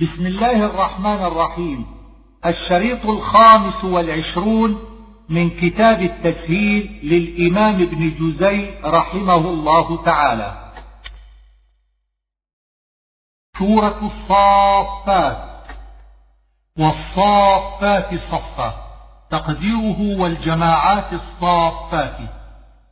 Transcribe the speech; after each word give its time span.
بسم 0.00 0.26
الله 0.26 0.64
الرحمن 0.66 1.24
الرحيم. 1.24 1.86
الشريط 2.46 3.06
الخامس 3.06 3.84
والعشرون 3.84 4.78
من 5.28 5.50
كتاب 5.50 6.02
التسهيل 6.02 7.00
للإمام 7.02 7.74
ابن 7.74 8.14
جزي 8.20 8.74
رحمه 8.84 9.34
الله 9.34 10.04
تعالى. 10.04 10.72
سورة 13.58 14.10
الصافات. 14.12 15.48
والصافات 16.78 18.14
صفا. 18.14 18.74
تقديره 19.30 20.20
والجماعات 20.20 21.12
الصافات. 21.12 22.16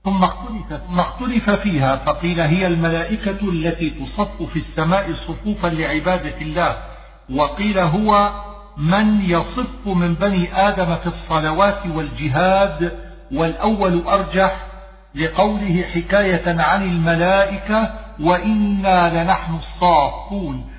ثم 0.04 0.24
اختلف, 0.24 0.74
ثم 0.74 1.00
اختلف 1.00 1.50
فيها 1.50 1.96
فقيل 1.96 2.40
هي 2.40 2.66
الملائكة 2.66 3.48
التي 3.50 3.90
تصف 3.90 4.42
في 4.42 4.58
السماء 4.58 5.12
صفوفا 5.12 5.66
لعبادة 5.66 6.36
الله. 6.40 6.93
وقيل 7.30 7.78
هو 7.78 8.30
من 8.76 9.20
يصف 9.30 9.86
من 9.86 10.14
بني 10.14 10.68
آدم 10.68 10.96
في 10.96 11.06
الصلوات 11.06 11.86
والجهاد 11.94 12.92
والأول 13.32 14.02
أرجح 14.06 14.66
لقوله 15.14 15.84
حكاية 15.94 16.60
عن 16.60 16.82
الملائكة 16.82 17.90
وإنا 18.20 19.22
لنحن 19.22 19.54
الصافون. 19.54 20.70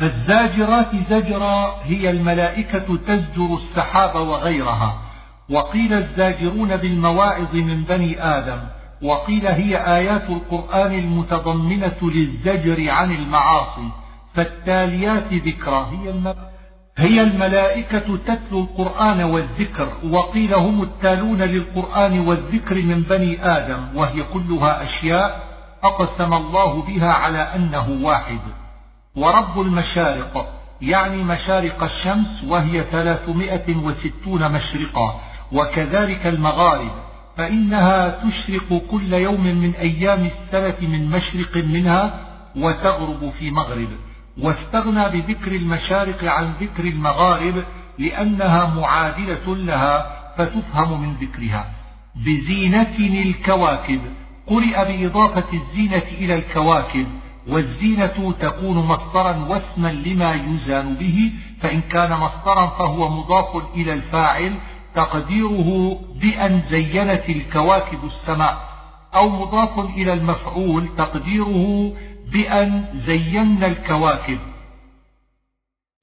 فالزاجرات 0.00 0.90
زجرا 1.10 1.74
هي 1.84 2.10
الملائكة 2.10 2.96
تزجر 2.96 3.54
السحاب 3.56 4.14
وغيرها. 4.14 4.98
وقيل 5.50 5.92
الزاجرون 5.92 6.76
بالمواعظ 6.76 7.54
من 7.54 7.84
بني 7.84 8.22
آدم. 8.24 8.58
وقيل 9.02 9.46
هي 9.46 9.96
آيات 9.96 10.30
القرآن 10.30 10.94
المتضمنة 10.98 11.96
للزجر 12.02 12.90
عن 12.90 13.12
المعاصي. 13.12 13.90
فالتاليات 14.38 15.32
ذكرى. 15.32 15.86
هي 15.92 16.34
هي 16.98 17.22
الملائكة 17.22 18.16
تتلو 18.16 18.60
القرآن 18.60 19.22
والذكر 19.22 19.88
وقيل 20.10 20.54
هم 20.54 20.82
التالون 20.82 21.42
للقرآن 21.42 22.20
والذكر 22.20 22.74
من 22.74 23.02
بني 23.02 23.44
آدم 23.46 23.96
وهي 23.96 24.22
كلها 24.22 24.84
أشياء 24.84 25.40
أقسم 25.84 26.34
الله 26.34 26.82
بها 26.82 27.12
على 27.12 27.38
أنه 27.38 27.98
واحد. 28.02 28.38
ورب 29.16 29.60
المشارق 29.60 30.46
يعني 30.80 31.24
مشارق 31.24 31.82
الشمس 31.82 32.44
وهي 32.48 32.84
ثلاثمائة 32.92 33.76
وستون 33.76 34.52
مشرقا 34.52 35.20
وكذلك 35.52 36.26
المغارب 36.26 36.90
فإنها 37.36 38.08
تشرق 38.08 38.82
كل 38.90 39.12
يوم 39.12 39.44
من 39.44 39.74
أيام 39.74 40.30
السنة 40.30 40.88
من 40.88 41.10
مشرق 41.10 41.56
منها 41.56 42.20
وتغرب 42.56 43.32
في 43.38 43.50
مغرب. 43.50 43.88
واستغنى 44.42 45.08
بذكر 45.08 45.52
المشارق 45.54 46.24
عن 46.24 46.52
ذكر 46.60 46.84
المغارب 46.84 47.64
لأنها 47.98 48.74
معادلة 48.74 49.56
لها 49.56 50.18
فتفهم 50.38 51.02
من 51.02 51.14
ذكرها. 51.20 51.70
بزينة 52.16 52.96
الكواكب. 52.98 54.00
قرئ 54.46 54.84
بإضافة 54.84 55.52
الزينة 55.52 56.02
إلى 56.18 56.34
الكواكب. 56.34 57.06
والزينة 57.48 58.34
تكون 58.40 58.76
مصدرا 58.76 59.36
واسما 59.36 59.92
لما 59.92 60.34
يزان 60.34 60.94
به. 60.94 61.32
فإن 61.60 61.80
كان 61.80 62.10
مصدرا 62.10 62.66
فهو 62.66 63.08
مضاف 63.08 63.62
إلى 63.74 63.92
الفاعل 63.92 64.54
تقديره 64.94 66.00
بأن 66.20 66.62
زينت 66.70 67.28
الكواكب 67.28 67.98
السماء. 68.04 68.68
أو 69.14 69.28
مضاف 69.28 69.78
إلى 69.78 70.12
المفعول 70.12 70.88
تقديره 70.98 71.92
بأن 72.32 72.84
زينا 73.06 73.66
الكواكب. 73.66 74.38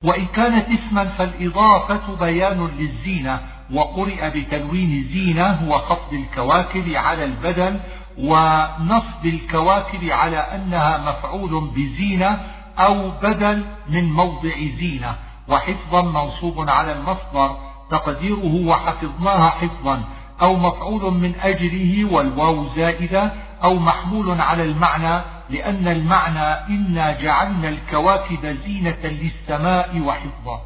وإن 0.03 0.25
كانت 0.25 0.65
اسما 0.69 1.05
فالإضافة 1.05 2.15
بيان 2.15 2.67
للزينة. 2.77 3.39
وقرئ 3.73 4.29
بتنوين 4.29 5.09
زينة 5.13 5.69
وخفض 5.69 6.13
الكواكب 6.13 6.89
على 6.89 7.23
البدل 7.23 7.79
ونصب 8.17 9.25
الكواكب 9.25 10.03
على 10.03 10.38
أنها 10.38 10.97
مفعول 10.97 11.69
بزينة 11.75 12.41
أو 12.79 13.11
بدل 13.11 13.66
من 13.89 14.03
موضع 14.03 14.55
زينة. 14.79 15.16
وحفظا 15.47 16.01
منصوب 16.01 16.69
على 16.69 16.91
المصدر. 16.91 17.57
تقديره 17.91 18.67
وحفظناها 18.67 19.50
حفظا. 19.50 20.03
أو 20.41 20.55
مفعول 20.55 21.13
من 21.13 21.35
أجله 21.41 22.13
والواو 22.13 22.66
زائدة 22.75 23.31
أو 23.63 23.75
محمول 23.75 24.41
على 24.41 24.63
المعنى 24.63 25.34
لأن 25.50 25.88
المعنى 25.88 26.75
إنا 26.75 27.22
جعلنا 27.22 27.69
الكواكب 27.69 28.57
زينة 28.66 29.03
للسماء 29.03 30.00
وحفظا. 30.00 30.61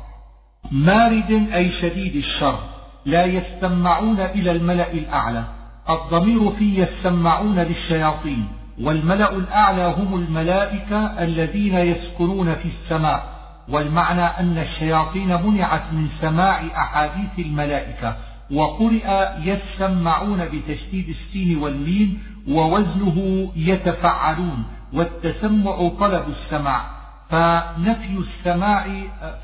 مارد 0.71 1.49
أي 1.53 1.71
شديد 1.71 2.15
الشر 2.15 2.59
لا 3.05 3.25
يستمعون 3.25 4.19
إلى 4.19 4.51
الملأ 4.51 4.91
الأعلى. 4.91 5.43
الضمير 5.89 6.51
في 6.51 6.81
يستمعون 6.81 7.59
للشياطين 7.59 8.47
والملأ 8.81 9.31
الأعلى 9.31 9.95
هم 9.97 10.15
الملائكة 10.15 11.23
الذين 11.23 11.75
يسكنون 11.75 12.55
في 12.55 12.65
السماء. 12.65 13.39
والمعنى 13.69 14.21
أن 14.21 14.57
الشياطين 14.57 15.41
منعت 15.41 15.83
من 15.91 16.07
سماع 16.21 16.61
أحاديث 16.77 17.47
الملائكة. 17.47 18.17
وقرئ 18.51 19.27
يسمعون 19.43 20.45
بتشديد 20.45 21.09
السين 21.09 21.57
والميم 21.57 22.23
ووزنه 22.47 23.49
يتفعلون 23.55 24.63
والتسمع 24.93 25.89
طلب 25.99 26.23
السماع. 26.29 26.81
فنفي 27.29 28.17
السماع 28.17 28.85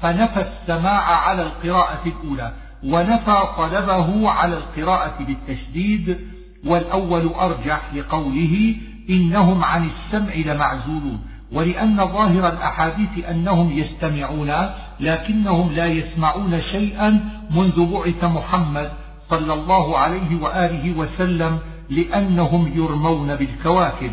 فنفى 0.01 0.41
السماع 0.41 1.27
على 1.27 1.41
القراءة 1.41 2.01
الأولى 2.05 2.53
ونفى 2.83 3.43
طلبه 3.57 4.29
على 4.29 4.57
القراءة 4.57 5.23
بالتشديد 5.23 6.19
والأول 6.66 7.27
أرجح 7.27 7.93
لقوله 7.93 8.75
إنهم 9.09 9.63
عن 9.63 9.89
السمع 9.89 10.33
لمعزولون. 10.33 11.19
ولأن 11.51 11.97
ظاهر 11.97 12.50
الأحاديث 12.50 13.25
أنهم 13.29 13.72
يستمعون 13.72 14.53
لكنهم 15.00 15.72
لا 15.72 15.85
يسمعون 15.85 16.61
شيئا 16.61 17.19
منذ 17.51 17.85
بعث 17.85 18.23
محمد 18.23 18.91
صلى 19.29 19.53
الله 19.53 19.97
عليه 19.97 20.41
وآله 20.41 20.97
وسلم 20.97 21.59
لأنهم 21.89 22.72
يرمون 22.75 23.35
بالكواكب 23.35 24.11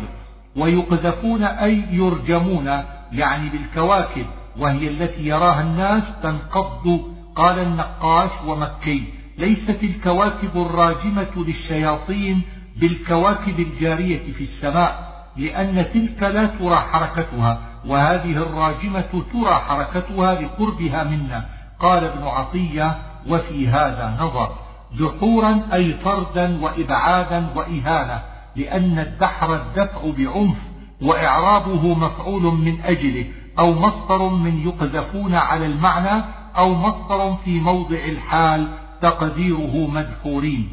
ويقذفون 0.55 1.43
أي 1.43 1.83
يرجمون 1.91 2.65
يعني 3.11 3.49
بالكواكب 3.49 4.25
وهي 4.59 4.87
التي 4.87 5.27
يراها 5.27 5.61
الناس 5.61 6.03
تنقض. 6.23 7.13
قال 7.35 7.59
النقاش 7.59 8.31
ومكي 8.47 9.03
ليست 9.37 9.83
الكواكب 9.83 10.49
الراجمة 10.55 11.27
للشياطين 11.37 12.41
بالكواكب 12.77 13.59
الجارية 13.59 14.33
في 14.37 14.43
السماء. 14.43 15.12
لأن 15.37 15.85
تلك 15.93 16.23
لا 16.23 16.45
ترى 16.45 16.75
حركتها 16.75 17.59
وهذه 17.85 18.31
الراجمة 18.31 19.23
ترى 19.33 19.55
حركتها 19.55 20.41
لقربها 20.41 21.03
منا. 21.03 21.45
قال 21.79 22.03
ابن 22.03 22.23
عطية 22.23 22.97
وفي 23.29 23.67
هذا 23.67 24.17
نظر 24.19 24.55
دحورا 24.99 25.61
أي 25.73 25.93
طردا 25.93 26.63
وإبعادا 26.63 27.49
وإهانة 27.55 28.21
لأن 28.55 28.99
الدحر 28.99 29.55
الدفع 29.55 30.01
بعنف 30.17 30.57
وإعرابه 31.01 31.93
مفعول 31.93 32.41
من 32.41 32.81
أجله 32.81 33.25
أو 33.59 33.73
مصدر 33.73 34.29
من 34.29 34.67
يقذفون 34.67 35.35
على 35.35 35.65
المعنى 35.65 36.23
أو 36.57 36.73
مصدر 36.73 37.35
في 37.45 37.59
موضع 37.59 37.97
الحال 37.97 38.67
تقديره 39.01 39.87
مدحورين. 39.87 40.69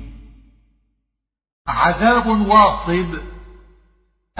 عذاب 1.69 2.26
واصب 2.26 3.15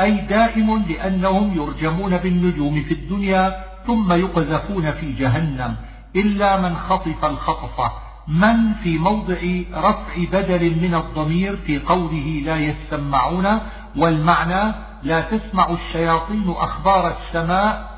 أي 0.01 0.21
دائم 0.21 0.85
لأنهم 0.89 1.57
يرجمون 1.57 2.17
بالنجوم 2.17 2.83
في 2.83 2.95
الدنيا 2.95 3.65
ثم 3.87 4.13
يقذفون 4.13 4.91
في 4.91 5.13
جهنم 5.13 5.77
إلا 6.17 6.61
من 6.61 6.77
خطف 6.77 7.25
الخطفة 7.25 7.93
من 8.29 8.75
في 8.83 8.99
موضع 8.99 9.37
رفع 9.75 10.25
بدل 10.33 10.83
من 10.83 10.95
الضمير 10.95 11.57
في 11.57 11.79
قوله 11.79 12.43
لا 12.45 12.57
يسمعون 12.57 13.61
والمعنى 13.97 14.75
لا 15.03 15.21
تسمع 15.21 15.71
الشياطين 15.71 16.55
أخبار 16.57 17.17
السماء 17.17 17.91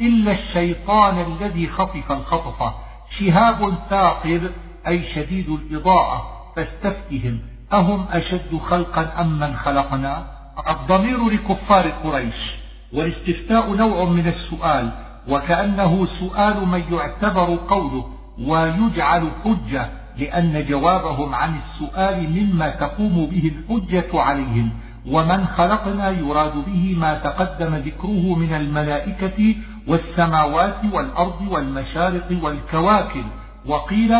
إلا 0.00 0.32
الشيطان 0.32 1.32
الذي 1.32 1.68
خطف 1.68 2.12
الخطفة 2.12 2.74
شهاب 3.18 3.74
ثاقب 3.90 4.50
أي 4.86 5.02
شديد 5.14 5.48
الإضاءة 5.48 6.22
فاستفتهم 6.56 7.38
أهم 7.72 8.06
أشد 8.10 8.58
خلقا 8.68 9.20
أم 9.20 9.38
من 9.38 9.56
خلقنا؟ 9.56 10.39
الضمير 10.68 11.28
لكفار 11.28 11.88
قريش 11.88 12.34
والاستفتاء 12.92 13.74
نوع 13.74 14.04
من 14.04 14.26
السؤال 14.26 14.90
وكأنه 15.28 16.06
سؤال 16.06 16.68
من 16.68 16.82
يعتبر 16.92 17.58
قوله 17.68 18.06
ويجعل 18.46 19.28
حجة 19.44 19.88
لأن 20.18 20.66
جوابهم 20.68 21.34
عن 21.34 21.56
السؤال 21.56 22.30
مما 22.30 22.70
تقوم 22.70 23.26
به 23.26 23.52
الحجة 23.54 24.20
عليهم 24.20 24.70
ومن 25.06 25.46
خلقنا 25.46 26.10
يراد 26.10 26.52
به 26.66 26.96
ما 26.98 27.14
تقدم 27.14 27.74
ذكره 27.74 28.34
من 28.34 28.54
الملائكة 28.54 29.54
والسماوات 29.88 30.76
والأرض 30.92 31.40
والمشارق 31.50 32.28
والكواكب 32.42 33.24
وقيل 33.66 34.14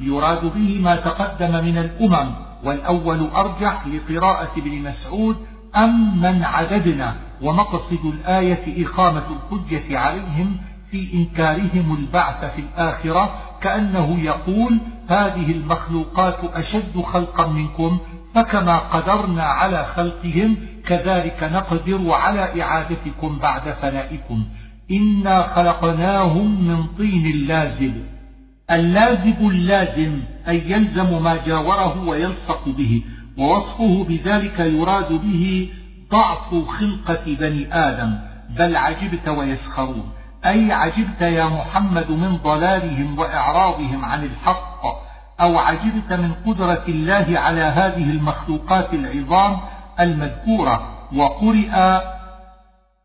يراد 0.00 0.44
به 0.54 0.80
ما 0.82 0.96
تقدم 0.96 1.64
من 1.64 1.78
الأمم 1.78 2.30
والأول 2.64 3.28
أرجح 3.34 3.86
لقراءة 3.86 4.50
ابن 4.56 4.82
مسعود 4.82 5.36
أم 5.76 6.20
من 6.22 6.44
عددنا 6.44 7.14
ومقصد 7.42 8.04
الآية 8.04 8.86
إقامة 8.86 9.22
الحجة 9.30 9.98
عليهم 9.98 10.56
في 10.90 11.14
إنكارهم 11.14 11.96
البعث 11.98 12.44
في 12.54 12.60
الآخرة 12.60 13.34
كأنه 13.60 14.20
يقول 14.20 14.78
هذه 15.08 15.52
المخلوقات 15.52 16.38
أشد 16.54 17.00
خلقا 17.02 17.46
منكم 17.46 17.98
فكما 18.34 18.78
قدرنا 18.78 19.42
على 19.42 19.84
خلقهم 19.96 20.56
كذلك 20.86 21.50
نقدر 21.52 22.12
على 22.12 22.62
إعادتكم 22.62 23.38
بعد 23.38 23.62
فنائكم. 23.82 24.44
إنا 24.90 25.54
خلقناهم 25.54 26.68
من 26.68 26.86
طين 26.98 27.46
لازب 27.46 27.94
اللازب 28.70 29.36
اللازم 29.40 30.20
أي 30.48 30.70
يلزم 30.70 31.22
ما 31.22 31.36
جاوره 31.46 32.08
ويلصق 32.08 32.68
به. 32.68 33.02
ووصفه 33.38 34.04
بذلك 34.04 34.60
يراد 34.60 35.12
به 35.12 35.70
ضعف 36.10 36.54
خلقة 36.68 37.24
بني 37.26 37.74
آدم 37.74 38.18
بل 38.58 38.76
عجبت 38.76 39.28
ويسخرون. 39.28 40.12
أي 40.46 40.72
عجبت 40.72 41.20
يا 41.20 41.44
محمد 41.44 42.10
من 42.10 42.36
ضلالهم 42.36 43.18
وإعراضهم 43.18 44.04
عن 44.04 44.24
الحق 44.24 44.82
أو 45.40 45.58
عجبت 45.58 46.12
من 46.12 46.32
قدرة 46.46 46.84
الله 46.88 47.38
على 47.38 47.60
هذه 47.60 48.10
المخلوقات 48.10 48.94
العظام 48.94 49.56
المذكورة 50.00 50.88
وقرئ 51.14 52.00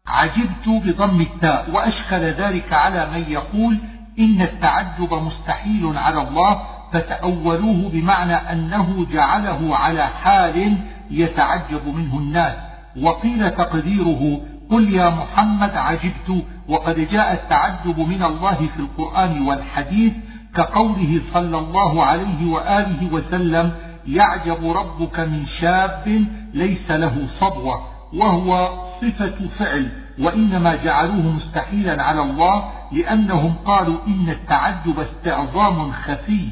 عجبت 0.07 0.67
بضم 0.67 1.21
التاء 1.21 1.69
وأشكل 1.71 2.21
ذلك 2.21 2.73
على 2.73 3.09
من 3.09 3.31
يقول 3.31 3.77
إن 4.19 4.41
التعجب 4.41 5.13
مستحيل 5.13 5.97
على 5.97 6.21
الله 6.21 6.61
فتأولوه 6.93 7.89
بمعنى 7.89 8.33
أنه 8.33 9.05
جعله 9.11 9.75
على 9.75 10.07
حال 10.07 10.77
يتعجب 11.11 11.87
منه 11.87 12.17
الناس. 12.17 12.53
وقيل 13.01 13.51
تقديره 13.51 14.41
قل 14.71 14.93
يا 14.93 15.09
محمد 15.09 15.75
عجبت 15.75 16.43
وقد 16.67 16.99
جاء 16.99 17.33
التعجب 17.33 17.99
من 17.99 18.23
الله 18.23 18.55
في 18.55 18.79
القرآن 18.79 19.47
والحديث 19.47 20.13
كقوله 20.55 21.21
صلى 21.33 21.57
الله 21.57 22.03
عليه 22.03 22.51
وآله 22.51 23.13
وسلم 23.13 23.71
يعجب 24.07 24.71
ربك 24.71 25.19
من 25.19 25.45
شاب 25.45 26.25
ليس 26.53 26.91
له 26.91 27.27
صبوة 27.39 27.81
وهو 28.13 28.69
صفة 29.01 29.47
فعل 29.59 29.89
وإنما 30.19 30.75
جعلوه 30.75 31.35
مستحيلا 31.35 32.03
على 32.03 32.21
الله 32.21 32.69
لأنهم 32.91 33.53
قالوا 33.65 33.97
إن 34.07 34.29
التعجب 34.29 34.99
استعظام 34.99 35.91
خفي 35.91 36.49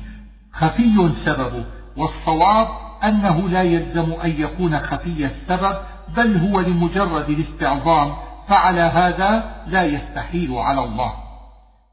خفي 0.56 1.12
سببه 1.26 1.64
والصواب 1.98 2.68
أنه 3.04 3.50
لا 3.50 3.62
يلزم 3.62 4.14
أن 4.24 4.42
يكون 4.42 4.80
خفي 4.80 5.26
السبب 5.26 5.78
بل 6.18 6.38
هو 6.38 6.60
لمجرد 6.60 7.30
الاستعظام 7.30 8.14
فعلى 8.48 8.82
هذا 8.82 9.56
لا 9.68 9.84
يستحيل 9.84 10.58
على 10.58 10.84
الله. 10.84 11.14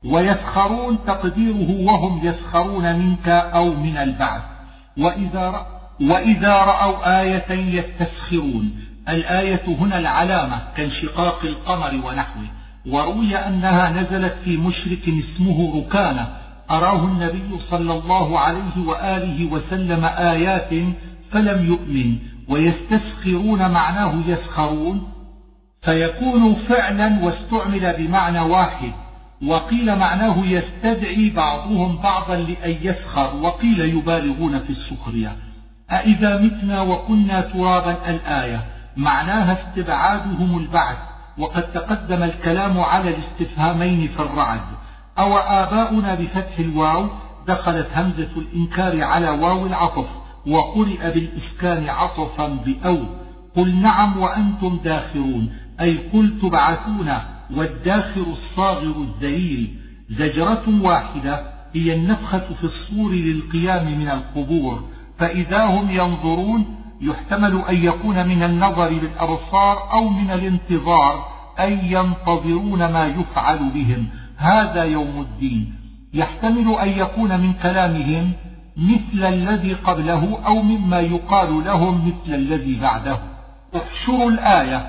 ويسخرون 0.04 0.98
تقديره 1.06 1.90
وهم 1.90 2.26
يسخرون 2.26 2.98
منك 2.98 3.28
أو 3.28 3.74
من 3.74 3.96
البعث. 3.96 4.42
وإذا, 4.98 5.66
وإذا 6.00 6.56
رأوا 6.56 7.20
آية 7.20 7.52
يستسخرون. 7.52 8.72
الآية 9.08 9.62
هنا 9.80 9.98
العلامة 9.98 10.62
كانشقاق 10.76 11.40
القمر 11.44 12.06
ونحوه. 12.06 12.46
وروي 12.86 13.36
أنها 13.36 13.90
نزلت 13.90 14.34
في 14.44 14.56
مشرك 14.56 15.02
اسمه 15.08 15.78
ركانة 15.78 16.41
أراه 16.72 17.04
النبي 17.04 17.58
صلى 17.70 17.92
الله 17.92 18.38
عليه 18.38 18.86
وآله 18.86 19.52
وسلم 19.52 20.04
آيات 20.04 20.70
فلم 21.30 21.66
يؤمن 21.66 22.18
ويستسخرون 22.48 23.70
معناه 23.70 24.14
يسخرون 24.26 25.12
فيكون 25.82 26.54
فعلا 26.54 27.24
واستعمل 27.24 27.94
بمعنى 27.98 28.40
واحد 28.40 28.92
وقيل 29.46 29.96
معناه 29.96 30.46
يستدعي 30.46 31.30
بعضهم 31.30 31.98
بعضا 32.02 32.36
لأن 32.36 32.76
يسخر 32.82 33.36
وقيل 33.36 33.80
يبالغون 33.80 34.58
في 34.58 34.70
السخرية 34.70 35.36
أإذا 35.90 36.38
متنا 36.38 36.80
وكنا 36.80 37.40
ترابا 37.40 38.10
الآية 38.10 38.64
معناها 38.96 39.58
استبعادهم 39.62 40.58
البعث 40.58 40.96
وقد 41.38 41.62
تقدم 41.62 42.22
الكلام 42.22 42.80
على 42.80 43.10
الاستفهامين 43.10 44.08
في 44.08 44.22
الرعد 44.22 44.60
أو 45.18 45.36
آباؤنا 45.36 46.14
بفتح 46.14 46.58
الواو 46.58 47.08
دخلت 47.48 47.88
همزة 47.94 48.30
الإنكار 48.36 49.04
على 49.04 49.30
واو 49.30 49.66
العطف 49.66 50.06
وقرئ 50.46 51.14
بالإسكان 51.14 51.88
عطفا 51.88 52.48
بأو. 52.48 52.98
قل 53.56 53.74
نعم 53.76 54.16
وأنتم 54.16 54.78
داخرون 54.84 55.52
أي 55.80 55.98
قل 56.12 56.38
تبعثون 56.42 57.12
والداخر 57.50 58.20
الصاغر 58.32 58.94
الذليل. 58.96 59.76
زجرة 60.10 60.64
واحدة 60.82 61.52
هي 61.74 61.94
النفخة 61.94 62.54
في 62.60 62.64
الصور 62.64 63.12
للقيام 63.12 63.98
من 63.98 64.08
القبور 64.08 64.84
فإذا 65.18 65.64
هم 65.64 65.90
ينظرون 65.90 66.76
يحتمل 67.00 67.62
أن 67.68 67.84
يكون 67.84 68.28
من 68.28 68.42
النظر 68.42 68.88
بالأبصار 68.88 69.92
أو 69.92 70.08
من 70.08 70.30
الانتظار 70.30 71.26
أي 71.60 71.78
ينتظرون 71.82 72.78
ما 72.78 73.06
يفعل 73.06 73.58
بهم. 73.74 74.08
هذا 74.42 74.84
يوم 74.84 75.20
الدين. 75.20 75.74
يحتمل 76.14 76.76
أن 76.78 76.88
يكون 76.88 77.40
من 77.40 77.52
كلامهم 77.52 78.32
مثل 78.76 79.24
الذي 79.24 79.74
قبله 79.74 80.38
أو 80.46 80.62
مما 80.62 81.00
يقال 81.00 81.64
لهم 81.64 82.06
مثل 82.06 82.34
الذي 82.34 82.80
بعده. 82.80 83.18
احشروا 83.76 84.30
الآية. 84.30 84.86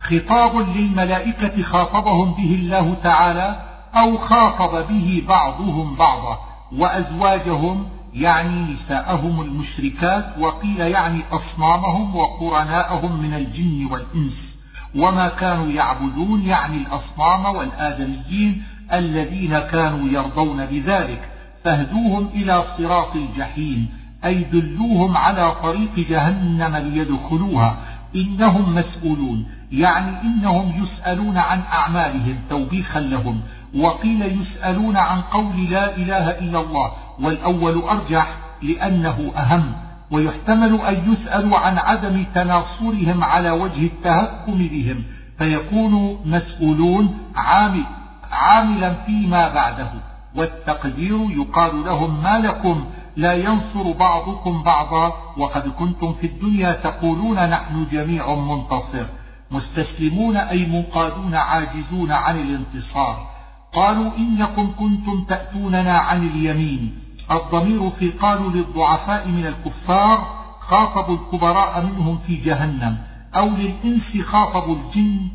خطاب 0.00 0.56
للملائكة 0.56 1.62
خاطبهم 1.62 2.34
به 2.34 2.54
الله 2.54 2.94
تعالى 3.02 3.56
أو 3.94 4.18
خاطب 4.18 4.88
به 4.88 5.24
بعضهم 5.28 5.94
بعضا. 5.94 6.38
وأزواجهم 6.72 7.86
يعني 8.14 8.72
نساءهم 8.72 9.40
المشركات 9.40 10.38
وقيل 10.38 10.80
يعني 10.80 11.22
أصنامهم 11.32 12.16
وقرناءهم 12.16 13.22
من 13.22 13.34
الجن 13.34 13.88
والإنس. 13.90 14.52
وما 14.96 15.28
كانوا 15.28 15.66
يعبدون 15.66 16.42
يعني 16.46 16.76
الأصنام 16.76 17.44
والآدميين 17.56 18.62
الذين 18.92 19.58
كانوا 19.58 20.08
يرضون 20.08 20.66
بذلك 20.66 21.28
فاهدوهم 21.64 22.28
إلى 22.34 22.64
صراط 22.78 23.16
الجحيم 23.16 23.88
أي 24.24 24.44
دلوهم 24.44 25.16
على 25.16 25.52
طريق 25.62 26.08
جهنم 26.08 26.76
ليدخلوها. 26.76 27.76
إنهم 28.16 28.74
مسؤولون 28.74 29.46
يعني 29.72 30.22
إنهم 30.22 30.82
يسألون 30.82 31.38
عن 31.38 31.60
أعمالهم 31.72 32.36
توبيخا 32.50 33.00
لهم 33.00 33.40
وقيل 33.76 34.40
يسألون 34.40 34.96
عن 34.96 35.20
قول 35.20 35.70
لا 35.70 35.96
إله 35.96 36.30
إلا 36.30 36.60
الله 36.60 36.92
والأول 37.20 37.82
أرجح 37.82 38.36
لأنه 38.62 39.32
أهم 39.36 39.72
ويحتمل 40.10 40.80
أن 40.80 41.12
يسألوا 41.12 41.58
عن 41.58 41.78
عدم 41.78 42.24
تناصرهم 42.34 43.24
على 43.24 43.50
وجه 43.50 43.86
التهكم 43.86 44.58
بهم 44.58 45.04
فيكون 45.38 46.18
مسؤولون 46.24 47.18
عامل. 47.36 47.84
عاملا 48.32 48.94
فيما 48.94 49.48
بعده 49.54 49.90
والتقدير 50.36 51.30
يقال 51.30 51.84
لهم 51.84 52.22
ما 52.22 52.38
لكم 52.38 52.84
لا 53.16 53.32
ينصر 53.32 53.92
بعضكم 53.92 54.62
بعضا 54.62 55.12
وقد 55.36 55.68
كنتم 55.68 56.12
في 56.12 56.26
الدنيا 56.26 56.72
تقولون 56.72 57.48
نحن 57.48 57.86
جميع 57.92 58.34
منتصر 58.34 59.06
مستسلمون 59.50 60.36
أي 60.36 60.66
منقادون 60.66 61.34
عاجزون 61.34 62.12
عن 62.12 62.40
الانتصار. 62.40 63.32
قالوا 63.72 64.10
إنكم 64.18 64.74
كنتم 64.78 65.24
تأتوننا 65.28 65.98
عن 65.98 66.26
اليمين 66.28 66.98
الضمير 67.30 67.90
في 67.90 68.10
قالوا 68.10 68.50
للضعفاء 68.50 69.28
من 69.28 69.46
الكفار 69.46 70.42
خاطبوا 70.60 71.16
الكبراء 71.16 71.86
منهم 71.86 72.18
في 72.26 72.36
جهنم 72.36 72.98
أو 73.34 73.48
للإنس 73.48 74.26
خاطبوا 74.26 74.76
الجن 74.76 75.28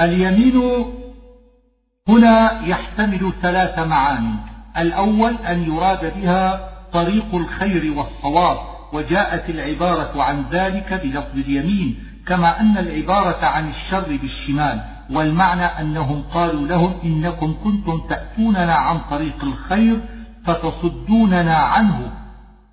اليمين 0.00 0.84
هنا 2.08 2.66
يحتمل 2.66 3.32
ثلاث 3.42 3.78
معاني 3.78 4.34
الأول 4.78 5.34
أن 5.34 5.62
يراد 5.62 6.12
بها 6.20 6.70
طريق 6.92 7.34
الخير 7.34 7.92
والصواب 7.92 8.58
وجاءت 8.92 9.50
العبارة 9.50 10.22
عن 10.22 10.44
ذلك 10.50 11.00
بلفظ 11.04 11.38
اليمين 11.38 11.98
كما 12.26 12.60
أن 12.60 12.78
العبارة 12.78 13.46
عن 13.46 13.68
الشر 13.68 14.16
بالشمال 14.22 14.80
والمعنى 15.10 15.64
أنهم 15.64 16.22
قالوا 16.34 16.66
لهم 16.66 16.94
إنكم 17.04 17.56
كنتم 17.64 18.00
تأتوننا 18.08 18.74
عن 18.74 18.98
طريق 19.10 19.44
الخير 19.44 20.00
فتصدوننا 20.44 21.56
عنه. 21.56 22.10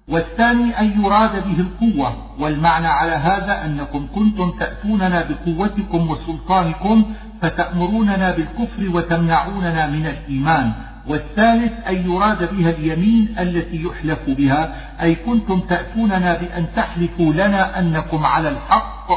والثاني 0.07 0.79
أن 0.79 1.03
يراد 1.03 1.31
به 1.47 1.59
القوة 1.59 2.15
والمعنى 2.39 2.87
على 2.87 3.11
هذا 3.11 3.65
أنكم 3.65 4.07
كنتم 4.15 4.51
تأتوننا 4.51 5.25
بقوتكم 5.29 6.09
وسلطانكم 6.09 7.05
فتأمروننا 7.41 8.31
بالكفر 8.31 8.89
وتمنعوننا 8.95 9.87
من 9.87 10.05
الإيمان. 10.05 10.71
والثالث 11.07 11.87
أن 11.87 12.11
يراد 12.11 12.55
بها 12.55 12.69
اليمين 12.69 13.35
التي 13.39 13.83
يحلف 13.83 14.19
بها 14.27 14.75
أي 15.01 15.15
كنتم 15.15 15.59
تأتوننا 15.59 16.37
بأن 16.37 16.65
تحلفوا 16.75 17.33
لنا 17.33 17.79
أنكم 17.79 18.25
على 18.25 18.49
الحق 18.49 19.07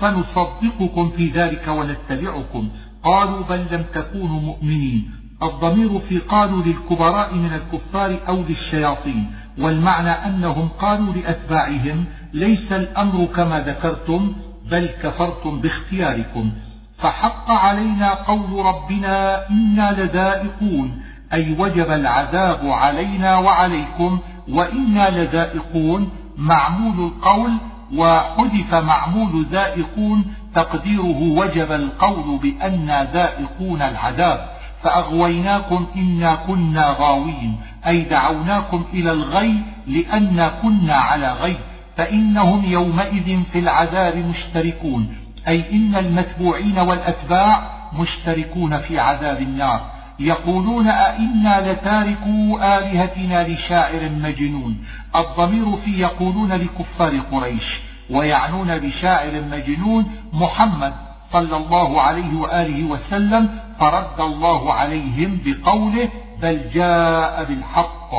فنصدقكم 0.00 1.10
في 1.16 1.28
ذلك 1.28 1.68
ونتبعكم. 1.68 2.68
قالوا 3.02 3.42
بل 3.42 3.66
لم 3.70 3.84
تكونوا 3.94 4.40
مؤمنين. 4.40 5.10
الضمير 5.42 5.98
في 5.98 6.18
قالوا 6.18 6.62
للكبراء 6.62 7.34
من 7.34 7.52
الكفار 7.52 8.18
أو 8.28 8.42
للشياطين. 8.48 9.26
والمعنى 9.58 10.10
أنهم 10.10 10.68
قالوا 10.68 11.12
لأتباعهم 11.12 12.04
ليس 12.32 12.72
الأمر 12.72 13.24
كما 13.24 13.60
ذكرتم 13.60 14.32
بل 14.70 14.88
كفرتم 15.02 15.60
باختياركم. 15.60 16.52
فحق 16.98 17.50
علينا 17.50 18.14
قول 18.14 18.66
ربنا 18.66 19.48
إنا 19.50 20.02
لذائقون 20.02 21.02
أي 21.32 21.56
وجب 21.58 21.90
العذاب 21.90 22.70
علينا 22.70 23.38
وعليكم 23.38 24.18
وإنا 24.48 25.10
لذائقون. 25.10 26.10
معمول 26.38 27.06
القول 27.06 27.52
وحذف 27.96 28.74
معمول 28.74 29.46
ذائقون 29.52 30.24
تقديره 30.54 31.22
وجب 31.22 31.72
القول 31.72 32.38
بأنا 32.38 33.04
ذائقون 33.12 33.82
العذاب. 33.82 34.55
فأغويناكم 34.82 35.86
إنا 35.96 36.34
كنا 36.34 36.96
غاوين 36.98 37.56
أي 37.86 38.02
دعوناكم 38.02 38.84
إلى 38.92 39.12
الغي 39.12 39.54
لأن 39.86 40.50
كنا 40.62 40.94
على 40.94 41.32
غي 41.32 41.56
فإنهم 41.96 42.64
يومئذ 42.64 43.42
في 43.52 43.58
العذاب 43.58 44.16
مشتركون 44.16 45.16
أي 45.48 45.72
إن 45.72 45.96
المتبوعين 45.96 46.78
والأتباع 46.78 47.70
مشتركون 47.92 48.78
في 48.78 48.98
عذاب 48.98 49.40
النار. 49.40 49.96
يقولون 50.18 50.88
أئنا 50.88 51.72
لتاركوا 51.72 52.78
آلهتنا 52.78 53.48
لشاعر 53.48 54.10
مجنون 54.22 54.76
الضمير 55.16 55.76
في 55.76 55.90
يقولون 55.90 56.52
لكفار 56.52 57.18
قريش 57.32 57.80
ويعنون 58.10 58.78
بشاعر 58.78 59.42
مجنون 59.50 60.10
محمد 60.32 60.92
صلى 61.32 61.56
الله 61.56 62.00
عليه 62.00 62.36
وآله 62.36 62.84
وسلم 62.84 63.48
فرد 63.80 64.20
الله 64.20 64.72
عليهم 64.72 65.38
بقوله 65.44 66.08
بل 66.42 66.70
جاء 66.74 67.44
بالحق 67.44 68.10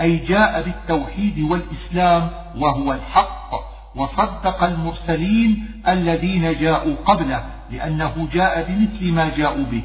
أي 0.00 0.16
جاء 0.16 0.62
بالتوحيد 0.62 1.38
والإسلام 1.38 2.30
وهو 2.58 2.92
الحق 2.92 3.50
وصدق 3.96 4.64
المرسلين 4.64 5.70
الذين 5.88 6.54
جاءوا 6.54 6.94
قبله 7.06 7.44
لأنه 7.70 8.28
جاء 8.32 8.66
بمثل 8.68 9.12
ما 9.12 9.36
جاءوا 9.36 9.64
به. 9.70 9.82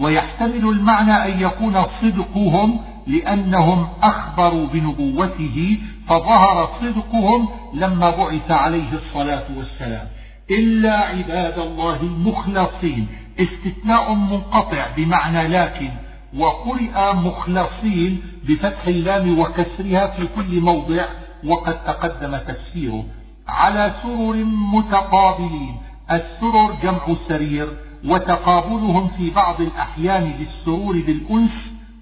ويحتمل 0.00 0.68
المعنى 0.68 1.12
أن 1.12 1.40
يكون 1.40 1.84
صدقهم 2.02 2.80
لأنهم 3.06 3.88
أخبروا 4.02 4.66
بنبوته 4.66 5.78
فظهر 6.08 6.68
صدقهم 6.80 7.48
لما 7.74 8.10
بعث 8.10 8.50
عليه 8.50 8.92
الصلاة 8.92 9.44
والسلام. 9.56 10.06
إلا 10.50 10.98
عباد 10.98 11.58
الله 11.58 12.00
المخلصين. 12.00 13.06
استثناء 13.40 14.14
منقطع 14.14 14.86
بمعنى 14.96 15.48
لكن. 15.48 15.90
وقرئ 16.36 17.14
مخلصين 17.14 18.22
بفتح 18.48 18.86
اللام 18.86 19.38
وكسرها 19.38 20.06
في 20.06 20.26
كل 20.36 20.60
موضع 20.60 21.04
وقد 21.44 21.84
تقدم 21.84 22.36
تفسيره. 22.36 23.04
على 23.48 23.94
سرر 24.02 24.44
متقابلين. 24.44 25.76
السرر 26.10 26.76
جمع 26.82 27.16
سرير 27.28 27.68
وتقابلهم 28.04 29.08
في 29.08 29.30
بعض 29.30 29.60
الأحيان 29.60 30.32
للسرور 30.38 30.92
بالأنس 30.92 31.52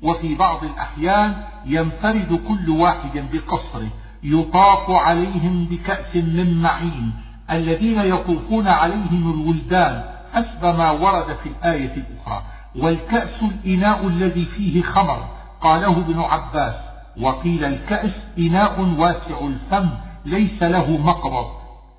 وفي 0.02 0.34
بعض 0.34 0.64
الأحيان 0.64 1.42
ينفرد 1.66 2.40
كل 2.48 2.70
واحد 2.70 3.24
بقصره. 3.32 3.88
يطاف 4.22 4.90
عليهم 4.90 5.64
بكأس 5.70 6.16
من 6.16 6.62
معين. 6.62 7.12
الذين 7.52 7.98
يطوفون 7.98 8.68
عليهم 8.68 9.32
الولدان 9.34 10.02
حسب 10.34 10.64
ما 10.64 10.90
ورد 10.90 11.36
في 11.42 11.48
الآية 11.48 11.94
الأخرى. 11.94 12.42
والكأس 12.78 13.42
الإناء 13.42 14.06
الذي 14.06 14.44
فيه 14.44 14.82
خمر 14.82 15.28
قاله 15.60 15.98
ابن 15.98 16.20
عباس. 16.20 16.74
وقيل 17.20 17.64
الكأس 17.64 18.12
إناء 18.38 18.80
واسع 18.98 19.46
الفم 19.46 19.88
ليس 20.24 20.62
له 20.62 20.90
مقرض 20.90 21.46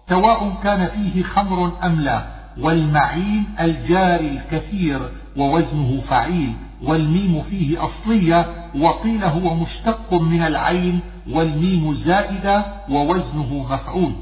سواء 0.10 0.54
كان 0.64 0.88
فيه 0.88 1.24
خمر 1.24 1.72
أم 1.84 2.02
لا. 2.02 2.24
والمعين 2.60 3.44
الجاري 3.60 4.28
الكثير 4.28 5.00
ووزنه 5.38 6.02
فعيل. 6.10 6.54
والميم 6.84 7.44
فيه 7.50 7.86
أصلية 7.86 8.46
وقيل 8.80 9.24
هو 9.24 9.56
مشتق 9.56 10.14
من 10.14 10.42
العين 10.42 11.00
والميم 11.32 11.94
زائدة 11.94 12.66
ووزنه 12.90 13.68
مفعول. 13.70 14.14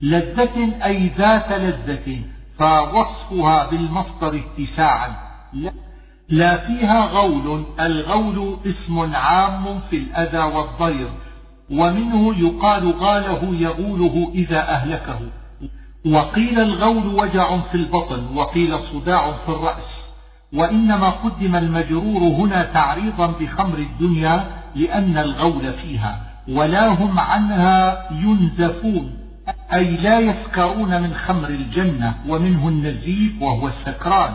لذة 0.00 0.84
أي 0.84 1.10
ذات 1.18 1.52
لذة 1.52 2.18
فوصفها 2.58 3.70
بالمصدر 3.70 4.40
اتساعا. 4.40 5.16
لا 6.28 6.66
فيها 6.66 7.04
غول 7.06 7.64
الغول 7.80 8.56
اسم 8.66 9.14
عام 9.14 9.80
في 9.90 9.96
الأذى 9.96 10.38
والضير 10.38 11.08
ومنه 11.70 12.38
يقال 12.38 12.92
غاله 12.92 13.54
يغوله 13.54 14.32
إذا 14.34 14.68
أهلكه. 14.68 15.18
وقيل 16.06 16.60
الغول 16.60 17.06
وجع 17.06 17.58
في 17.58 17.74
البطن 17.74 18.36
وقيل 18.36 18.78
صداع 18.78 19.32
في 19.32 19.48
الرأس. 19.48 20.06
وإنما 20.52 21.10
قدم 21.10 21.56
المجرور 21.56 22.22
هنا 22.22 22.62
تعريضا 22.62 23.26
بخمر 23.26 23.78
الدنيا 23.78 24.44
لأن 24.74 25.18
الغول 25.18 25.72
فيها 25.72 26.20
ولا 26.48 26.88
هم 26.88 27.18
عنها 27.18 28.08
ينزفون. 28.12 29.25
أي 29.72 29.96
لا 29.96 30.18
يسكرون 30.18 31.02
من 31.02 31.14
خمر 31.14 31.48
الجنة 31.48 32.14
ومنه 32.28 32.68
النزيف 32.68 33.42
وهو 33.42 33.68
السكران 33.68 34.32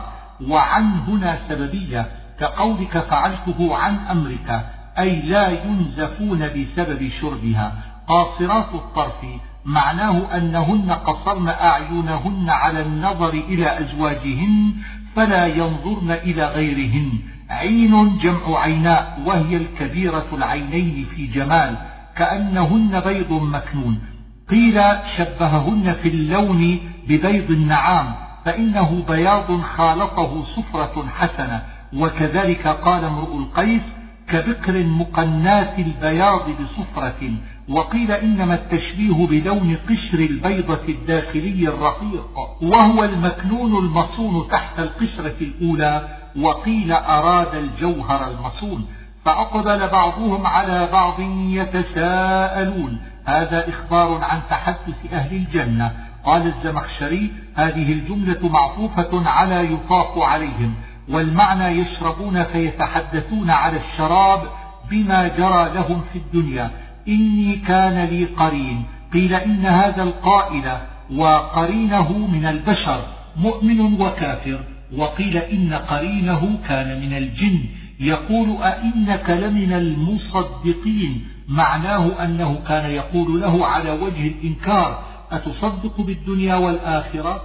وعن 0.47 0.99
هنا 1.07 1.39
سببية 1.49 2.07
كقولك 2.39 2.97
فعلته 2.97 3.75
عن 3.75 3.95
أمرك 3.95 4.65
أي 4.99 5.21
لا 5.21 5.65
ينزفون 5.65 6.39
بسبب 6.39 7.09
شربها. 7.21 7.73
قاصرات 8.07 8.73
الطرف 8.73 9.25
معناه 9.65 10.37
أنهن 10.37 10.91
قصرن 10.91 11.47
أعينهن 11.47 12.49
على 12.49 12.81
النظر 12.81 13.29
إلى 13.33 13.79
أزواجهن 13.79 14.73
فلا 15.15 15.45
ينظرن 15.45 16.11
إلى 16.11 16.45
غيرهن. 16.45 17.11
عين 17.49 18.17
جمع 18.17 18.59
عيناء 18.59 19.21
وهي 19.25 19.57
الكبيرة 19.57 20.27
العينين 20.33 21.05
في 21.15 21.27
جمال 21.27 21.75
كأنهن 22.15 22.99
بيض 22.99 23.31
مكنون. 23.31 24.10
قيل 24.51 24.81
شبههن 25.17 25.93
في 25.93 26.09
اللون 26.09 26.79
ببيض 27.07 27.51
النعام 27.51 28.15
فإنه 28.45 29.03
بياض 29.07 29.61
خالطه 29.61 30.43
صفرة 30.43 31.05
حسنة 31.15 31.61
وكذلك 31.97 32.67
قال 32.67 33.03
امرؤ 33.03 33.37
القيس 33.37 33.81
كبقر 34.27 34.83
مقنات 34.83 35.79
البياض 35.79 36.41
بصفرة 36.49 37.31
وقيل 37.69 38.11
إنما 38.11 38.53
التشبيه 38.53 39.27
بلون 39.27 39.77
قشر 39.89 40.19
البيضة 40.19 40.79
الداخلي 40.89 41.67
الرقيق 41.67 42.39
وهو 42.61 43.03
المكنون 43.03 43.85
المصون 43.85 44.47
تحت 44.47 44.79
القشرة 44.79 45.35
الأولى 45.41 46.07
وقيل 46.41 46.91
أراد 46.91 47.55
الجوهر 47.55 48.31
المصون 48.31 48.85
فأقبل 49.25 49.87
بعضهم 49.87 50.47
على 50.47 50.89
بعض 50.91 51.19
يتساءلون 51.49 52.99
هذا 53.25 53.69
إخبار 53.69 54.23
عن 54.23 54.41
تحدث 54.49 55.13
أهل 55.13 55.35
الجنة. 55.35 55.91
قال 56.25 56.47
الزمخشري 56.47 57.31
هذه 57.55 57.91
الجملة 57.93 58.49
معطوفة 58.49 59.29
على 59.29 59.73
يطاف 59.73 60.17
عليهم 60.17 60.73
والمعنى 61.09 61.65
يشربون 61.65 62.43
فيتحدثون 62.43 63.49
على 63.49 63.77
الشراب 63.77 64.43
بما 64.91 65.27
جرى 65.27 65.73
لهم 65.73 66.01
في 66.13 66.19
الدنيا. 66.19 66.71
إني 67.07 67.55
كان 67.55 68.05
لي 68.05 68.25
قرين. 68.25 68.83
قيل 69.13 69.33
إن 69.33 69.65
هذا 69.65 70.03
القائل 70.03 70.77
وقرينه 71.15 72.17
من 72.17 72.45
البشر 72.45 73.01
مؤمن 73.37 74.01
وكافر. 74.01 74.59
وقيل 74.97 75.37
إن 75.37 75.73
قرينه 75.73 76.59
كان 76.67 77.01
من 77.01 77.17
الجن. 77.17 77.59
يقول 78.01 78.57
أئنك 78.61 79.29
لمن 79.29 79.73
المصدقين؟ 79.73 81.27
معناه 81.47 82.23
أنه 82.23 82.59
كان 82.67 82.91
يقول 82.91 83.41
له 83.41 83.65
على 83.65 83.91
وجه 83.91 84.27
الإنكار 84.27 85.03
أتصدق 85.31 86.01
بالدنيا 86.01 86.55
والآخرة؟ 86.55 87.41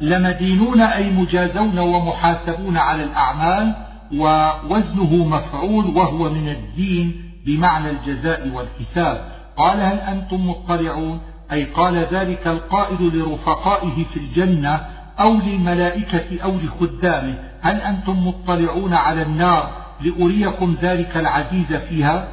لمدينون 0.00 0.80
أي 0.80 1.10
مجازون 1.10 1.78
ومحاسبون 1.78 2.76
على 2.76 3.04
الأعمال 3.04 3.74
ووزنه 4.14 5.14
مفعول 5.26 5.86
وهو 5.96 6.30
من 6.30 6.48
الدين 6.48 7.22
بمعنى 7.46 7.90
الجزاء 7.90 8.48
والحساب. 8.48 9.24
قال 9.56 9.80
هل 9.80 9.98
أنتم 9.98 10.50
مطلعون؟ 10.50 11.20
أي 11.52 11.64
قال 11.64 12.06
ذلك 12.12 12.46
القائد 12.46 13.02
لرفقائه 13.02 14.04
في 14.14 14.16
الجنة 14.16 14.80
أو 15.20 15.34
للملائكة 15.34 16.42
أو 16.42 16.56
لخدامه. 16.56 17.47
هل 17.60 17.76
أنتم 17.80 18.26
مطلعون 18.28 18.94
على 18.94 19.22
النار 19.22 19.70
لأريكم 20.00 20.76
ذلك 20.82 21.16
العزيز 21.16 21.72
فيها؟ 21.88 22.28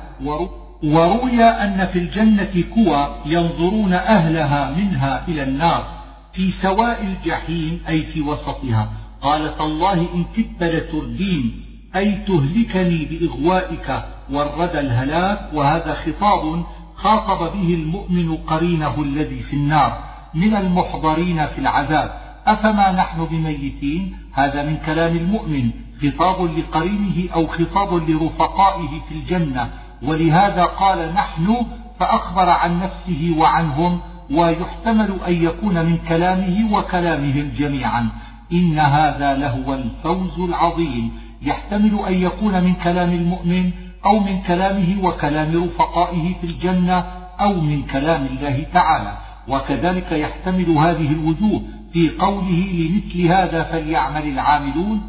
وروي 0.83 1.43
أن 1.43 1.87
في 1.93 1.99
الجنة 1.99 2.63
كوى 2.73 3.15
ينظرون 3.25 3.93
أهلها 3.93 4.71
منها 4.71 5.27
إلى 5.27 5.43
النار 5.43 5.85
في 6.33 6.51
سواء 6.61 7.03
الجحيم 7.03 7.81
أي 7.89 8.01
في 8.03 8.21
وسطها. 8.21 8.89
قال 9.21 9.57
تالله 9.57 9.93
إن 9.93 10.25
كدت 10.37 10.63
لتردين 10.63 11.61
أي 11.95 12.15
تهلكني 12.27 13.05
بإغوائك 13.05 14.03
والردى 14.31 14.79
الهلاك 14.79 15.39
وهذا 15.53 15.93
خطاب 15.93 16.63
خاطب 16.95 17.53
به 17.53 17.73
المؤمن 17.73 18.37
قرينه 18.37 19.01
الذي 19.01 19.39
في 19.39 19.53
النار. 19.53 19.99
من 20.33 20.55
المحضرين 20.55 21.45
في 21.45 21.59
العذاب 21.59 22.11
أفما 22.47 22.91
نحن 22.91 23.25
بميتين؟ 23.25 24.15
هذا 24.35 24.63
من 24.63 24.77
كلام 24.85 25.15
المؤمن 25.15 25.69
خطاب 26.01 26.57
لقرينه 26.57 27.33
أو 27.33 27.47
خطاب 27.47 28.09
لرفقائه 28.09 28.89
في 29.09 29.15
الجنة. 29.15 29.69
ولهذا 30.03 30.63
قال 30.63 31.13
نحن 31.13 31.65
فأخبر 31.99 32.49
عن 32.49 32.79
نفسه 32.79 33.35
وعنهم 33.37 33.99
ويحتمل 34.31 35.17
أن 35.27 35.33
يكون 35.33 35.85
من 35.85 35.97
كلامه 35.97 36.77
وكلامهم 36.77 37.51
جميعا. 37.57 38.09
إن 38.51 38.79
هذا 38.79 39.37
لهو 39.37 39.73
الفوز 39.73 40.39
العظيم. 40.39 41.11
يحتمل 41.41 41.99
أن 42.07 42.13
يكون 42.13 42.63
من 42.63 42.73
كلام 42.73 43.09
المؤمن 43.09 43.71
أو 44.05 44.19
من 44.19 44.41
كلامه 44.41 45.07
وكلام 45.07 45.63
رفقائه 45.63 46.33
في 46.41 46.47
الجنة 46.47 47.03
أو 47.39 47.53
من 47.53 47.83
كلام 47.83 48.25
الله 48.25 48.65
تعالى. 48.73 49.17
وكذلك 49.47 50.11
يحتمل 50.11 50.69
هذه 50.69 51.11
الوجوه 51.11 51.61
في 51.95 52.09
قوله 52.09 52.67
لمثل 52.73 53.27
هذا 53.27 53.63
فليعمل 53.63 54.27
العاملون 54.27 55.01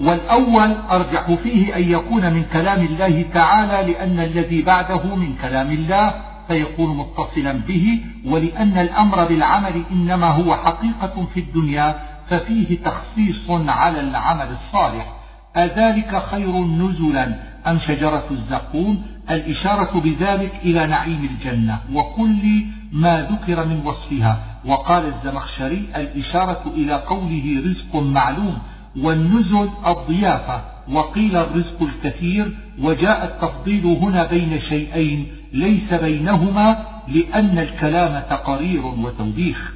والأول 0.00 0.76
أرجح 0.90 1.32
فيه 1.32 1.76
أن 1.76 1.90
يكون 1.90 2.32
من 2.32 2.44
كلام 2.52 2.86
الله 2.86 3.24
تعالى 3.34 3.92
لأن 3.92 4.20
الذي 4.20 4.62
بعده 4.62 5.14
من 5.14 5.34
كلام 5.34 5.70
الله 5.70 6.14
فيكون 6.48 6.96
متصلا 6.96 7.52
به 7.52 8.00
ولأن 8.26 8.78
الأمر 8.78 9.24
بالعمل 9.24 9.82
إنما 9.90 10.26
هو 10.26 10.56
حقيقة 10.56 11.26
في 11.34 11.40
الدنيا 11.40 12.00
ففيه 12.28 12.78
تخصيص 12.84 13.50
على 13.50 14.00
العمل 14.00 14.48
الصالح. 14.50 15.12
أذلك 15.56 16.22
خير 16.30 16.64
نزلا 16.64 17.34
أم 17.66 17.78
شجرة 17.78 18.26
الزقوم؟ 18.30 19.02
الإشارة 19.30 20.00
بذلك 20.00 20.52
إلى 20.64 20.86
نعيم 20.86 21.28
الجنة 21.30 21.80
وكل 21.92 22.64
ما 22.92 23.22
ذكر 23.30 23.66
من 23.66 23.82
وصفها. 23.84 24.47
وقال 24.64 25.14
الزمخشري 25.14 25.88
الإشارة 25.96 26.72
إلى 26.76 26.94
قوله 26.94 27.62
رزق 27.66 27.96
معلوم 27.96 28.58
والنزل 28.96 29.70
الضيافة 29.86 30.62
وقيل 30.92 31.36
الرزق 31.36 31.82
الكثير 31.82 32.56
وجاء 32.80 33.24
التفضيل 33.24 33.86
هنا 33.86 34.26
بين 34.26 34.60
شيئين 34.60 35.26
ليس 35.52 35.94
بينهما 35.94 36.86
لأن 37.08 37.58
الكلام 37.58 38.22
تقرير 38.30 38.86
وتوبيخ. 38.86 39.74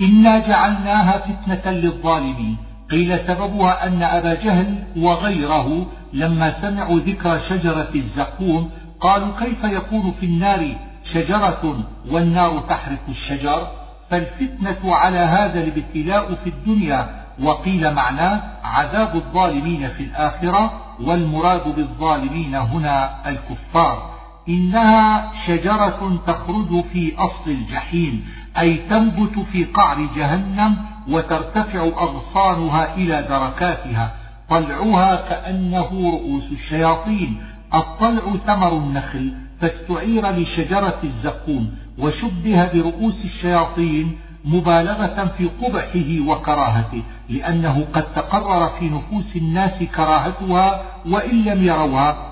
إنا 0.00 0.38
جعلناها 0.38 1.18
فتنة 1.18 1.72
للظالمين. 1.72 2.56
قيل 2.90 3.18
سببها 3.26 3.86
أن 3.86 4.02
أبا 4.02 4.34
جهل 4.34 4.84
وغيره 4.96 5.86
لما 6.12 6.62
سمعوا 6.62 7.00
ذكر 7.00 7.40
شجرة 7.40 7.90
الزقوم 7.94 8.70
قالوا 9.00 9.38
كيف 9.38 9.64
يكون 9.64 10.14
في 10.20 10.26
النار 10.26 10.74
شجرة 11.12 11.84
والنار 12.10 12.60
تحرق 12.60 13.02
الشجر 13.08 13.68
فالفتنة 14.10 14.94
على 14.94 15.18
هذا 15.18 15.60
الابتلاء 15.60 16.34
في 16.34 16.50
الدنيا 16.50 17.24
وقيل 17.42 17.94
معناه 17.94 18.42
عذاب 18.64 19.16
الظالمين 19.16 19.88
في 19.88 20.02
الآخرة 20.02 20.80
والمراد 21.00 21.74
بالظالمين 21.76 22.54
هنا 22.54 23.28
الكفار. 23.28 24.18
إنها 24.48 25.32
شجرة 25.46 26.18
تخرج 26.26 26.84
في 26.92 27.12
أصل 27.18 27.50
الجحيم 27.50 28.26
أي 28.58 28.76
تنبت 28.76 29.38
في 29.52 29.64
قعر 29.64 30.08
جهنم 30.16 30.76
وترتفع 31.08 31.82
أغصانها 31.82 32.94
إلى 32.94 33.26
دركاتها 33.28 34.14
طلعها 34.50 35.16
كأنه 35.16 36.10
رؤوس 36.12 36.52
الشياطين 36.52 37.42
الطلع 37.74 38.36
ثمر 38.46 38.72
النخل 38.72 39.47
فاستعير 39.60 40.30
لشجرة 40.30 41.00
الزقوم 41.04 41.70
وشبه 41.98 42.72
برؤوس 42.72 43.24
الشياطين 43.24 44.18
مبالغة 44.44 45.32
في 45.38 45.50
قبحه 45.62 46.30
وكراهته 46.30 47.02
لأنه 47.28 47.86
قد 47.92 48.14
تقرر 48.14 48.68
في 48.78 48.88
نفوس 48.88 49.36
الناس 49.36 49.82
كراهتها 49.82 50.82
وإن 51.06 51.44
لم 51.44 51.62
يروها 51.62 52.28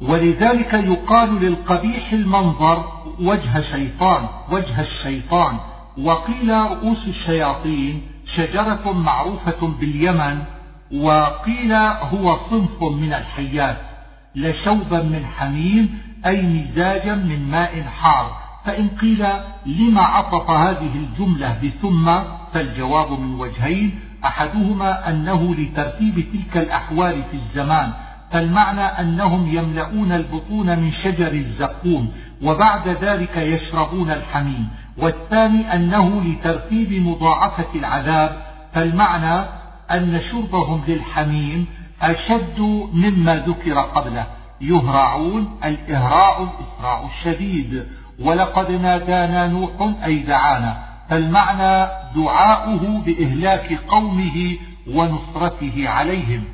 ولذلك 0.00 0.74
يقال 0.74 1.40
للقبيح 1.40 2.12
المنظر 2.12 2.84
وجه 3.20 3.60
شيطان 3.60 4.28
وجه 4.50 4.80
الشيطان. 4.80 5.56
وقيل 5.98 6.50
رؤوس 6.50 7.08
الشياطين 7.08 8.02
شجرة 8.34 8.92
معروفة 8.92 9.68
باليمن 9.80 10.42
وقيل 10.92 11.72
هو 12.12 12.38
صنف 12.50 12.82
من 12.82 13.12
الحيات 13.12 13.76
لشوبا 14.34 15.02
من 15.02 15.24
حميم 15.26 15.98
أي 16.26 16.42
مزاجا 16.42 17.14
من 17.14 17.50
ماء 17.50 17.82
حار. 17.82 18.40
فإن 18.64 18.88
قيل 18.88 19.26
لما 19.66 20.02
عطف 20.02 20.50
هذه 20.50 20.90
الجملة 20.94 21.58
بثم 21.64 22.10
فالجواب 22.52 23.10
من 23.20 23.40
وجهين. 23.40 24.00
أحدهما 24.24 25.10
أنه 25.10 25.54
لترتيب 25.54 26.26
تلك 26.32 26.56
الأحوال 26.56 27.22
في 27.30 27.36
الزمان 27.36 27.92
فالمعنى 28.30 28.80
أنهم 28.80 29.56
يملؤون 29.56 30.12
البطون 30.12 30.78
من 30.78 30.92
شجر 30.92 31.32
الزقوم 31.32 32.12
وبعد 32.42 32.88
ذلك 32.88 33.36
يشربون 33.36 34.10
الحميم. 34.10 34.68
والثاني 34.98 35.74
أنه 35.74 36.22
لترتيب 36.22 36.92
مضاعفة 36.92 37.74
العذاب 37.74 38.42
فالمعنى 38.74 39.44
أن 39.90 40.20
شربهم 40.30 40.82
للحميم 40.88 41.66
أشد 42.02 42.60
مما 42.92 43.34
ذكر 43.34 43.80
قبله. 43.80 44.26
يهرعون 44.60 45.58
الإهراء 45.64 46.42
الإسراع 46.42 47.06
الشديد. 47.06 47.86
ولقد 48.20 48.70
نادانا 48.70 49.46
نوح 49.46 49.70
أي 50.04 50.18
دعانا 50.18 50.76
فالمعنى 51.08 51.88
دعاؤه 52.14 53.02
بإهلاك 53.06 53.80
قومه 53.88 54.56
ونصرته 54.94 55.88
عليهم. 55.88 56.44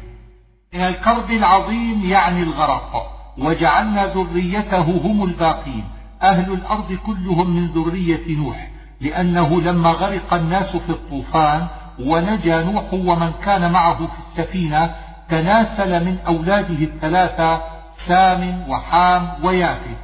من 0.75 0.81
الكرب 0.81 1.31
العظيم 1.31 2.05
يعني 2.05 2.43
الغرق 2.43 3.13
وجعلنا 3.39 4.07
ذريته 4.07 4.81
هم 4.81 5.25
الباقين. 5.25 5.85
أهل 6.23 6.53
الأرض 6.53 6.93
كلهم 6.93 7.57
من 7.57 7.67
ذرية 7.67 8.37
نوح 8.37 8.71
لأنه 9.01 9.61
لما 9.61 9.91
غرق 9.91 10.35
الناس 10.35 10.77
في 10.77 10.91
الطوفان 10.91 11.67
ونجا 12.01 12.63
نوح 12.63 12.93
ومن 12.93 13.33
كان 13.45 13.73
معه 13.73 13.97
في 13.97 14.41
السفينة 14.41 14.95
تناسل 15.29 16.05
من 16.05 16.19
أولاده 16.27 16.85
الثلاثة 16.85 17.63
سام 18.09 18.65
وحام 18.69 19.45
ويافث 19.45 19.99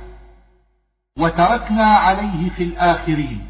وتركنا 1.19 1.85
عليه 1.85 2.51
في 2.57 2.63
الآخرين. 2.65 3.47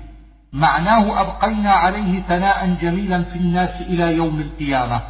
معناه 0.53 1.21
أبقينا 1.21 1.71
عليه 1.71 2.23
ثناء 2.23 2.77
جميلا 2.83 3.23
في 3.23 3.37
الناس 3.37 3.81
إلى 3.81 4.17
يوم 4.17 4.41
القيامة. 4.41 5.01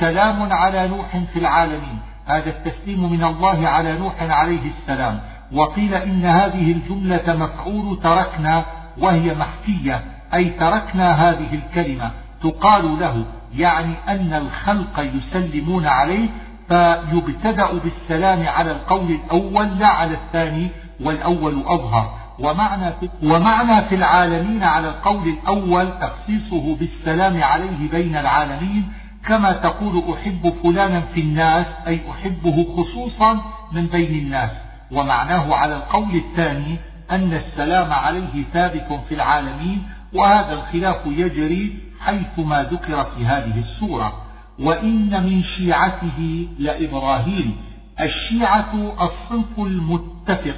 سلام 0.00 0.52
على 0.52 0.88
نوح 0.88 1.16
في 1.32 1.38
العالمين. 1.38 1.98
هذا 2.26 2.50
التسليم 2.50 3.12
من 3.12 3.24
الله 3.24 3.68
على 3.68 3.98
نوح 3.98 4.22
عليه 4.22 4.70
السلام. 4.70 5.20
وقيل 5.52 5.94
إن 5.94 6.24
هذه 6.24 6.72
الجملة 6.72 7.36
مفعول 7.36 8.00
تركنا 8.02 8.64
وهي 8.98 9.34
محكية 9.34 10.04
أي 10.34 10.50
تركنا 10.50 11.12
هذه 11.12 11.54
الكلمة. 11.54 12.10
تقال 12.42 13.00
له 13.00 13.24
يعني 13.56 13.94
أن 14.08 14.34
الخلق 14.34 15.00
يسلمون 15.00 15.86
عليه 15.86 16.28
فيبتدأ 16.70 17.72
بالسلام 17.72 18.48
على 18.48 18.70
القول 18.70 19.10
الأول 19.10 19.78
لا 19.78 19.86
على 19.86 20.14
الثاني 20.14 20.68
والأول 21.00 21.62
أظهر. 21.66 22.14
ومعنى 22.38 22.92
في, 23.00 23.08
ومعنى 23.22 23.88
في 23.88 23.94
العالمين 23.94 24.64
على 24.64 24.88
القول 24.88 25.28
الأول 25.28 25.88
تخصيصه 26.00 26.76
بالسلام 26.76 27.42
عليه 27.42 27.90
بين 27.90 28.16
العالمين 28.16 28.92
كما 29.26 29.52
تقول 29.52 30.02
أحب 30.14 30.52
فلانا 30.62 31.00
في 31.00 31.20
الناس 31.20 31.66
أي 31.86 32.00
أحبه 32.10 32.66
خصوصا 32.76 33.40
من 33.72 33.86
بين 33.86 34.18
الناس. 34.18 34.50
ومعناه 34.92 35.54
على 35.54 35.76
القول 35.76 36.14
الثاني 36.14 36.76
أن 37.10 37.32
السلام 37.32 37.92
عليه 37.92 38.44
ثابت 38.52 39.00
في 39.08 39.14
العالمين 39.14 39.82
وهذا 40.14 40.52
الخلاف 40.52 41.06
يجري 41.06 41.78
حيثما 42.00 42.62
ذكر 42.62 43.04
في 43.04 43.26
هذه 43.26 43.58
السورة. 43.58 44.29
وإن 44.60 45.26
من 45.26 45.42
شيعته 45.42 46.48
لإبراهيم. 46.58 47.56
الشيعة 48.00 48.94
الصنف 49.00 49.58
المتفق 49.58 50.56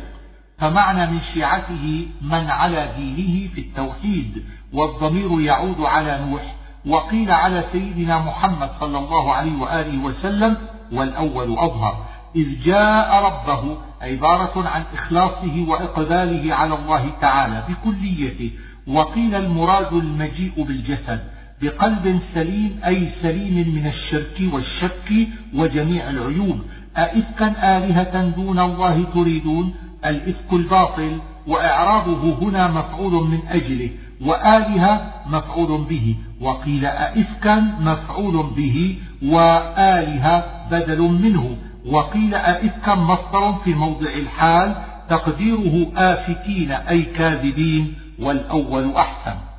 فمعنى 0.58 1.06
من 1.06 1.20
شيعته 1.34 2.06
من 2.22 2.50
على 2.50 2.92
دينه 2.96 3.48
في 3.54 3.60
التوحيد 3.60 4.44
والضمير 4.72 5.40
يعود 5.40 5.80
على 5.80 6.26
نوح 6.26 6.54
وقيل 6.86 7.30
على 7.30 7.64
سيدنا 7.72 8.18
محمد 8.18 8.70
صلى 8.80 8.98
الله 8.98 9.32
عليه 9.32 9.60
وآله 9.60 10.04
وسلم 10.04 10.56
والأول 10.92 11.58
أظهر. 11.58 12.06
إذ 12.36 12.62
جاء 12.64 13.24
ربه 13.24 13.76
عبارة 14.02 14.68
عن 14.68 14.84
إخلاصه 14.94 15.64
وإقباله 15.68 16.54
على 16.54 16.74
الله 16.74 17.10
تعالى 17.20 17.64
بكليته 17.68 18.50
وقيل 18.86 19.34
المراد 19.34 19.92
المجيء 19.92 20.64
بالجسد. 20.64 21.31
بقلب 21.62 22.20
سليم 22.34 22.80
أي 22.86 23.08
سليم 23.22 23.74
من 23.74 23.86
الشرك 23.86 24.42
والشك 24.52 25.28
وجميع 25.54 26.10
العيوب. 26.10 26.58
أئفكا 26.96 27.76
آلهة 27.76 28.24
دون 28.24 28.58
الله 28.58 29.04
تريدون؟ 29.14 29.74
الإفك 30.04 30.52
الباطل 30.52 31.18
وإعرابه 31.46 32.38
هنا 32.42 32.70
مفعول 32.70 33.28
من 33.28 33.38
أجله 33.48 33.90
وآلهة 34.20 35.12
مفعول 35.26 35.84
به. 35.84 36.16
وقيل 36.40 36.86
أئفكا 36.86 37.60
مفعول 37.80 38.50
به 38.56 38.98
وآلهة 39.22 40.68
بدل 40.70 41.00
منه. 41.00 41.56
وقيل 41.86 42.34
أئفكا 42.34 42.94
مصدر 42.94 43.52
في 43.64 43.74
موضع 43.74 44.10
الحال 44.10 44.74
تقديره 45.10 45.92
آفكين 45.96 46.70
أي 46.70 47.02
كاذبين 47.02 47.94
والأول 48.18 48.94
أحسن. 48.96 49.51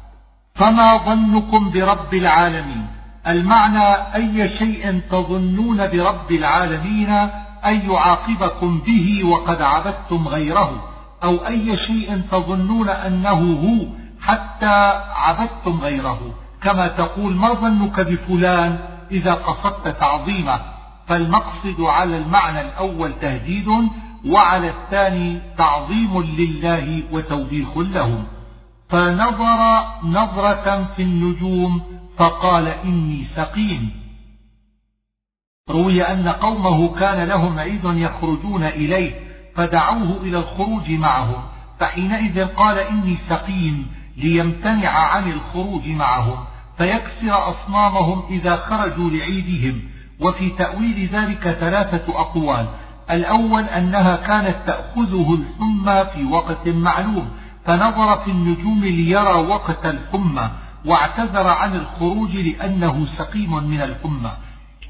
فما 0.56 0.98
ظنكم 0.98 1.70
برب 1.70 2.14
العالمين؟ 2.14 2.88
المعنى 3.28 4.16
أي 4.16 4.50
شيء 4.50 5.02
تظنون 5.12 5.88
برب 5.88 6.32
العالمين 6.32 7.10
أن 7.66 7.92
يعاقبكم 7.92 8.80
به 8.80 9.24
وقد 9.24 9.62
عبدتم 9.62 10.28
غيره؟ 10.28 10.84
أو 11.24 11.48
أي 11.48 11.78
شيء 11.78 12.22
تظنون 12.32 12.90
أنه 12.90 13.30
هو 13.64 13.86
حتى 14.22 15.02
عبدتم 15.16 15.80
غيره؟ 15.80 16.20
كما 16.62 16.88
تقول 16.88 17.36
ما 17.36 17.54
ظنك 17.54 18.00
بفلان 18.00 18.80
إذا 19.12 19.34
قصدت 19.34 19.88
تعظيمه؟ 20.00 20.60
فالمقصد 21.08 21.82
على 21.82 22.18
المعنى 22.18 22.62
الأول 22.62 23.14
تهديد 23.22 23.68
وعلى 24.26 24.70
الثاني 24.70 25.40
تعظيم 25.58 26.22
لله 26.22 27.04
وتوبيخ 27.12 27.78
لهم. 27.78 28.24
فنظر 28.94 29.84
نظرة 30.04 30.88
في 30.96 31.02
النجوم 31.02 31.82
فقال 32.18 32.68
إني 32.68 33.26
سقيم. 33.36 33.92
روي 35.70 36.04
أن 36.04 36.28
قومه 36.28 37.00
كان 37.00 37.28
لهم 37.28 37.60
عيد 37.60 37.86
يخرجون 37.86 38.64
إليه 38.64 39.20
فدعوه 39.56 40.18
إلى 40.22 40.38
الخروج 40.38 40.92
معهم 40.92 41.44
فحينئذ 41.80 42.46
قال 42.46 42.78
إني 42.78 43.18
سقيم 43.30 43.88
ليمتنع 44.18 44.90
عن 44.90 45.32
الخروج 45.32 45.88
معهم 45.88 46.46
فيكسر 46.78 47.50
أصنامهم 47.50 48.24
إذا 48.30 48.56
خرجوا 48.56 49.10
لعيدهم. 49.10 49.82
وفي 50.20 50.50
تأويل 50.50 51.10
ذلك 51.14 51.58
ثلاثة 51.60 52.20
أقوال 52.20 52.68
الأول 53.12 53.64
أنها 53.64 54.16
كانت 54.16 54.56
تأخذه 54.68 55.34
الحمى 55.34 56.06
في 56.14 56.26
وقت 56.26 56.68
معلوم 56.68 57.30
فنظر 57.66 58.18
في 58.18 58.32
النجوم 58.32 58.80
ليرى 58.84 59.34
وقت 59.34 59.86
الحمى 59.86 60.50
واعتذر 60.86 61.48
عن 61.48 61.76
الخروج 61.76 62.38
لأنه 62.38 63.06
سقيم 63.18 63.64
من 63.64 63.82
الحمى. 63.82 64.32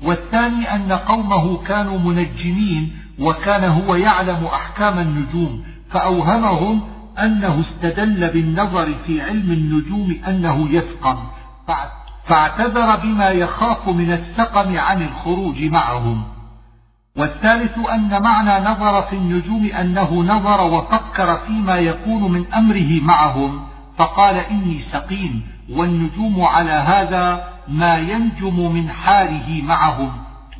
والثاني 0.03 0.75
أن 0.75 0.91
قومه 0.91 1.63
كانوا 1.63 1.99
منجمين 1.99 2.91
وكان 3.19 3.63
هو 3.63 3.95
يعلم 3.95 4.45
أحكام 4.45 4.99
النجوم 4.99 5.63
فأوهمهم 5.91 6.81
أنه 7.23 7.61
استدل 7.61 8.29
بالنظر 8.29 8.93
في 9.05 9.21
علم 9.21 9.51
النجوم 9.51 10.21
أنه 10.27 10.69
يسقم. 10.69 11.17
فاعتذر 12.27 12.95
بما 12.95 13.29
يخاف 13.29 13.89
من 13.89 14.11
السقم 14.11 14.77
عن 14.77 15.01
الخروج 15.01 15.63
معهم. 15.63 16.32
والثالث 17.17 17.77
أن 17.77 18.21
معنى 18.21 18.65
نظر 18.65 19.01
في 19.01 19.15
النجوم 19.15 19.65
أنه 19.65 20.13
نظر 20.13 20.61
وفكر 20.61 21.37
فيما 21.47 21.75
يكون 21.75 22.31
من 22.31 22.53
أمره 22.53 23.01
معهم 23.01 23.67
فقال 23.97 24.35
إني 24.35 24.81
سقيم 24.91 25.47
والنجوم 25.69 26.41
على 26.41 26.71
هذا 26.71 27.53
ما 27.67 27.97
ينجم 27.97 28.73
من 28.73 28.89
حاله 28.89 29.61
معهم 29.63 30.11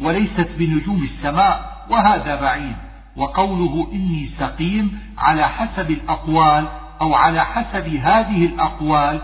وليست 0.02 0.50
بنجوم 0.58 1.04
السماء 1.04 1.86
وهذا 1.90 2.42
بعيد. 2.42 2.76
وقوله 3.18 3.88
إني 3.94 4.30
سقيم 4.40 5.00
على 5.18 5.44
حسب 5.44 5.92
الأقوال 5.92 6.68
أو 7.02 7.16
على 7.16 7.42
حسب 7.42 7.88
هذه 7.88 8.46
الأقوال 8.46 9.22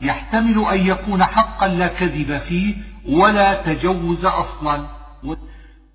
يحتمل 0.00 0.64
أن 0.72 0.86
يكون 0.86 1.24
حقا 1.24 1.68
لا 1.68 1.86
كذب 1.86 2.38
فيه 2.38 2.74
ولا 3.08 3.62
تجوز 3.62 4.24
أصلا. 4.24 4.86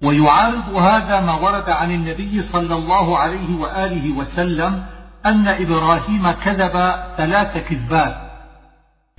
ويعارض 0.04 0.76
هذا 0.76 1.22
ما 1.22 1.34
ورد 1.34 1.70
عن 1.70 1.92
النبي 1.92 2.44
صلى 2.54 2.76
الله 2.76 3.18
عليه 3.18 3.56
وآله 3.56 4.12
وسلم 4.12 4.86
أن 5.26 5.48
إبراهيم 5.48 6.32
كذب 6.32 6.94
ثلاث 7.18 7.58
كذبات. 7.70 8.16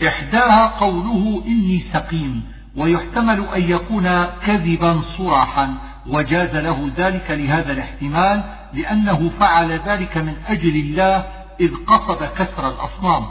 إحداها 0.06 0.66
قوله 0.66 1.42
إني 1.46 1.84
سقيم 1.92 2.42
ويحتمل 2.76 3.46
أن 3.56 3.70
يكون 3.70 4.24
كذبا 4.24 5.00
صراحا 5.18 5.74
وجاز 6.06 6.56
له 6.56 6.90
ذلك 6.96 7.30
لهذا 7.30 7.72
الاحتمال 7.72 8.42
لأنه 8.72 9.30
فعل 9.40 9.72
ذلك 9.72 10.16
من 10.16 10.34
أجل 10.48 10.76
الله 10.76 11.26
إذ 11.60 11.70
قصد 11.86 12.24
كسر 12.24 12.68
الأصنام. 12.68 13.26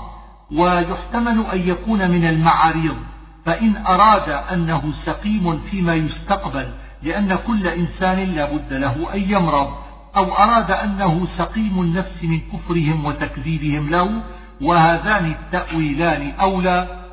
ويحتمل 0.52 1.46
أن 1.54 1.70
يكون 1.70 2.12
من 2.12 2.26
المعاريض 2.26 2.96
فإن 3.46 3.78
أراد 3.78 4.30
أنه 4.30 4.94
سقيم 5.06 5.60
فيما 5.60 5.94
يستقبل 5.94 6.68
لأن 7.04 7.36
كل 7.48 7.68
إنسان 7.68 8.20
لا 8.20 8.52
بد 8.54 8.74
له 8.74 9.14
أن 9.14 9.22
يمرض 9.32 9.74
أو 10.18 10.34
أراد 10.34 10.72
أنه 10.72 11.28
سقيم 11.38 11.82
النفس 11.82 12.24
من 12.24 12.40
كفرهم 12.40 13.06
وتكذيبهم 13.06 13.90
له 13.90 14.22
وهذان 14.62 15.26
التأويلان 15.26 16.32
أولى 16.40 17.06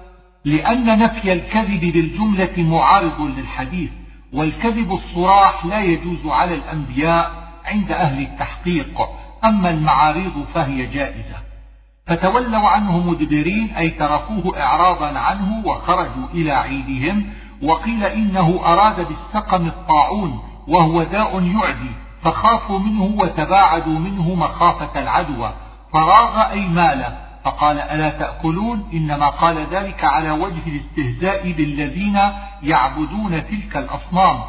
لأن 0.45 0.99
نفي 0.99 1.33
الكذب 1.33 1.81
بالجملة 1.81 2.53
معارض 2.57 3.21
للحديث 3.21 3.90
والكذب 4.33 4.92
الصراح 4.92 5.66
لا 5.66 5.81
يجوز 5.81 6.27
على 6.27 6.55
الأنبياء 6.55 7.53
عند 7.64 7.92
أهل 7.92 8.23
التحقيق 8.23 9.01
أما 9.45 9.71
المعارض 9.71 10.47
فهي 10.55 10.87
جائزة. 10.87 11.37
فتولوا 12.07 12.68
عنه 12.68 12.99
مدبرين 12.99 13.75
أي 13.75 13.90
تركوه 13.90 14.62
إعراضا 14.62 15.18
عنه 15.18 15.66
وخرجوا 15.66 16.29
إلى 16.35 16.53
عيدهم 16.53 17.27
وقيل 17.62 18.05
إنه 18.05 18.61
أراد 18.64 19.07
بالسقم 19.09 19.66
الطاعون 19.66 20.42
وهو 20.68 21.03
داء 21.03 21.42
يعدي 21.42 21.90
فخافوا 22.22 22.79
منه 22.79 23.03
وتباعدوا 23.03 23.98
منه 23.98 24.35
مخافة 24.35 25.01
العدوى 25.01 25.53
فراغ 25.92 26.51
أي 26.51 26.68
مال 26.68 27.18
فقال 27.44 27.79
ألا 27.79 28.09
تأكلون؟ 28.09 28.88
إنما 28.92 29.29
قال 29.29 29.66
ذلك 29.72 30.05
على 30.05 30.31
وجه 30.31 30.62
الاستهزاء 30.66 31.53
بالذين 31.53 32.18
يعبدون 32.62 33.46
تلك 33.46 33.77
الأصنام 33.77 34.40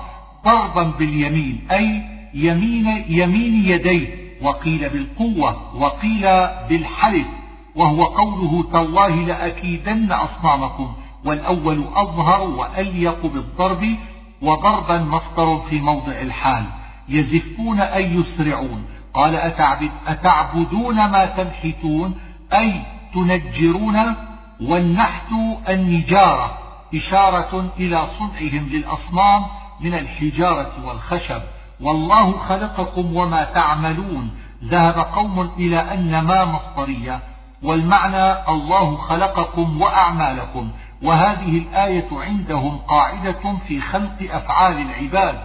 ضربا 0.45 0.83
باليمين 0.83 1.67
أي 1.71 2.01
يمين, 2.33 3.05
يمين 3.07 3.65
يديه 3.65 4.07
وقيل 4.41 4.89
بالقوة 4.89 5.75
وقيل 5.75 6.21
بالحلف 6.69 7.27
وهو 7.75 8.03
قوله 8.03 8.65
تالله 8.71 9.15
لأكيدن 9.15 10.11
أصنامكم. 10.11 10.93
والأول 11.25 11.83
أظهر 11.95 12.41
وأليق 12.41 13.25
بالضرب 13.25 13.95
وضربا 14.41 14.99
مصدر 14.99 15.59
في 15.69 15.81
موضع 15.81 16.11
الحال. 16.11 16.63
يزفون 17.09 17.79
أي 17.79 18.13
يسرعون. 18.13 18.85
قال 19.13 19.35
أتعبد 19.35 19.91
أتعبدون 20.07 20.95
ما 20.95 21.25
تنحتون؟ 21.25 22.15
أي 22.53 22.81
تنجرون؟ 23.13 24.15
والنحت 24.61 25.31
النجارة. 25.69 26.57
إشارة 26.95 27.69
إلى 27.79 28.07
صنعهم 28.19 28.69
للأصنام 28.69 29.45
من 29.79 29.93
الحجارة 29.93 30.71
والخشب. 30.85 31.41
والله 31.81 32.37
خلقكم 32.37 33.15
وما 33.15 33.43
تعملون. 33.43 34.31
ذهب 34.63 34.99
قوم 34.99 35.51
إلى 35.57 35.93
أن 35.93 36.19
ما 36.19 36.45
مصدرية. 36.45 37.19
والمعنى 37.63 38.49
الله 38.49 38.97
خلقكم 38.97 39.81
وأعمالكم. 39.81 40.71
وهذه 41.03 41.57
الآية 41.57 42.07
عندهم 42.11 42.77
قاعدة 42.77 43.57
في 43.67 43.81
خلق 43.81 44.17
أفعال 44.21 44.77
العباد 44.81 45.39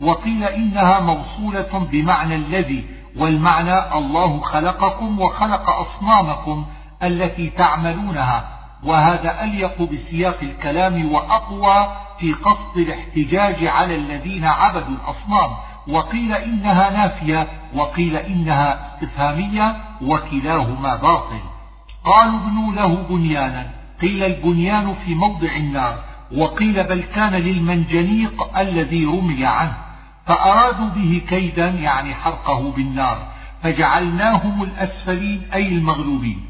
وقيل 0.00 0.44
إنها 0.44 1.00
موصولة 1.00 1.88
بمعنى 1.92 2.34
الذي 2.34 2.84
والمعنى 3.16 3.96
الله 3.98 4.40
خلقكم 4.40 5.20
وخلق 5.20 5.70
أصنامكم 5.70 6.66
التي 7.02 7.50
تعملونها 7.50 8.48
وهذا 8.84 9.44
أليق 9.44 9.82
بسياق 9.82 10.38
الكلام 10.42 11.12
وأقوى 11.12 11.96
في 12.18 12.32
قصد 12.32 12.76
الاحتجاج 12.76 13.66
على 13.66 13.94
الذين 13.96 14.44
عبدوا 14.44 14.96
الأصنام 14.96 15.50
وقيل 15.88 16.32
إنها 16.32 16.90
نافية 16.90 17.48
وقيل 17.74 18.16
إنها 18.16 18.94
استفهامية 18.94 19.76
وكلاهما 20.02 20.96
باطل. 20.96 21.40
قالوا 22.04 22.40
ابنوا 22.40 22.72
له 22.72 22.94
بنيانا. 23.10 23.81
قيل 24.02 24.22
البنيان 24.22 24.94
في 25.06 25.14
موضع 25.14 25.56
النار 25.56 25.98
وقيل 26.36 26.84
بل 26.84 27.02
كان 27.14 27.32
للمنجنيق 27.32 28.58
الذي 28.58 29.04
رمي 29.04 29.46
عنه 29.46 29.76
فأرادوا 30.26 30.88
به 30.88 31.22
كيدا 31.28 31.68
يعني 31.68 32.14
حرقه 32.14 32.70
بالنار 32.70 33.18
فجعلناهم 33.62 34.62
الأسفلين 34.62 35.42
أي 35.54 35.68
المغلوبين. 35.68 36.40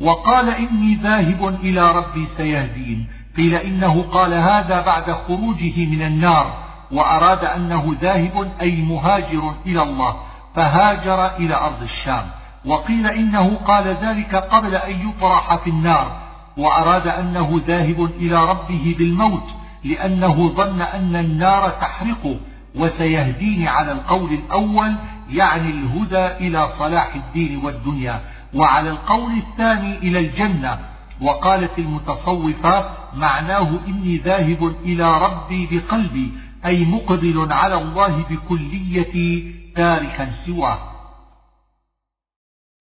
وقال 0.00 0.48
إني 0.48 0.94
ذاهب 0.94 1.48
إلى 1.60 1.92
ربي 1.92 2.26
سيهدين 2.36 3.06
قيل 3.36 3.54
إنه 3.54 4.02
قال 4.02 4.34
هذا 4.34 4.80
بعد 4.80 5.10
خروجه 5.12 5.86
من 5.86 6.02
النار 6.02 6.66
وأراد 6.92 7.44
أنه 7.44 7.96
ذاهب 8.00 8.52
أي 8.60 8.82
مهاجر 8.82 9.54
إلى 9.66 9.82
الله 9.82 10.16
فهاجر 10.54 11.36
إلى 11.36 11.54
أرض 11.54 11.82
الشام. 11.82 12.26
وقيل 12.64 13.06
إنه 13.06 13.56
قال 13.56 13.96
ذلك 14.02 14.34
قبل 14.34 14.74
أن 14.74 15.08
يطرح 15.08 15.56
في 15.56 15.70
النار 15.70 16.25
وأراد 16.56 17.08
أنه 17.08 17.62
ذاهب 17.66 18.04
إلى 18.04 18.50
ربه 18.50 18.94
بالموت 18.98 19.48
لأنه 19.84 20.48
ظن 20.48 20.80
أن 20.80 21.16
النار 21.16 21.70
تحرقه 21.70 22.36
وسيهديني 22.74 23.68
على 23.68 23.92
القول 23.92 24.32
الأول 24.32 24.96
يعني 25.30 25.70
الهدى 25.70 26.26
إلى 26.26 26.72
صلاح 26.78 27.14
الدين 27.14 27.64
والدنيا 27.64 28.20
وعلى 28.54 28.90
القول 28.90 29.32
الثاني 29.32 29.98
إلى 29.98 30.18
الجنة. 30.18 30.78
وقالت 31.20 31.78
المتصوفة 31.78 32.90
معناه 33.14 33.78
إني 33.86 34.16
ذاهب 34.16 34.74
إلى 34.84 35.18
ربي 35.18 35.68
بقلبي 35.70 36.32
أي 36.66 36.84
مقبل 36.84 37.52
على 37.52 37.74
الله 37.74 38.24
بكليتي 38.30 39.54
تاركا 39.76 40.30
سواه. 40.46 40.78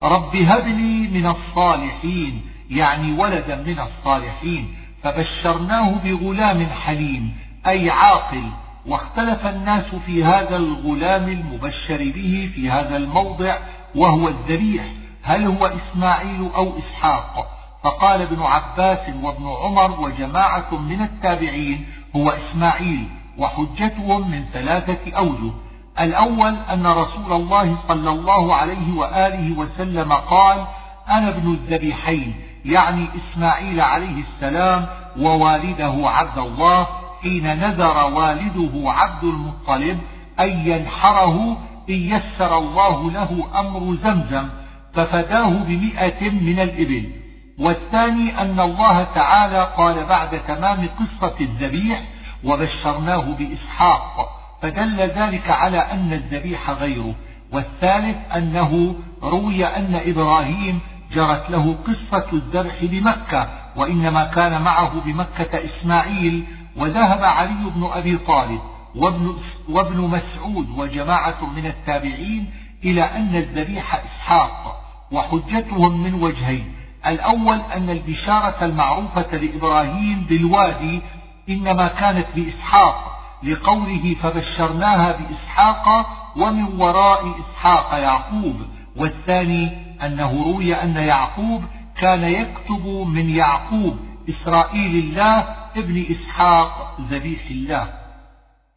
رب 0.03 0.35
هب 0.35 0.67
لي 0.67 1.07
من 1.07 1.25
الصالحين. 1.27 2.41
يعني 2.69 3.13
ولدا 3.13 3.55
من 3.55 3.79
الصالحين 3.79 4.75
فبشرناه 5.03 5.91
بغلام 5.91 6.65
حليم 6.65 7.37
أي 7.67 7.89
عاقل. 7.89 8.43
واختلف 8.87 9.45
الناس 9.45 9.95
في 10.05 10.23
هذا 10.23 10.57
الغلام 10.57 11.29
المبشر 11.29 11.97
به 11.97 12.51
في 12.55 12.69
هذا 12.69 12.97
الموضع 12.97 13.57
وهو 13.95 14.27
الذبيح. 14.27 14.83
هل 15.23 15.45
هو 15.45 15.65
إسماعيل 15.65 16.49
أو 16.55 16.77
إسحاق؟ 16.77 17.51
فقال 17.83 18.21
ابن 18.21 18.41
عباس 18.41 19.15
وابن 19.23 19.47
عمر 19.47 19.99
وجماعة 19.99 20.75
من 20.75 21.01
التابعين 21.01 21.85
هو 22.15 22.29
إسماعيل 22.29 23.07
وحجتهم 23.37 24.31
من 24.31 24.45
ثلاثة 24.53 25.17
أوجه. 25.17 25.51
الأول 25.99 26.55
أن 26.73 26.87
رسول 26.87 27.33
الله 27.33 27.77
صلى 27.87 28.09
الله 28.09 28.55
عليه 28.55 28.97
وآله 28.97 29.57
وسلم 29.57 30.13
قال 30.13 30.65
أنا 31.09 31.29
ابن 31.29 31.51
الذبيحين. 31.51 32.35
يعني 32.65 33.07
إسماعيل 33.15 33.81
عليه 33.81 34.23
السلام 34.23 34.85
ووالده 35.19 35.93
عبد 36.03 36.37
الله 36.37 36.87
حين 37.23 37.59
نذر 37.59 37.97
والده 38.13 38.91
عبد 38.91 39.23
المطلب 39.23 39.99
أن 40.39 40.49
ينحره 40.67 41.57
إن 41.89 41.95
يسر 41.95 42.57
الله 42.57 43.11
له 43.11 43.47
أمر 43.59 43.95
زمزم 44.03 44.49
ففداه 44.93 45.49
بمئة 45.49 46.29
من 46.29 46.59
الإبل. 46.59 47.11
والثاني 47.59 48.41
أن 48.41 48.59
الله 48.59 49.03
تعالى 49.03 49.69
قال 49.77 50.05
بعد 50.05 50.41
تمام 50.47 50.89
قصة 50.99 51.35
الذبيح 51.41 52.01
وبشرناه 52.43 53.25
بإسحاق 53.39 54.29
فدل 54.61 54.97
ذلك 54.97 55.49
على 55.49 55.77
أن 55.77 56.13
الذبيح 56.13 56.69
غيره. 56.69 57.13
والثالث 57.51 58.17
أنه 58.35 58.95
روي 59.23 59.65
أن 59.65 60.01
إبراهيم 60.05 60.79
جرت 61.15 61.49
له 61.49 61.75
قصة 61.87 62.27
الذبح 62.33 62.75
بمكة 62.81 63.49
وإنما 63.75 64.23
كان 64.23 64.61
معه 64.61 64.99
بمكة 65.05 65.65
إسماعيل 65.65 66.45
وذهب 66.77 67.23
علي 67.23 67.69
بن 67.75 67.89
أبي 67.93 68.17
طالب 68.17 68.59
وابن, 68.95 69.35
وابن 69.69 70.01
مسعود 70.01 70.69
وجماعة 70.77 71.45
من 71.55 71.65
التابعين 71.65 72.51
إلى 72.83 73.03
أن 73.03 73.35
الذبيح 73.35 73.95
إسحاق 73.95 74.81
وحجتهم 75.11 76.03
من 76.03 76.13
وجهين. 76.13 76.75
الأول 77.07 77.61
أن 77.75 77.89
البشارة 77.89 78.65
المعروفة 78.65 79.37
لإبراهيم 79.37 80.25
بالوادي 80.29 81.01
إنما 81.49 81.87
كانت 81.87 82.27
بإسحاق 82.35 83.19
لقوله 83.43 84.15
فبشرناها 84.21 85.17
بإسحاق 85.17 86.07
ومن 86.35 86.81
وراء 86.81 87.35
إسحاق 87.39 87.99
يعقوب 87.99 88.61
والثاني 88.95 89.84
أنه 90.05 90.43
روي 90.43 90.75
أن 90.75 90.95
يعقوب 90.95 91.63
كان 91.97 92.23
يكتب 92.23 92.87
من 93.07 93.29
يعقوب 93.29 93.99
إسرائيل 94.29 95.03
الله 95.03 95.55
ابن 95.77 96.05
إسحاق 96.11 96.97
ذبيح 97.11 97.41
الله. 97.51 97.89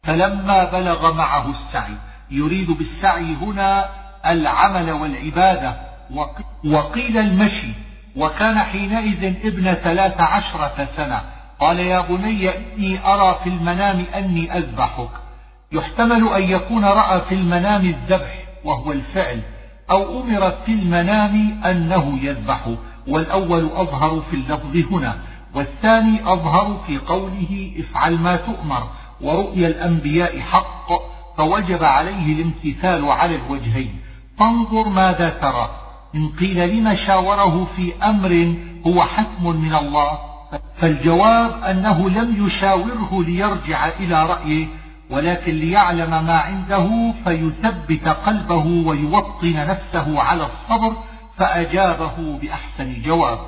فلما 0.03 0.63
بلغ 0.63 1.13
معه 1.13 1.49
السعي 1.49 1.95
يريد 2.31 2.71
بالسعي 2.71 3.35
هنا 3.35 3.89
العمل 4.25 4.91
والعبادة 4.91 5.75
وقيل 6.65 7.17
المشي 7.17 7.73
وكان 8.15 8.59
حينئذ 8.59 9.23
ابن 9.45 9.73
ثلاث 9.73 10.21
عشرة 10.21 10.87
سنة. 10.97 11.21
قال 11.59 11.79
يا 11.79 12.01
بني 12.01 12.49
إني 12.49 13.05
أرى 13.05 13.39
في 13.43 13.49
المنام 13.49 14.05
أني 14.15 14.57
أذبحك. 14.57 15.09
يحتمل 15.71 16.33
أن 16.33 16.43
يكون 16.43 16.85
رأى 16.85 17.21
في 17.21 17.35
المنام 17.35 17.85
الذبح 17.85 18.43
وهو 18.63 18.91
الفعل. 18.91 19.41
أو 19.91 20.21
أمر 20.21 20.51
في 20.65 20.71
المنام 20.71 21.61
أنه 21.65 22.19
يذبح 22.21 22.69
والأول 23.07 23.69
أظهر 23.75 24.21
في 24.29 24.35
اللفظ 24.35 24.93
هنا 24.93 25.17
والثاني 25.55 26.33
أظهر 26.33 26.81
في 26.87 26.97
قوله 26.97 27.71
افعل 27.79 28.19
ما 28.19 28.35
تؤمر 28.35 28.87
ورؤيا 29.21 29.67
الأنبياء 29.67 30.39
حق 30.39 30.87
فوجب 31.37 31.83
عليه 31.83 32.33
الامتثال 32.33 33.05
على 33.11 33.35
الوجهين. 33.35 33.95
فانظر 34.37 34.89
ماذا 34.89 35.29
ترى 35.29 35.69
إن 36.15 36.29
قيل 36.39 36.59
لم 36.59 36.95
شاوره 36.95 37.67
في 37.75 37.93
أمر 38.03 38.55
هو 38.87 39.03
حكم 39.03 39.55
من 39.55 39.75
الله 39.75 40.19
فالجواب 40.77 41.63
أنه 41.63 42.09
لم 42.09 42.45
يشاوره 42.45 43.23
ليرجع 43.23 43.87
إلى 43.99 44.25
رأيه 44.25 44.67
ولكن 45.09 45.51
ليعلم 45.51 46.25
ما 46.25 46.37
عنده 46.37 47.13
فيثبت 47.25 48.07
قلبه 48.07 48.65
ويوطن 48.87 49.53
نفسه 49.53 50.21
على 50.21 50.43
الصبر 50.47 50.93
فأجابه 51.37 52.39
بأحسن 52.41 53.01
جواب. 53.01 53.39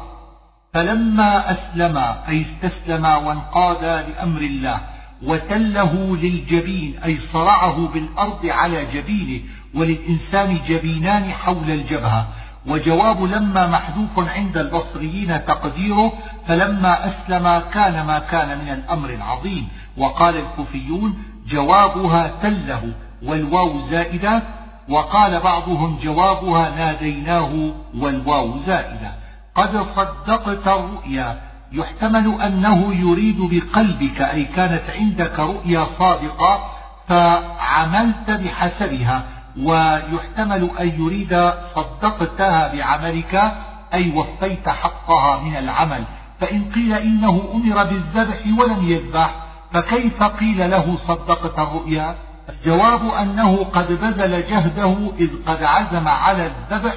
فلما 0.74 1.52
أسلما 1.52 2.30
أي 2.30 2.45
استسلما 2.45 3.15
وانقادا 3.15 4.08
لأمر 4.10 4.41
الله 4.41 4.82
وتله 5.24 6.17
للجبين 6.17 7.00
أي 7.06 7.19
صرعه 7.34 7.88
بالأرض 7.93 8.45
على 8.45 8.86
جبينه 8.93 9.41
وللإنسان 9.76 10.60
جبينان 10.67 11.32
حول 11.32 11.71
الجبهة. 11.71 12.28
وجواب 12.67 13.24
لما 13.24 13.67
محذوف 13.67 14.30
عند 14.30 14.58
البصريين 14.58 15.45
تقديره 15.45 16.13
فلما 16.47 17.08
أسلم 17.08 17.62
كان 17.74 18.06
ما 18.06 18.19
كان 18.19 18.58
من 18.58 18.69
الأمر 18.69 19.10
العظيم. 19.10 19.67
وقال 19.97 20.36
الكوفيون 20.38 21.31
جوابها 21.47 22.32
تله 22.43 22.93
والواو 23.23 23.89
زائدة. 23.91 24.43
وقال 24.89 25.39
بعضهم 25.39 25.99
جوابها 26.04 26.75
ناديناه 26.75 27.71
والواو 27.97 28.58
زائدة. 28.67 29.12
قد 29.56 29.86
صدقت 29.95 30.67
الرؤيا 30.67 31.41
يحتمل 31.71 32.41
أنه 32.41 32.93
يريد 32.93 33.38
بقلبك 33.41 34.21
أي 34.21 34.43
كانت 34.43 34.84
عندك 34.99 35.39
رؤيا 35.39 35.88
صادقة 35.99 36.71
فعملت 37.08 38.30
بحسبها. 38.30 39.23
ويحتمل 39.60 40.69
أن 40.80 40.88
يريد 40.88 41.51
صدقتها 41.75 42.75
بعملك 42.75 43.54
أي 43.93 44.12
وفيت 44.12 44.69
حقها 44.69 45.43
من 45.43 45.56
العمل. 45.56 46.04
فإن 46.39 46.71
قيل 46.75 46.93
إنه 46.93 47.43
أمر 47.54 47.84
بالذبح 47.84 48.38
ولم 48.60 48.89
يذبح 48.89 49.36
فكيف 49.74 50.24
قيل 50.24 50.72
له 50.72 50.98
صدقت 51.08 51.60
الرؤيا؟ 51.60 52.16
الجواب 52.50 53.10
أنه 53.10 53.64
قد 53.64 53.92
بذل 53.92 54.48
جهده 54.48 55.12
إذ 55.20 55.30
قد 55.48 55.64
عزم 55.64 56.08
على 56.08 56.46
الذبح 56.46 56.94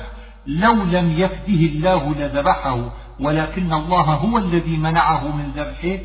لو 0.46 0.72
لم 0.72 1.10
يفده 1.10 1.38
الله 1.48 2.14
لذبحه 2.14 2.90
ولكن 3.20 3.72
الله 3.72 4.02
هو 4.02 4.38
الذي 4.38 4.76
منعه 4.76 5.36
من 5.36 5.50
ذبحه 5.56 6.02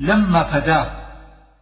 لما 0.00 0.42
فداه. 0.42 0.90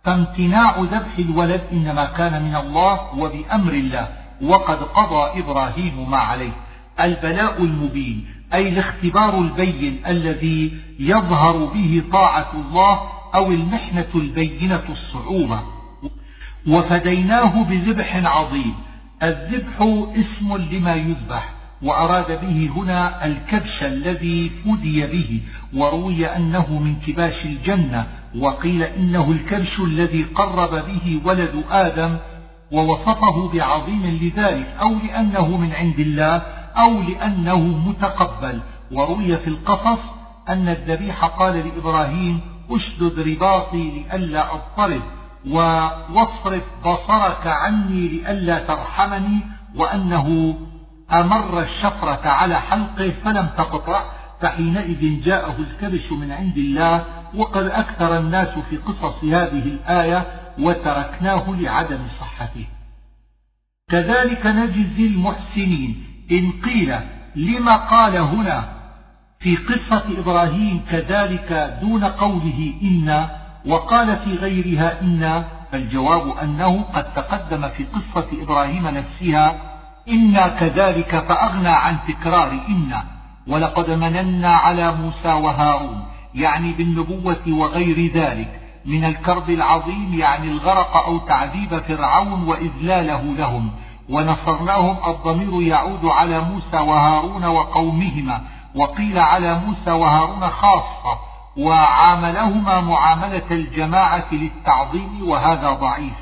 فامتناع 0.05 0.79
ذبح 0.79 1.19
الولد 1.19 1.61
إنما 1.73 2.05
كان 2.05 2.43
من 2.43 2.57
الله 2.57 3.15
وبأمر 3.19 3.73
الله 3.73 4.09
وقد 4.43 4.77
قضى 4.77 5.41
إبراهيم 5.41 6.11
ما 6.11 6.19
عليه. 6.19 6.53
البلاء 7.01 7.63
المبين 7.63 8.27
أي 8.55 8.69
الاختبار 8.69 9.39
البين 9.39 10.03
الذي 10.07 10.73
يظهر 10.99 11.65
به 11.65 12.03
طاعة 12.13 12.53
الله 12.55 13.01
أو 13.37 13.51
المحنة 13.51 14.07
البينة 14.15 14.83
الصعوبة. 14.89 15.61
وفديناه 16.67 17.63
بذبح 17.63 18.17
عظيم. 18.17 18.75
الذبح 19.23 19.81
اسم 20.17 20.57
لما 20.57 20.95
يذبح 20.95 21.53
وأراد 21.83 22.41
به 22.41 22.71
هنا 22.77 23.27
الكبش 23.27 23.83
الذي 23.83 24.51
فدي 24.65 25.07
به 25.07 25.41
وروي 25.75 26.27
أنه 26.27 26.79
من 26.79 26.97
كباش 27.07 27.45
الجنة 27.45 28.07
وقيل 28.39 28.83
إنه 28.83 29.31
الكبش 29.31 29.81
الذي 29.81 30.23
قرب 30.23 30.71
به 30.71 31.21
ولد 31.25 31.65
آدم 31.71 32.17
ووصفه 32.73 33.53
بعظيم 33.53 34.07
لذلك 34.23 34.67
أو 34.81 34.95
لأنه 34.95 35.57
من 35.57 35.73
عند 35.73 35.99
الله 35.99 36.37
أو 36.77 37.03
لأنه 37.03 37.59
متقبل. 37.59 38.61
وروي 38.93 39.37
في 39.37 39.49
القصص 39.49 40.01
أن 40.49 40.69
الذبيح 40.69 41.25
قال 41.25 41.55
لإبراهيم 41.55 42.41
أشدد 42.71 43.21
رباطي 43.21 43.91
لئلا 43.91 44.55
أضطرب 44.55 45.03
وأصرف 45.51 46.63
بصرك 46.85 47.47
عني 47.47 48.09
لئلا 48.09 48.59
ترحمني 48.59 49.41
وأنه 49.77 50.59
أمر 51.13 51.63
الشفرة 51.63 52.29
على 52.29 52.61
حلقه 52.61 53.13
فلم 53.25 53.49
تقطع 53.59 54.05
فحينئذ 54.41 55.23
جاءه 55.23 55.55
الكبش 55.59 56.13
من 56.13 56.33
عند 56.33 56.57
الله 56.57 57.05
وقد 57.35 57.65
أكثر 57.65 58.19
الناس 58.19 58.59
في 58.71 58.77
قصص 58.77 59.25
هذه 59.25 59.63
الآية 59.63 60.27
وتركناه 60.59 61.51
لعدم 61.51 61.99
صحته. 62.21 62.67
كذلك 63.91 64.47
نجزي 64.47 65.07
المحسنين. 65.07 66.05
إن 66.33 66.53
قيل 66.65 66.95
لما 67.37 67.77
قال 67.77 68.17
هنا 68.17 68.76
في 69.41 69.57
قصة 69.57 70.05
إبراهيم 70.19 70.85
كذلك 70.91 71.79
دون 71.83 72.05
قوله 72.05 72.75
إنا 72.83 73.31
وقال 73.67 74.17
في 74.17 74.35
غيرها 74.35 75.01
إنا 75.01 75.45
فالجواب 75.73 76.39
أنه 76.39 76.83
قد 76.83 77.15
تقدم 77.15 77.69
في 77.69 77.85
قصة 77.85 78.27
إبراهيم 78.43 78.89
نفسها 78.89 79.55
إنا 80.09 80.49
كذلك 80.49 81.25
فأغنى 81.29 81.69
عن 81.69 81.97
تكرار 82.09 82.61
إنا 82.69 83.05
ولقد 83.47 83.91
مننا 83.91 84.51
على 84.51 84.93
موسى 84.93 85.33
وهارون 85.33 86.03
يعني 86.35 86.73
بالنبوة 86.73 87.43
وغير 87.49 88.13
ذلك 88.15 88.61
من 88.85 89.05
الكرب 89.05 89.51
العظيم 89.51 90.15
يعني 90.15 90.51
الغرق 90.51 90.97
أو 90.97 91.19
تعذيب 91.19 91.79
فرعون 91.79 92.49
وإذلاله 92.49 93.23
لهم 93.23 93.71
ونصرناهم 94.09 94.97
الضمير 95.11 95.63
يعود 95.63 96.05
على 96.05 96.41
موسى 96.41 96.77
وهارون 96.77 97.45
وقومهما 97.45 98.43
وقيل 98.77 99.19
على 99.19 99.61
موسى 99.67 99.91
وهارون 99.91 100.49
خاصة 100.49 101.19
وعاملهما 101.57 102.81
معاملة 102.81 103.51
الجماعة 103.51 104.27
للتعظيم 104.33 105.29
وهذا 105.29 105.71
ضعيف. 105.71 106.15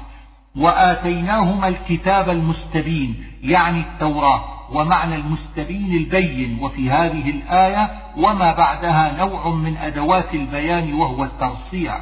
وآتيناهما 0.57 1.69
الكتاب 1.69 2.31
المستبين 2.31 3.25
يعني 3.43 3.81
التوراة 3.81 4.45
ومعنى 4.73 5.15
المستبين 5.15 5.97
البين 5.97 6.59
وفي 6.61 6.91
هذه 6.91 7.31
الآية 7.31 7.91
وما 8.17 8.53
بعدها 8.53 9.17
نوع 9.19 9.49
من 9.49 9.77
أدوات 9.77 10.35
البيان 10.35 10.95
وهو 10.95 11.25
الترصيع. 11.25 12.01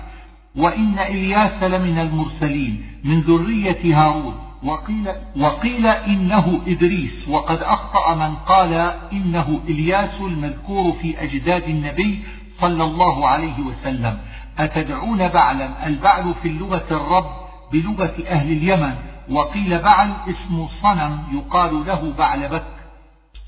وإن 0.56 0.98
إلياس 0.98 1.62
لمن 1.62 1.98
المرسلين 1.98 3.00
من 3.04 3.20
ذرية 3.20 4.02
هارون 4.02 4.51
وقيل, 4.64 5.08
وقيل 5.36 5.86
إنه 5.86 6.60
إدريس 6.66 7.28
وقد 7.28 7.58
أخطأ 7.62 8.14
من 8.14 8.34
قال 8.34 8.74
إنه 9.12 9.60
إلياس 9.68 10.20
المذكور 10.20 10.92
في 10.92 11.22
أجداد 11.22 11.62
النبي 11.62 12.22
صلى 12.60 12.84
الله 12.84 13.28
عليه 13.28 13.60
وسلم. 13.60 14.18
أتدعون 14.58 15.28
بعلا؟ 15.28 15.86
البعل 15.86 16.34
في 16.42 16.48
اللغة 16.48 16.86
الرب 16.90 17.26
بلغة 17.72 18.14
أهل 18.28 18.52
اليمن. 18.52 18.94
وقيل 19.30 19.78
بعل 19.78 20.10
اسم 20.28 20.68
صنم 20.82 21.18
يقال 21.32 21.86
له 21.86 22.12
بعلبك. 22.18 22.64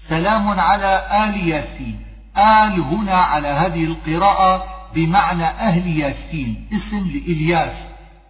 سلام 0.08 0.60
على 0.60 1.06
آل 1.24 1.48
ياسين. 1.48 2.00
آل 2.36 2.80
هنا 2.80 3.14
على 3.14 3.48
هذه 3.48 3.84
القراءة 3.84 4.64
بمعنى 4.94 5.44
أهل 5.44 5.98
ياسين 6.00 6.68
اسم 6.72 7.08
لإلياس. 7.08 7.76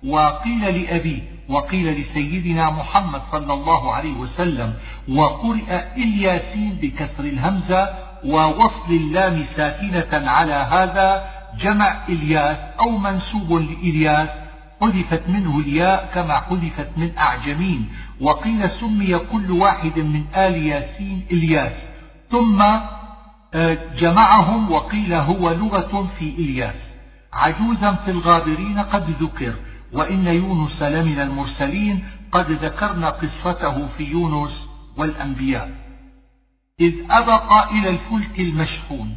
وقيل 0.06 0.82
لأبيه 0.82 1.33
وقيل 1.48 2.00
لسيدنا 2.00 2.70
محمد 2.70 3.22
صلى 3.32 3.52
الله 3.52 3.94
عليه 3.94 4.14
وسلم 4.14 4.74
وقرئ 5.08 5.80
إلياسين 5.96 6.78
بكسر 6.82 7.24
الهمزة 7.24 7.88
ووصل 8.24 8.90
اللام 8.90 9.44
ساكنة 9.56 10.30
على 10.30 10.54
هذا 10.54 11.24
جمع 11.60 11.96
إلياس 12.08 12.56
أو 12.80 12.98
منسوب 12.98 13.52
لإلياس 13.52 14.28
حذفت 14.80 15.28
منه 15.28 15.58
الياء 15.58 16.10
كما 16.14 16.34
حذفت 16.40 16.88
من 16.96 17.18
أعجمين 17.18 17.88
وقيل 18.20 18.70
سمي 18.70 19.18
كل 19.18 19.50
واحد 19.50 19.98
من 19.98 20.24
آل 20.36 20.66
ياسين 20.66 21.26
إلياس 21.30 21.72
ثم 22.30 22.62
آه، 23.54 23.78
جمعهم 23.98 24.72
وقيل 24.72 25.14
هو 25.14 25.50
لغة 25.50 26.08
في 26.18 26.24
إلياس. 26.24 26.74
عجوزا 27.32 27.92
في 27.92 28.10
الغابرين 28.10 28.78
قد 28.78 29.10
ذكر. 29.22 29.54
وإن 29.94 30.26
يونس 30.26 30.82
لمن 30.82 31.20
المرسلين 31.20 32.04
قد 32.32 32.50
ذكرنا 32.50 33.10
قصته 33.10 33.88
في 33.96 34.04
يونس 34.04 34.68
والأنبياء. 34.96 35.70
إذ 36.80 36.94
أبق 37.10 37.52
إلى 37.70 37.88
الفلك 37.88 38.38
المشحون 38.38 39.14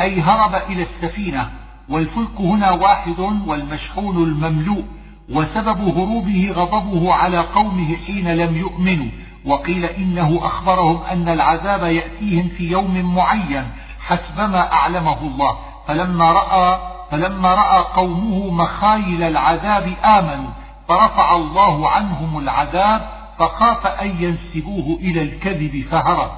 أي 0.00 0.20
هرب 0.20 0.54
إلى 0.54 0.82
السفينة 0.82 1.50
والفلك 1.88 2.40
هنا 2.40 2.70
واحد 2.70 3.18
والمشحون 3.46 4.16
المملوء 4.16 4.84
وسبب 5.30 5.80
هروبه 5.98 6.50
غضبه 6.52 7.14
على 7.14 7.38
قومه 7.38 7.96
حين 7.96 8.28
لم 8.28 8.56
يؤمنوا 8.56 9.08
وقيل 9.44 9.84
إنه 9.84 10.38
أخبرهم 10.42 11.02
أن 11.02 11.28
العذاب 11.28 11.82
يأتيهم 11.82 12.48
في 12.48 12.70
يوم 12.70 13.14
معين 13.14 13.66
حسبما 14.00 14.72
أعلمه 14.72 15.22
الله. 15.22 15.58
فلما 15.86 16.32
رأى 16.32 16.97
فلما 17.10 17.54
رأى 17.54 17.84
قومه 17.94 18.50
مخايل 18.50 19.22
العذاب 19.22 19.94
آمنوا 20.04 20.50
فرفع 20.88 21.36
الله 21.36 21.90
عنهم 21.90 22.38
العذاب 22.38 23.08
فخاف 23.38 23.86
أن 23.86 24.22
ينسبوه 24.22 24.98
إلى 24.98 25.22
الكذب 25.22 25.86
فهرب. 25.90 26.30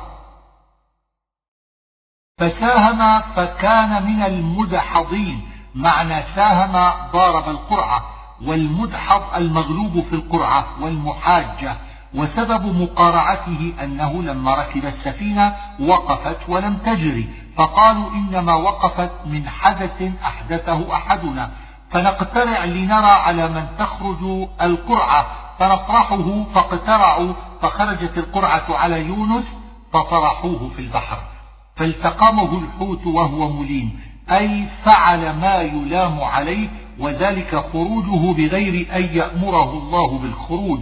فساهم 2.38 3.20
فكان 3.36 4.02
من 4.06 4.22
المدحضين 4.22 5.48
معنى 5.74 6.22
ساهم 6.34 6.92
ضارب 7.12 7.48
القرعة 7.48 8.04
والمدحض 8.46 9.34
المغلوب 9.34 10.04
في 10.10 10.14
القرعة 10.14 10.66
والمحاجة. 10.80 11.76
وسبب 12.14 12.82
مقارعته 12.82 13.72
أنه 13.82 14.22
لما 14.22 14.54
ركب 14.54 14.84
السفينة 14.84 15.56
وقفت 15.80 16.48
ولم 16.48 16.76
تجري 16.76 17.28
فقالوا 17.56 18.10
إنما 18.10 18.54
وقفت 18.54 19.10
من 19.26 19.48
حدث 19.48 20.02
أحدثه 20.24 20.94
أحدنا 20.94 21.50
فنقترع 21.90 22.64
لنرى 22.64 23.12
على 23.12 23.48
من 23.48 23.66
تخرج 23.78 24.48
القرعة 24.62 25.26
فنطرحه 25.58 26.44
فاقترعوا 26.54 27.32
فخرجت 27.62 28.18
القرعة 28.18 28.64
على 28.70 29.00
يونس 29.06 29.44
فطرحوه 29.92 30.70
في 30.76 30.82
البحر 30.82 31.18
فالتقمه 31.76 32.58
الحوت 32.58 33.06
وهو 33.06 33.52
مليم 33.52 34.00
أي 34.30 34.66
فعل 34.84 35.36
ما 35.36 35.54
يلام 35.56 36.20
عليه 36.20 36.68
وذلك 37.00 37.56
خروجه 37.72 38.32
بغير 38.32 38.86
أن 38.96 39.16
يأمره 39.16 39.72
الله 39.72 40.18
بالخروج 40.18 40.80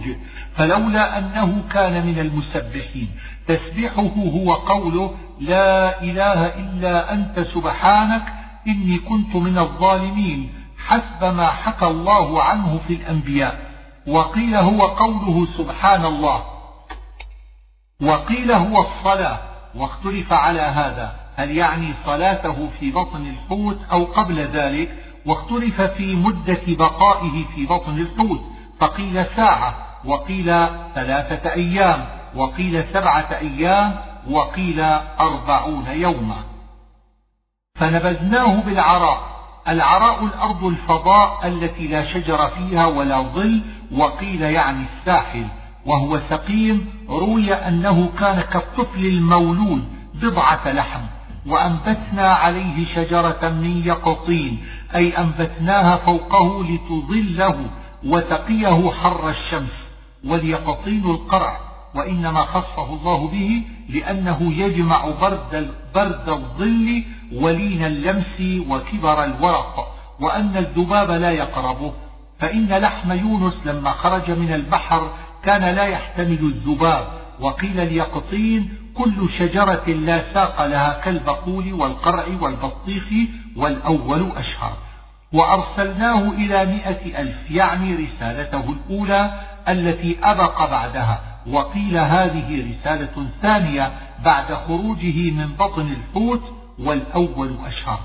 فلولا 0.55 1.17
أنه 1.17 1.63
كان 1.71 2.05
من 2.05 2.19
المسبحين. 2.19 3.09
تسبيحه 3.47 4.11
هو 4.17 4.53
قوله 4.53 5.15
لا 5.39 6.01
إله 6.01 6.45
إلا 6.45 7.13
أنت 7.13 7.39
سبحانك 7.39 8.23
إني 8.67 8.97
كنت 8.97 9.35
من 9.35 9.57
الظالمين 9.57 10.49
حسب 10.87 11.23
ما 11.23 11.47
حكى 11.47 11.85
الله 11.85 12.43
عنه 12.43 12.79
في 12.87 12.93
الأنبياء. 12.93 13.59
وقيل 14.07 14.55
هو 14.55 14.81
قوله 14.81 15.47
سبحان 15.57 16.05
الله. 16.05 16.43
وقيل 18.01 18.51
هو 18.51 18.81
الصلاة. 18.81 19.39
واختلف 19.75 20.33
على 20.33 20.61
هذا. 20.61 21.15
هل 21.35 21.57
يعني 21.57 21.93
صلاته 22.05 22.69
في 22.79 22.91
بطن 22.91 23.27
الحوت 23.27 23.79
أو 23.91 24.05
قبل 24.05 24.39
ذلك؟ 24.39 24.89
واختلف 25.29 25.81
في 25.81 26.15
مدة 26.15 26.61
بقائه 26.67 27.45
في 27.55 27.65
بطن 27.65 27.97
الحوت 27.97 28.41
فقيل 28.79 29.25
ساعة 29.35 29.75
وقيل 30.05 30.45
ثلاثة 30.95 31.53
أيام 31.53 32.05
وقيل 32.35 32.83
سبعة 32.93 33.37
أيام 33.41 33.95
وقيل 34.29 34.81
أربعون 35.19 35.85
يوما. 35.87 36.43
فنبذناه 37.75 38.61
بالعراء 38.61 39.39
العراء 39.67 40.25
الأرض 40.25 40.63
الفضاء 40.63 41.47
التي 41.47 41.87
لا 41.87 42.03
شجر 42.03 42.47
فيها 42.47 42.85
ولا 42.85 43.21
ظل 43.21 43.61
وقيل 43.91 44.41
يعني 44.41 44.85
الساحل 44.93 45.45
وهو 45.85 46.19
سقيم 46.29 47.05
روي 47.09 47.53
أنه 47.53 48.09
كان 48.19 48.41
كالطفل 48.41 49.05
المولود 49.05 49.83
بضعة 50.13 50.71
لحم. 50.71 51.01
وأنبتنا 51.49 52.27
عليه 52.27 52.85
شجرة 52.95 53.49
من 53.49 53.81
يقطين 53.85 54.57
أي 54.95 55.17
أنبتناها 55.17 55.95
فوقه 55.95 56.63
لتظله 56.63 57.65
وتقيه 58.05 58.91
حر 58.91 59.29
الشمس 59.29 59.89
واليقطين 60.25 61.05
القرع 61.05 61.59
وإنما 61.95 62.45
خصه 62.45 62.93
الله 62.93 63.27
به 63.27 63.63
لأنه 63.89 64.53
يجمع 64.53 65.09
برد, 65.21 65.71
برد 65.95 66.29
الظل 66.29 67.03
ولين 67.33 67.85
اللمس 67.85 68.65
وكبر 68.69 69.23
الورق 69.23 69.95
وأن 70.19 70.57
الذباب 70.57 71.11
لا 71.11 71.31
يقربه. 71.31 71.93
فإن 72.39 72.67
لحم 72.67 73.11
يونس 73.11 73.53
لما 73.65 73.91
خرج 73.91 74.31
من 74.31 74.53
البحر 74.53 75.09
كان 75.43 75.75
لا 75.75 75.83
يحتمل 75.83 76.39
الذباب. 76.39 77.18
وقيل 77.39 77.79
اليقطين 77.79 78.69
كل 78.93 79.29
شجرة 79.37 79.87
لا 79.87 80.33
ساق 80.33 80.65
لها 80.65 81.01
كالبقول 81.03 81.73
والقرع 81.73 82.25
والبطيخ 82.41 83.03
والأول 83.55 84.31
أشهر. 84.37 84.77
وأرسلناه 85.33 86.31
إلى 86.31 86.65
مئة 86.65 87.21
ألف 87.21 87.51
يعني 87.51 87.95
رسالته 87.95 88.63
الأولى 88.69 89.41
التي 89.67 90.17
أبق 90.23 90.69
بعدها. 90.69 91.21
وقيل 91.47 91.97
هذه 91.97 92.71
رسالة 92.71 93.27
ثانية 93.41 93.91
بعد 94.25 94.53
خروجه 94.53 95.31
من 95.31 95.47
بطن 95.59 95.87
الحوت 95.87 96.53
والأول 96.79 97.55
أشهر. 97.65 97.99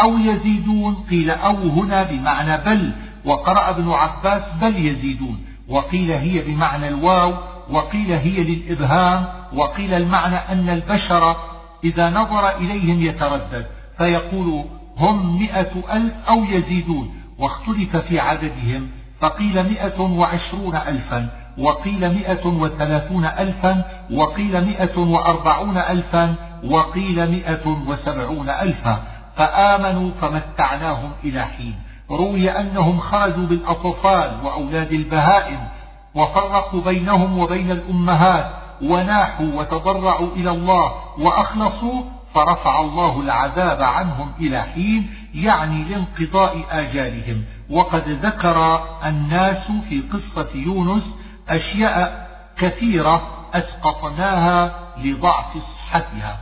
أو 0.00 0.18
يزيدون 0.18 0.94
قيل 1.10 1.30
أو 1.30 1.56
هنا 1.56 2.02
بمعنى 2.02 2.56
بل. 2.64 2.92
وقرأ 3.24 3.70
ابن 3.70 3.90
عباس 3.90 4.42
بل 4.60 4.86
يزيدون. 4.86 5.44
وقيل 5.68 6.10
هي 6.10 6.42
بمعنى 6.42 6.88
الواو 6.88 7.34
وقيل 7.70 8.12
هي 8.12 8.44
للإبهام 8.44 9.26
وقيل 9.54 9.94
المعنى 9.94 10.36
أن 10.36 10.68
البشر 10.68 11.36
إذا 11.84 12.10
نظر 12.10 12.56
إليهم 12.56 13.02
يتردد 13.02 13.66
فيقول 13.98 14.64
هم 14.98 15.38
مئة 15.38 15.72
ألف 15.92 16.14
أو 16.28 16.44
يزيدون 16.44 17.14
واختلف 17.38 17.96
في 17.96 18.20
عددهم 18.20 18.88
فقيل 19.20 19.68
مئة 19.68 20.00
وعشرون 20.00 20.76
ألفا 20.76 21.28
وقيل 21.58 22.14
مئة 22.14 22.46
وثلاثون 22.46 23.24
ألفا 23.24 23.84
وقيل 24.12 24.64
مئة 24.64 24.98
وأربعون 24.98 25.76
ألفا 25.76 26.34
وقيل 26.64 27.30
مئة 27.30 27.68
وسبعون 27.88 28.48
ألفا 28.48 29.02
فآمنوا 29.36 30.10
فمتعناهم 30.20 31.10
إلى 31.24 31.42
حين. 31.42 31.74
روي 32.10 32.50
أنهم 32.50 33.00
خرجوا 33.00 33.46
بالأطفال 33.46 34.30
وأولاد 34.44 34.92
البهائم 34.92 35.58
وفرقوا 36.18 36.80
بينهم 36.80 37.38
وبين 37.38 37.70
الأمهات 37.70 38.50
وناحوا 38.82 39.46
وتضرعوا 39.54 40.28
إلى 40.36 40.50
الله 40.50 40.92
وأخلصوا 41.18 42.02
فرفع 42.34 42.80
الله 42.80 43.20
العذاب 43.20 43.82
عنهم 43.82 44.32
إلى 44.40 44.62
حين 44.62 45.10
يعني 45.34 45.84
لانقضاء 45.84 46.64
آجالهم. 46.70 47.44
وقد 47.70 48.08
ذكر 48.08 48.80
الناس 49.06 49.64
في 49.88 50.00
قصة 50.00 50.48
يونس 50.54 51.02
أشياء 51.48 52.28
كثيرة 52.58 53.22
أسقطناها 53.54 54.74
لضعف 55.04 55.56
صحتها. 55.56 56.38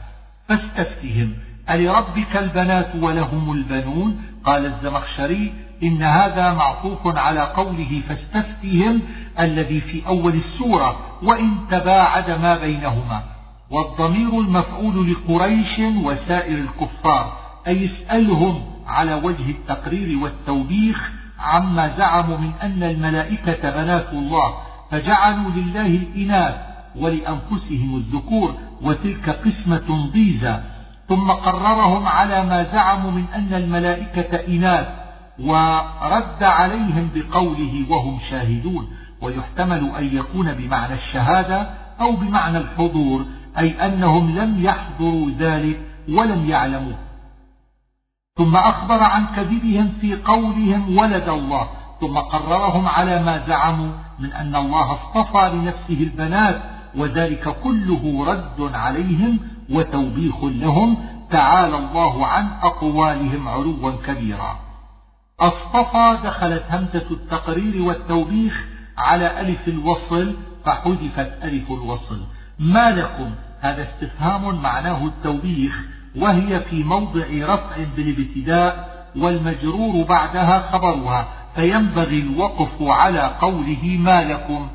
فاستفتهم 0.48 1.34
ألربك 1.70 2.36
البنات 2.36 2.94
ولهم 3.00 3.52
البنون؟ 3.52 4.22
قال 4.44 4.66
الزمخشري 4.66 5.52
إن 5.82 6.02
هذا 6.02 6.52
معطوف 6.52 7.18
على 7.18 7.40
قوله 7.40 8.02
فاستفتهم 8.08 9.02
الذي 9.40 9.80
في 9.80 10.06
أول 10.06 10.34
السورة 10.34 10.96
وإن 11.22 11.54
تباعد 11.70 12.30
ما 12.30 12.56
بينهما. 12.58 13.22
والضمير 13.70 14.40
المفعول 14.40 15.12
لقريش 15.12 15.78
وسائر 15.78 16.58
الكفار 16.58 17.32
أي 17.66 17.84
اسألهم 17.84 18.62
على 18.86 19.14
وجه 19.14 19.50
التقرير 19.50 20.18
والتوبيخ 20.18 21.10
عما 21.40 21.96
زعموا 21.98 22.38
من 22.38 22.52
أن 22.62 22.82
الملائكة 22.82 23.70
بنات 23.70 24.12
الله 24.12 24.54
فجعلوا 24.90 25.50
لله 25.50 25.86
الإناث 25.86 26.54
ولأنفسهم 26.96 27.96
الذكور 27.96 28.54
وتلك 28.82 29.30
قسمة 29.30 30.10
ضيزى. 30.12 30.60
ثم 31.08 31.30
قررهم 31.30 32.06
على 32.06 32.44
ما 32.44 32.62
زعموا 32.72 33.10
من 33.10 33.24
أن 33.34 33.54
الملائكة 33.54 34.36
إناث 34.48 35.05
ورد 35.38 36.42
عليهم 36.42 37.10
بقوله 37.14 37.86
وهم 37.90 38.18
شاهدون 38.30 38.88
ويحتمل 39.22 39.90
أن 39.98 40.16
يكون 40.16 40.52
بمعنى 40.52 40.94
الشهادة 40.94 41.70
أو 42.00 42.16
بمعنى 42.16 42.58
الحضور 42.58 43.24
أي 43.58 43.86
أنهم 43.86 44.38
لم 44.38 44.64
يحضروا 44.64 45.30
ذلك 45.38 45.80
ولم 46.08 46.50
يعلموه. 46.50 46.98
ثم 48.36 48.56
أخبر 48.56 49.02
عن 49.02 49.26
كذبهم 49.26 49.92
في 50.00 50.14
قولهم 50.14 50.98
ولد 50.98 51.28
الله 51.28 51.68
ثم 52.00 52.18
قررهم 52.18 52.88
على 52.88 53.22
ما 53.22 53.46
زعموا 53.46 53.92
من 54.18 54.32
أن 54.32 54.56
الله 54.56 54.92
اصطفى 54.92 55.50
لنفسه 55.54 56.02
البنات 56.04 56.62
وذلك 56.96 57.48
كله 57.48 58.24
رد 58.26 58.74
عليهم 58.74 59.38
وتوبيخ 59.70 60.44
لهم 60.44 60.96
تعالى 61.30 61.76
الله 61.76 62.26
عن 62.26 62.48
أقوالهم 62.62 63.48
علوا 63.48 63.92
كبيرا. 64.06 64.65
أصطفى 65.40 66.18
دخلت 66.24 66.64
همزة 66.70 67.10
التقرير 67.10 67.82
والتوبيخ 67.82 68.64
على 68.98 69.40
ألف 69.40 69.68
الوصل 69.68 70.36
فحذفت 70.64 71.44
ألف 71.44 71.70
الوصل. 71.70 72.20
ما 72.58 72.90
لكم؟ 72.90 73.30
هذا 73.60 73.82
استفهام 73.82 74.62
معناه 74.62 75.06
التوبيخ 75.06 75.84
وهي 76.16 76.60
في 76.60 76.82
موضع 76.82 77.26
رفع 77.30 77.76
بالابتداء 77.96 78.96
والمجرور 79.16 80.04
بعدها 80.04 80.72
خبرها 80.72 81.28
فينبغي 81.54 82.20
الوقف 82.20 82.82
على 82.82 83.36
قوله 83.40 83.96
ما 83.98 84.24
لكم. 84.24 84.68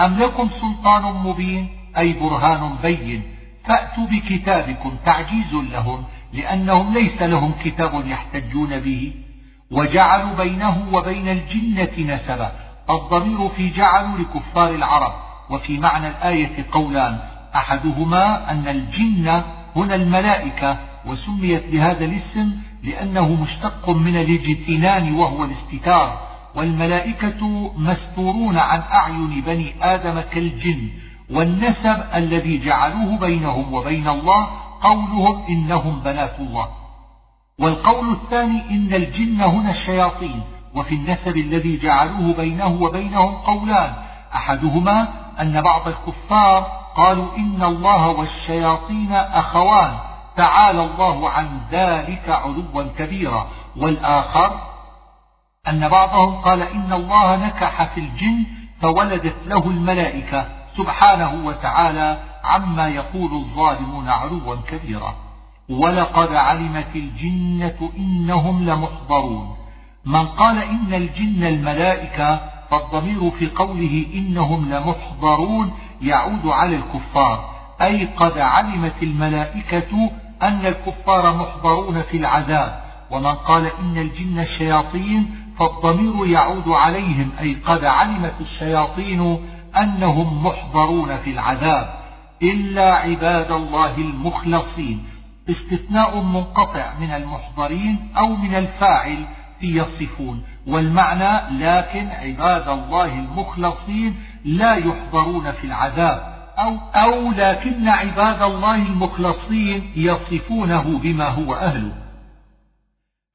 أم 0.00 0.18
لكم 0.18 0.48
سلطان 0.60 1.02
مبين؟ 1.02 1.68
أي 1.98 2.12
برهان 2.12 2.76
بين. 2.82 3.22
فأتوا 3.64 4.06
بكتابكم 4.06 4.96
تعجيز 5.04 5.54
لهم 5.54 6.04
لأنهم 6.32 6.94
ليس 6.94 7.22
لهم 7.22 7.52
كتاب 7.64 8.06
يحتجون 8.06 8.80
به. 8.80 9.25
وجعلوا 9.70 10.36
بينه 10.36 10.88
وبين 10.92 11.28
الجنة 11.28 12.14
نسبا. 12.14 12.52
الضمير 12.90 13.48
في 13.48 13.68
جعلوا 13.68 14.18
لكفار 14.18 14.74
العرب 14.74 15.12
وفي 15.50 15.78
معنى 15.78 16.08
الآية 16.08 16.66
قولان 16.72 17.18
أحدهما 17.54 18.50
أن 18.50 18.68
الجن 18.68 19.42
هنا 19.76 19.94
الملائكة 19.94 20.76
وسميت 21.06 21.66
بهذا 21.66 22.04
الاسم 22.04 22.56
لأنه 22.82 23.28
مشتق 23.42 23.90
من 23.90 24.16
الاجتنان 24.16 25.14
وهو 25.14 25.44
الاستتار. 25.44 26.26
والملائكة 26.54 27.72
مستورون 27.76 28.58
عن 28.58 28.80
أعين 28.92 29.42
بني 29.46 29.74
آدم 29.82 30.20
كالجن 30.20 30.88
والنسب 31.30 32.04
الذي 32.14 32.58
جعلوه 32.58 33.18
بينهم 33.18 33.74
وبين 33.74 34.08
الله 34.08 34.48
قولهم 34.82 35.46
إنهم 35.48 36.00
بنات 36.00 36.40
الله. 36.40 36.68
والقول 37.60 38.12
الثاني 38.12 38.70
إن 38.70 38.94
الجن 38.94 39.40
هنا 39.40 39.70
الشياطين 39.70 40.42
وفي 40.74 40.94
النسب 40.94 41.36
الذي 41.36 41.76
جعلوه 41.76 42.34
بينه 42.36 42.82
وبينهم 42.82 43.34
قولان. 43.34 43.92
أحدهما 44.34 45.08
أن 45.40 45.60
بعض 45.60 45.88
الكفار 45.88 46.60
قالوا 46.96 47.36
إن 47.36 47.62
الله 47.62 48.08
والشياطين 48.08 49.12
أخوان 49.12 49.98
تعالى 50.36 50.84
الله 50.84 51.30
عن 51.30 51.60
ذلك 51.70 52.28
علوا 52.28 52.82
كبيرا. 52.98 53.46
والآخر 53.76 54.60
أن 55.68 55.88
بعضهم 55.88 56.34
قال 56.34 56.62
إن 56.62 56.92
الله 56.92 57.36
نكح 57.36 57.94
في 57.94 58.00
الجن 58.00 58.44
فولدت 58.82 59.36
له 59.46 59.66
الملائكة 59.66 60.48
سبحانه 60.76 61.46
وتعالى 61.46 62.18
عما 62.44 62.88
يقول 62.88 63.32
الظالمون 63.32 64.08
علوا 64.08 64.56
كبيرا. 64.68 65.25
ولقد 65.68 66.34
علمت 66.34 66.96
الجنة 66.96 67.90
إنهم 67.98 68.64
لمحضرون. 68.64 69.56
من 70.04 70.26
قال 70.26 70.58
إن 70.58 70.94
الجن 70.94 71.44
الملائكة 71.44 72.40
فالضمير 72.70 73.30
في 73.30 73.50
قوله 73.50 74.06
إنهم 74.14 74.68
لمحضرون 74.68 75.72
يعود 76.02 76.46
على 76.46 76.76
الكفار. 76.76 77.50
أي 77.82 78.04
قد 78.04 78.38
علمت 78.38 79.02
الملائكة 79.02 80.10
أن 80.42 80.66
الكفار 80.66 81.36
محضرون 81.36 82.02
في 82.02 82.16
العذاب. 82.16 82.80
ومن 83.10 83.34
قال 83.34 83.66
إن 83.66 83.98
الجن 83.98 84.38
الشياطين 84.38 85.30
فالضمير 85.58 86.26
يعود 86.26 86.68
عليهم. 86.68 87.30
أي 87.40 87.54
قد 87.54 87.84
علمت 87.84 88.34
الشياطين 88.40 89.38
أنهم 89.76 90.46
محضرون 90.46 91.16
في 91.16 91.30
العذاب. 91.30 91.94
إلا 92.42 92.94
عباد 92.94 93.50
الله 93.50 93.96
المخلصين. 93.96 95.15
استثناء 95.50 96.20
منقطع 96.22 96.94
من 97.00 97.10
المحضرين 97.10 98.12
أو 98.16 98.36
من 98.36 98.54
الفاعل 98.54 99.24
في 99.60 99.76
يصفون. 99.78 100.42
والمعنى 100.66 101.58
لكن 101.58 102.08
عباد 102.08 102.68
الله 102.68 103.12
المخلصين 103.18 104.16
لا 104.44 104.74
يحضرون 104.74 105.52
في 105.52 105.64
العذاب. 105.64 106.36
أو, 106.58 106.76
أو 106.94 107.30
لكن 107.32 107.88
عباد 107.88 108.42
الله 108.42 108.74
المخلصين 108.74 109.92
يصفونه 109.96 110.98
بما 110.98 111.28
هو 111.28 111.54
أهله. 111.54 111.92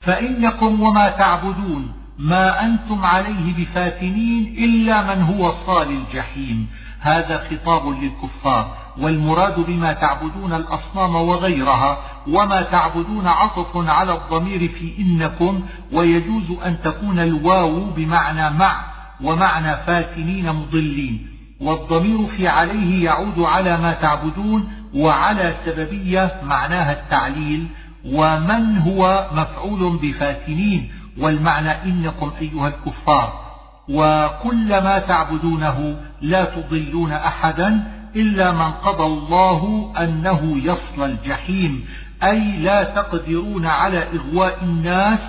فإنكم 0.01 0.81
وما 0.81 1.09
تعبدون 1.09 1.93
ما 2.19 2.65
أنتم 2.65 3.05
عليه 3.05 3.53
بفاتنين 3.57 4.55
إلا 4.57 5.15
من 5.15 5.21
هو 5.21 5.53
صال 5.65 5.89
الجحيم. 5.89 6.67
هذا 7.01 7.47
خطاب 7.49 7.87
للكفار 7.87 8.77
والمراد 8.99 9.59
بما 9.59 9.93
تعبدون 9.93 10.53
الأصنام 10.53 11.15
وغيرها 11.15 11.97
وما 12.27 12.61
تعبدون 12.61 13.27
عطف 13.27 13.67
على 13.75 14.13
الضمير 14.13 14.67
في 14.67 14.93
إنكم 14.99 15.63
ويجوز 15.91 16.51
أن 16.65 16.81
تكون 16.83 17.19
الواو 17.19 17.83
بمعنى 17.85 18.57
مع 18.57 18.83
ومعنى 19.23 19.77
فاتنين 19.77 20.53
مضلين. 20.53 21.27
والضمير 21.61 22.27
في 22.27 22.47
عليه 22.47 23.05
يعود 23.05 23.39
على 23.39 23.77
ما 23.77 23.93
تعبدون 23.93 24.71
وعلى 24.95 25.55
سببية 25.65 26.41
معناها 26.43 26.91
التعليل 26.91 27.67
ومن 28.05 28.77
هو 28.77 29.29
مفعول 29.33 29.97
بفاتنين 29.97 30.91
والمعنى 31.17 31.83
إنكم 31.83 32.31
أيها 32.41 32.67
الكفار. 32.67 33.50
وكل 33.89 34.69
ما 34.69 34.99
تعبدونه 34.99 35.95
لا 36.21 36.45
تضلون 36.45 37.11
أحدا 37.11 37.83
إلا 38.15 38.51
من 38.51 38.71
قضى 38.71 39.03
الله 39.03 39.93
أنه 39.99 40.57
يصل 40.57 41.03
الجحيم 41.05 41.85
أي 42.23 42.57
لا 42.57 42.83
تقدرون 42.83 43.65
على 43.65 44.07
إغواء 44.13 44.63
الناس 44.63 45.19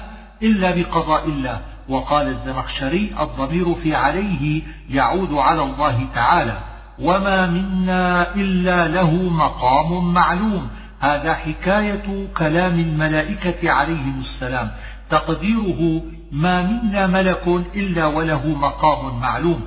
إلا 0.43 0.71
بقضاء 0.71 1.29
الله. 1.29 1.61
وقال 1.89 2.29
الزمخشري 2.29 3.11
الضمير 3.21 3.75
في 3.75 3.95
عليه 3.95 4.63
يعود 4.91 5.33
على 5.33 5.63
الله 5.63 6.07
تعالى 6.15 6.59
وما 6.99 7.47
منا 7.47 8.35
إلا 8.35 8.89
له 8.89 9.11
مقام 9.13 10.13
معلوم. 10.15 10.69
هذا 11.01 11.35
حكاية 11.35 12.27
كلام 12.37 12.81
الملائكة 12.81 13.71
عليهم 13.71 14.21
السلام. 14.21 14.71
تقديره 15.11 16.03
ما 16.33 16.63
منا 16.63 17.07
ملك 17.07 17.49
إلا 17.75 18.07
وله 18.07 18.47
مقام 18.47 19.21
معلوم 19.21 19.61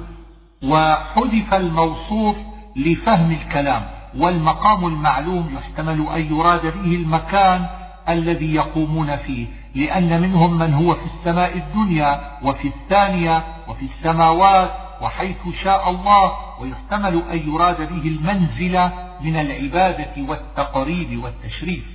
وحذف 0.63 1.53
الموصوف 1.53 2.36
لفهم 2.76 3.32
الكلام 3.32 3.86
والمقام 4.18 4.86
المعلوم 4.86 5.55
يحتمل 5.55 6.07
أن 6.16 6.38
يراد 6.38 6.61
به 6.61 6.95
المكان 6.95 7.66
الذي 8.09 8.55
يقومون 8.55 9.16
فيه 9.16 9.47
لأن 9.76 10.22
منهم 10.22 10.57
من 10.57 10.74
هو 10.74 10.93
في 10.95 11.05
السماء 11.05 11.57
الدنيا 11.57 12.22
وفي 12.43 12.68
الثانية 12.68 13.43
وفي 13.68 13.86
السماوات 13.86 14.72
وحيث 15.01 15.38
شاء 15.63 15.89
الله 15.89 16.32
ويحتمل 16.61 17.22
أن 17.32 17.53
يراد 17.53 17.78
به 17.78 18.09
المنزلة 18.09 18.93
من 19.22 19.36
العبادة 19.36 20.13
والتقريب 20.30 21.24
والتشريف. 21.24 21.94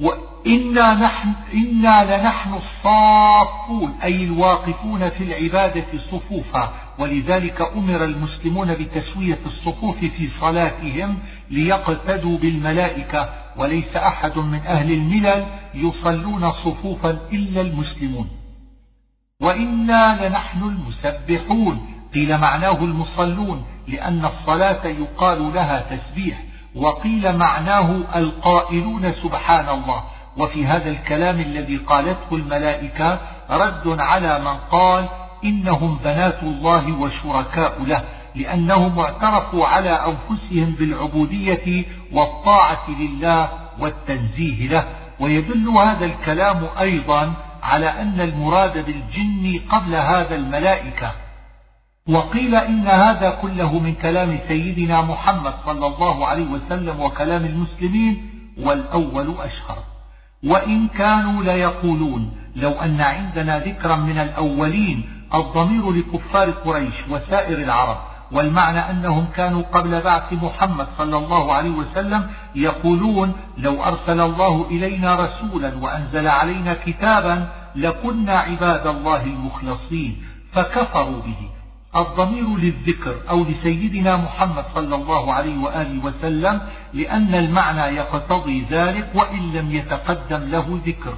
وإنا 0.00 0.94
نحن 0.94 1.32
إنا 1.54 2.16
لنحن 2.16 2.54
الصافون 2.54 3.98
أي 4.02 4.24
الواقفون 4.24 5.08
في 5.10 5.24
العبادة 5.24 5.98
صفوفا. 5.98 6.72
ولذلك 6.98 7.60
أمر 7.60 8.04
المسلمون 8.04 8.74
بتسوية 8.74 9.38
الصفوف 9.46 9.96
في 9.98 10.28
صلاتهم 10.40 11.18
ليقتدوا 11.50 12.38
بالملائكة. 12.38 13.28
وليس 13.56 13.96
أحد 13.96 14.38
من 14.38 14.60
أهل 14.66 14.92
الملل 14.92 15.46
يصلون 15.74 16.52
صفوفا 16.52 17.10
إلا 17.32 17.60
المسلمون. 17.60 18.28
وإنا 19.40 20.28
لنحن 20.28 20.62
المسبحون. 20.62 21.86
قيل 22.14 22.38
معناه 22.38 22.84
المصلون 22.84 23.64
لأن 23.88 24.24
الصلاة 24.24 24.86
يقال 24.86 25.54
لها 25.54 25.96
تسبيح. 25.96 26.42
وقيل 26.76 27.36
معناه 27.36 27.90
القائلون 28.16 29.12
سبحان 29.12 29.68
الله. 29.68 30.02
وفي 30.36 30.66
هذا 30.66 30.90
الكلام 30.90 31.40
الذي 31.40 31.76
قالته 31.76 32.32
الملائكة 32.32 33.18
رد 33.50 34.00
على 34.00 34.38
من 34.38 34.56
قال 34.70 35.08
إنهم 35.44 35.98
بنات 36.04 36.42
الله 36.42 36.92
وشركاء 37.00 37.82
له 37.82 38.04
لأنهم 38.34 38.98
اعترفوا 38.98 39.66
على 39.66 39.90
أنفسهم 39.90 40.70
بالعبودية 40.78 41.84
والطاعة 42.12 42.90
لله 42.90 43.48
والتنزيه 43.78 44.68
له. 44.68 44.84
ويدل 45.20 45.68
هذا 45.68 46.04
الكلام 46.04 46.66
أيضا 46.80 47.32
على 47.62 47.88
أن 47.88 48.20
المراد 48.20 48.86
بالجن 48.86 49.60
قبل 49.70 49.94
هذا 49.94 50.34
الملائكة. 50.34 51.12
وقيل 52.08 52.54
إن 52.54 52.86
هذا 52.86 53.30
كله 53.30 53.78
من 53.78 53.94
كلام 53.94 54.38
سيدنا 54.48 55.02
محمد 55.02 55.54
صلى 55.66 55.86
الله 55.86 56.26
عليه 56.26 56.46
وسلم 56.46 57.00
وكلام 57.00 57.44
المسلمين 57.44 58.30
والأول 58.62 59.34
أشهر. 59.38 59.78
وإن 60.44 60.88
كانوا 60.88 61.42
ليقولون 61.42 62.36
لو 62.56 62.70
أن 62.70 63.00
عندنا 63.00 63.58
ذكرا 63.58 63.96
من 63.96 64.18
الأولين 64.18 65.08
الضمير 65.34 65.90
لكفار 65.90 66.50
قريش 66.50 66.94
وسائر 67.10 67.58
العرب 67.58 67.96
والمعنى 68.32 68.78
أنهم 68.78 69.26
كانوا 69.36 69.62
قبل 69.62 70.00
بعث 70.00 70.32
محمد 70.32 70.86
صلى 70.98 71.16
الله 71.16 71.52
عليه 71.52 71.70
وسلم 71.70 72.30
يقولون 72.54 73.32
لو 73.58 73.84
أرسل 73.84 74.20
الله 74.20 74.66
إلينا 74.70 75.14
رسولا 75.14 75.74
وأنزل 75.80 76.28
علينا 76.28 76.74
كتابا 76.74 77.48
لكنا 77.76 78.38
عباد 78.38 78.86
الله 78.86 79.24
المخلصين 79.24 80.22
فكفروا 80.52 81.20
به. 81.22 81.55
الضمير 81.96 82.56
للذكر 82.56 83.14
أو 83.30 83.44
لسيدنا 83.44 84.16
محمد 84.16 84.64
صلى 84.74 84.94
الله 84.94 85.32
عليه 85.32 85.58
وآله 85.58 86.04
وسلم 86.04 86.60
لأن 86.94 87.34
المعنى 87.34 87.96
يقتضي 87.96 88.66
ذلك 88.70 89.10
وإن 89.14 89.52
لم 89.52 89.74
يتقدم 89.74 90.48
له 90.50 90.80
ذكر. 90.86 91.14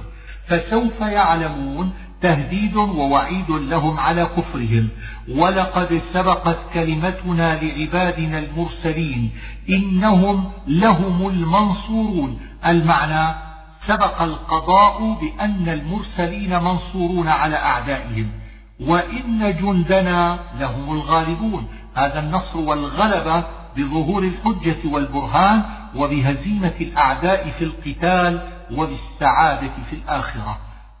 فسوف 0.47 1.01
يعلمون 1.01 1.93
تهديد 2.21 2.75
ووعيد 2.75 3.49
لهم 3.49 3.99
على 3.99 4.25
كفرهم. 4.25 4.89
ولقد 5.29 6.01
سبقت 6.13 6.57
كلمتنا 6.73 7.59
لعبادنا 7.63 8.39
المرسلين 8.39 9.31
إنهم 9.69 10.51
لهم 10.67 11.27
المنصورون. 11.27 12.39
المعنى 12.65 13.35
سبق 13.87 14.21
القضاء 14.21 15.17
بأن 15.21 15.69
المرسلين 15.69 16.63
منصورون 16.63 17.27
على 17.27 17.55
أعدائهم. 17.55 18.31
وإن 18.79 19.57
جندنا 19.61 20.39
لهم 20.59 20.91
الغالبون. 20.91 21.67
هذا 21.95 22.19
النصر 22.19 22.57
والغلبة 22.57 23.43
بظهور 23.77 24.23
الحجة 24.23 24.77
والبرهان 24.85 25.63
وبهزيمة 25.95 26.73
الأعداء 26.81 27.49
في 27.49 27.63
القتال 27.63 28.49
وبالسعادة 28.71 29.71
في 29.89 29.95
الآخرة. 29.95 30.57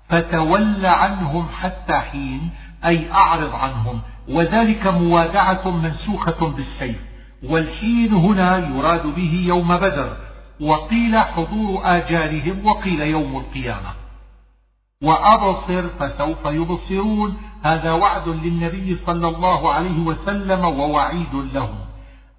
فتول 0.09 0.85
عنهم 0.85 1.47
حتى 1.59 1.93
حين 1.93 2.49
أي 2.85 3.11
أعرض 3.11 3.55
عنهم. 3.55 4.01
وذلك 4.29 4.87
موادعة 4.87 5.69
منسوخة 5.69 6.47
بالسيف. 6.47 6.97
والحين 7.43 8.13
هنا 8.13 8.57
يراد 8.57 9.07
به 9.07 9.43
يوم 9.47 9.77
بدر. 9.77 10.17
وقيل 10.61 11.17
حضور 11.17 11.81
آجالهم 11.83 12.65
وقيل 12.65 13.01
يوم 13.01 13.37
القيامة. 13.37 13.93
وأبصر 15.03 15.87
فسوف 15.99 16.45
يبصرون. 16.45 17.37
هذا 17.63 17.91
وعد 17.91 18.27
للنبي 18.27 18.97
صلى 19.05 19.27
الله 19.27 19.73
عليه 19.73 19.99
وسلم 19.99 20.65
ووعيد 20.65 21.33
لهم. 21.53 21.75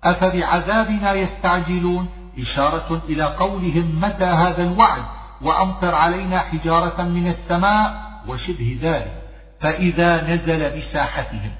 أفبعذابنا 0.04 1.12
يستعجلون؟ 1.12 2.08
إشارة 2.38 3.02
إلى 3.08 3.22
قولهم 3.22 4.00
متى 4.00 4.24
هذا 4.24 4.62
الوعد؟ 4.62 5.02
وأمطر 5.42 5.94
علينا 5.94 6.38
حجارة 6.38 7.02
من 7.02 7.26
السماء 7.28 8.10
وشبه 8.28 8.78
ذلك. 8.82 9.22
فإذا 9.60 10.34
نزل 10.34 10.78
بساحتهم. 10.78 11.52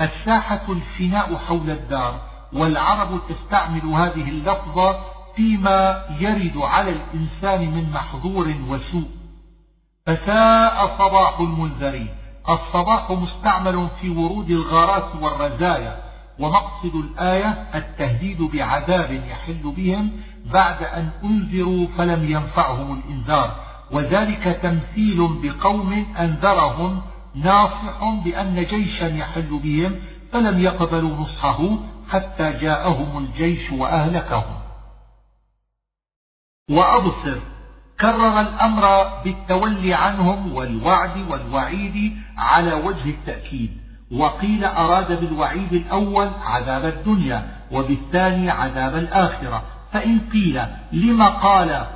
الساحة 0.00 0.66
الفناء 0.68 1.36
حول 1.36 1.70
الدار 1.70 2.20
والعرب 2.52 3.20
تستعمل 3.28 3.84
هذه 3.84 4.28
اللفظة 4.28 4.98
فيما 5.36 6.04
يرد 6.20 6.56
على 6.56 6.90
الإنسان 6.90 7.70
من 7.70 7.90
محظور 7.90 8.54
وسوء. 8.68 9.08
فساء 10.06 10.98
صباح 10.98 11.40
المنذرين. 11.40 12.08
الصباح 12.48 13.10
مستعمل 13.10 13.88
في 14.00 14.10
ورود 14.10 14.50
الغارات 14.50 15.22
والرزايا 15.22 16.02
ومقصد 16.38 16.94
الآية 16.94 17.64
التهديد 17.74 18.42
بعذاب 18.42 19.22
يحل 19.30 19.72
بهم 19.76 20.10
بعد 20.52 20.82
أن 20.82 21.10
أنذروا 21.24 21.86
فلم 21.98 22.24
ينفعهم 22.24 23.00
الإنذار. 23.00 23.56
وذلك 23.90 24.58
تمثيل 24.62 25.28
بقوم 25.42 26.06
أنذرهم 26.20 27.02
ناصح 27.34 28.04
بأن 28.24 28.64
جيشا 28.64 29.04
يحل 29.04 29.60
بهم 29.62 29.96
فلم 30.32 30.58
يقبلوا 30.58 31.16
نصحه 31.16 31.58
حتى 32.10 32.52
جاءهم 32.52 33.18
الجيش 33.18 33.72
وأهلكهم. 33.72 34.54
وأبصر 36.70 37.38
كرر 38.00 38.40
الأمر 38.40 38.82
بالتولي 39.24 39.94
عنهم 39.94 40.52
والوعد 40.52 41.30
والوعيد 41.30 42.16
على 42.38 42.72
وجه 42.72 43.10
التأكيد 43.10 43.70
وقيل 44.12 44.64
أراد 44.64 45.20
بالوعيد 45.20 45.72
الأول 45.72 46.30
عذاب 46.42 46.84
الدنيا 46.84 47.46
وبالثاني 47.72 48.50
عذاب 48.50 48.94
الآخرة 48.94 49.62
فإن 49.92 50.20
قيل 50.32 50.62
لما 50.92 51.28
قال 51.28 51.86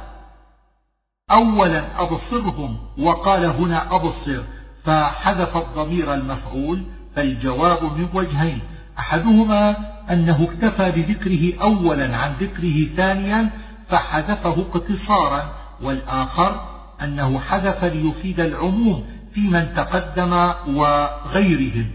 أولا 1.30 2.02
أبصرهم 2.02 2.76
وقال 2.98 3.44
هنا 3.44 3.94
أبصر 3.94 4.42
فحذف 4.84 5.56
الضمير 5.56 6.14
المفعول 6.14 6.82
فالجواب 7.16 7.84
من 7.84 8.08
وجهين 8.14 8.60
أحدهما 8.98 9.76
أنه 10.10 10.48
اكتفى 10.50 10.90
بذكره 10.90 11.62
أولا 11.62 12.16
عن 12.16 12.32
ذكره 12.40 12.96
ثانيا 12.96 13.50
فحذفه 13.88 14.66
اقتصارا 14.74 15.61
والآخر 15.82 16.60
أنه 17.02 17.40
حذف 17.40 17.84
ليفيد 17.84 18.40
العموم 18.40 19.04
في 19.34 19.40
من 19.40 19.74
تقدم 19.74 20.52
وغيرهم. 20.66 21.90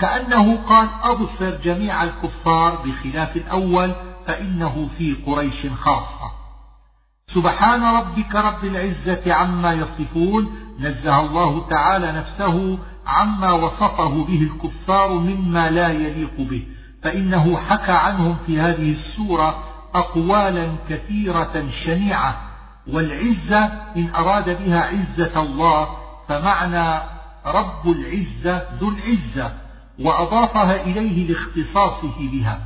كأنه 0.00 0.56
قال 0.56 0.88
أبصر 1.02 1.50
جميع 1.64 2.02
الكفار 2.02 2.76
بخلاف 2.76 3.36
الأول 3.36 3.94
فإنه 4.26 4.88
في 4.98 5.14
قريش 5.26 5.66
خاصة. 5.80 6.38
سبحان 7.34 7.84
ربك 7.84 8.34
رب 8.34 8.64
العزة 8.64 9.34
عما 9.34 9.72
يصفون 9.72 10.50
نزه 10.80 11.20
الله 11.20 11.68
تعالى 11.68 12.12
نفسه 12.12 12.78
عما 13.06 13.52
وصفه 13.52 14.24
به 14.24 14.42
الكفار 14.42 15.12
مما 15.12 15.70
لا 15.70 15.88
يليق 15.88 16.34
به 16.38 16.66
فإنه 17.02 17.56
حكى 17.56 17.92
عنهم 17.92 18.36
في 18.46 18.60
هذه 18.60 18.92
السورة 18.92 19.64
أقوالا 19.94 20.68
كثيرة 20.88 21.68
شنيعة 21.84 22.47
والعزة 22.92 23.64
إن 23.96 24.10
أراد 24.14 24.64
بها 24.64 24.80
عزة 24.80 25.40
الله 25.40 25.88
فمعنى 26.28 27.00
رب 27.46 27.88
العزة 27.88 28.66
ذو 28.80 28.88
العزة 28.88 29.52
وأضافها 30.00 30.82
إليه 30.82 31.28
لاختصاصه 31.28 32.18
بها. 32.18 32.60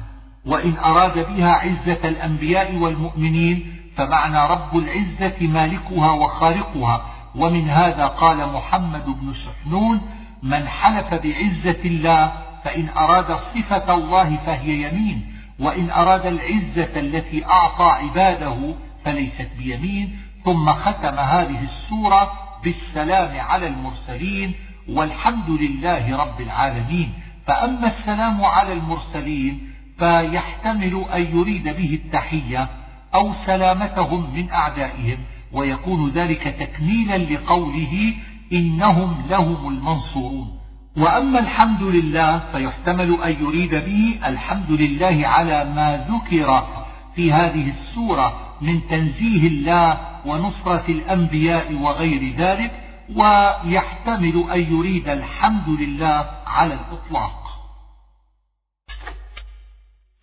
وإن 0.47 0.77
أراد 0.77 1.19
بها 1.19 1.53
عزة 1.53 2.09
الأنبياء 2.09 2.77
والمؤمنين 2.77 3.77
فمعنى 3.97 4.51
رب 4.51 4.77
العزة 4.77 5.47
مالكها 5.47 6.13
وخالقها. 6.13 7.07
ومن 7.35 7.71
هذا 7.71 8.07
قال 8.07 8.53
محمد 8.53 9.05
بن 9.05 9.35
سحنون 9.35 10.01
من 10.43 10.69
حلف 10.69 11.15
بعزة 11.15 11.81
الله 11.85 12.33
فإن 12.65 12.89
أراد 12.89 13.39
صفة 13.55 13.95
الله 13.95 14.37
فهي 14.47 14.89
يمين 14.89 15.35
وإن 15.61 15.91
أراد 15.91 16.27
العزة 16.27 17.01
التي 17.01 17.47
أعطى 17.47 17.85
عباده 17.85 18.75
فليست 19.05 19.49
بيمين 19.59 20.19
ثم 20.45 20.73
ختم 20.73 21.19
هذه 21.19 21.65
السورة 21.65 22.33
بالسلام 22.65 23.41
على 23.41 23.67
المرسلين 23.67 24.55
والحمد 24.89 25.51
لله 25.51 26.17
رب 26.17 26.41
العالمين. 26.41 27.13
فأما 27.47 27.87
السلام 27.99 28.45
على 28.45 28.73
المرسلين 28.73 29.73
فيحتمل 29.99 31.05
أن 31.15 31.23
يريد 31.39 31.65
به 31.65 32.01
التحية 32.05 32.69
أو 33.15 33.33
سلامتهم 33.47 34.35
من 34.35 34.51
أعدائهم 34.51 35.19
ويكون 35.53 36.11
ذلك 36.11 36.43
تكميلا 36.43 37.19
لقوله 37.19 38.15
إنهم 38.53 39.23
لهم 39.31 39.69
المنصورون. 39.69 40.59
وأما 40.97 41.39
الحمد 41.39 41.83
لله 41.83 42.39
فيحتمل 42.39 43.23
أن 43.23 43.37
يريد 43.41 43.71
به 43.75 44.19
الحمد 44.27 44.71
لله 44.71 45.29
على 45.29 45.65
ما 45.65 46.07
ذكر 46.11 46.67
في 47.15 47.33
هذه 47.33 47.71
السورة 47.71 48.52
من 48.63 48.89
تنزيه 48.89 49.47
الله 49.49 49.99
ونصرة 50.27 50.85
الأنبياء 50.89 51.75
وغير 51.75 52.37
ذلك 52.37 52.73
ويحتمل 53.17 54.51
أن 54.51 54.61
يريد 54.75 55.09
الحمد 55.09 55.69
لله 55.69 56.31
على 56.47 56.75
الإطلاق. 56.75 57.43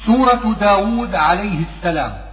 سورة 0.06 0.54
داود 0.60 1.16
عليه 1.16 1.60
السلام. 1.60 2.30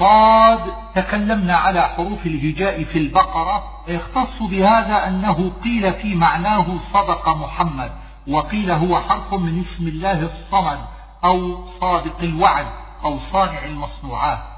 صاد 0.00 0.72
تكلمنا 0.94 1.56
على 1.56 1.82
حروف 1.82 2.26
الهجاء 2.26 2.84
في 2.84 2.98
البقرة 2.98 3.64
يختص 3.88 4.42
بهذا 4.42 5.08
أنه 5.08 5.52
قيل 5.64 5.92
في 5.92 6.14
معناه 6.14 6.66
صدق 6.92 7.28
محمد 7.28 7.92
وقيل 8.28 8.70
هو 8.70 9.00
حرف 9.00 9.34
من 9.34 9.64
اسم 9.64 9.88
الله 9.88 10.22
الصمد 10.22 10.78
أو 11.24 11.66
صادق 11.80 12.20
الوعد 12.20 12.66
أو 13.04 13.18
صانع 13.32 13.64
المصنوعات. 13.64 14.53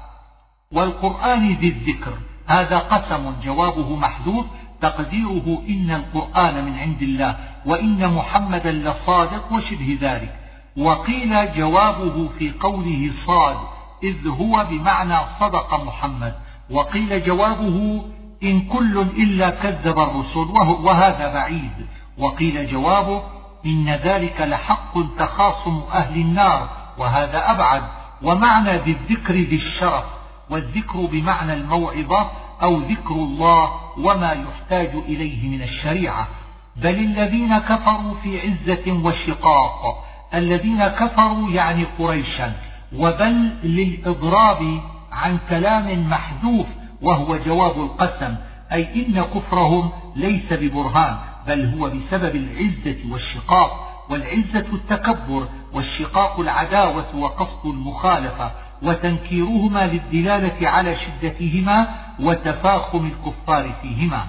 والقرآن 0.71 1.53
ذي 1.53 1.67
الذكر. 1.67 2.13
هذا 2.47 2.77
قسم 2.77 3.33
جوابه 3.43 3.95
محذوف 3.95 4.45
تقديره 4.81 5.63
إن 5.69 5.91
القرآن 5.91 6.65
من 6.65 6.79
عند 6.79 7.01
الله 7.01 7.35
وإن 7.65 8.13
محمدا 8.13 8.71
لصادق 8.71 9.53
وشبه 9.53 9.97
ذلك. 10.01 10.35
وقيل 10.77 11.53
جوابه 11.53 12.29
في 12.39 12.51
قوله 12.51 13.11
صاد 13.25 13.57
إذ 14.03 14.27
هو 14.27 14.67
بمعنى 14.69 15.17
صدق 15.39 15.83
محمد. 15.83 16.33
وقيل 16.69 17.23
جوابه 17.23 18.05
إن 18.43 18.61
كل 18.61 19.01
إلا 19.01 19.49
كذب 19.49 19.99
الرسل 19.99 20.47
وهذا 20.83 21.33
بعيد. 21.33 21.87
وقيل 22.17 22.67
جوابه 22.67 23.23
إن 23.65 23.89
ذلك 23.89 24.41
لحق 24.41 24.93
تخاصم 25.17 25.81
أهل 25.93 26.21
النار 26.21 26.69
وهذا 26.97 27.51
أبعد. 27.51 27.83
ومعنى 28.23 28.77
ذي 28.77 28.91
الذكر 28.91 29.33
ذي 29.33 29.55
الشرف 29.55 30.16
والذكر 30.49 31.05
بمعنى 31.05 31.53
الموعظة 31.53 32.31
أو 32.61 32.77
ذكر 32.77 33.15
الله 33.15 33.71
وما 33.97 34.31
يحتاج 34.31 34.95
إليه 34.95 35.49
من 35.49 35.61
الشريعة. 35.61 36.27
بل 36.75 36.99
الذين 36.99 37.57
كفروا 37.57 38.13
في 38.23 38.39
عزة 38.41 38.91
وشقاق. 38.91 40.03
الذين 40.33 40.87
كفروا 40.87 41.49
يعني 41.49 41.85
قريشا. 41.99 42.53
وبل 42.95 43.49
للإضراب 43.63 44.81
عن 45.11 45.39
كلام 45.49 46.09
محذوف 46.09 46.67
وهو 47.01 47.37
جواب 47.37 47.79
القسم. 47.79 48.35
أي 48.71 49.05
إن 49.07 49.21
كفرهم 49.21 49.91
ليس 50.15 50.53
ببرهان 50.53 51.17
بل 51.47 51.65
هو 51.65 51.89
بسبب 51.89 52.35
العزة 52.35 53.11
والشقاق. 53.11 53.87
والعزة 54.09 54.65
التكبر 54.73 55.47
والشقاق 55.73 56.39
العداوة 56.39 57.15
وقصد 57.15 57.65
المخالفة. 57.65 58.51
وتنكيرهما 58.81 59.87
للدلالة 59.87 60.69
على 60.69 60.95
شدتهما 60.95 61.87
وتفاخم 62.19 63.11
الكفار 63.11 63.71
فيهما. 63.81 64.23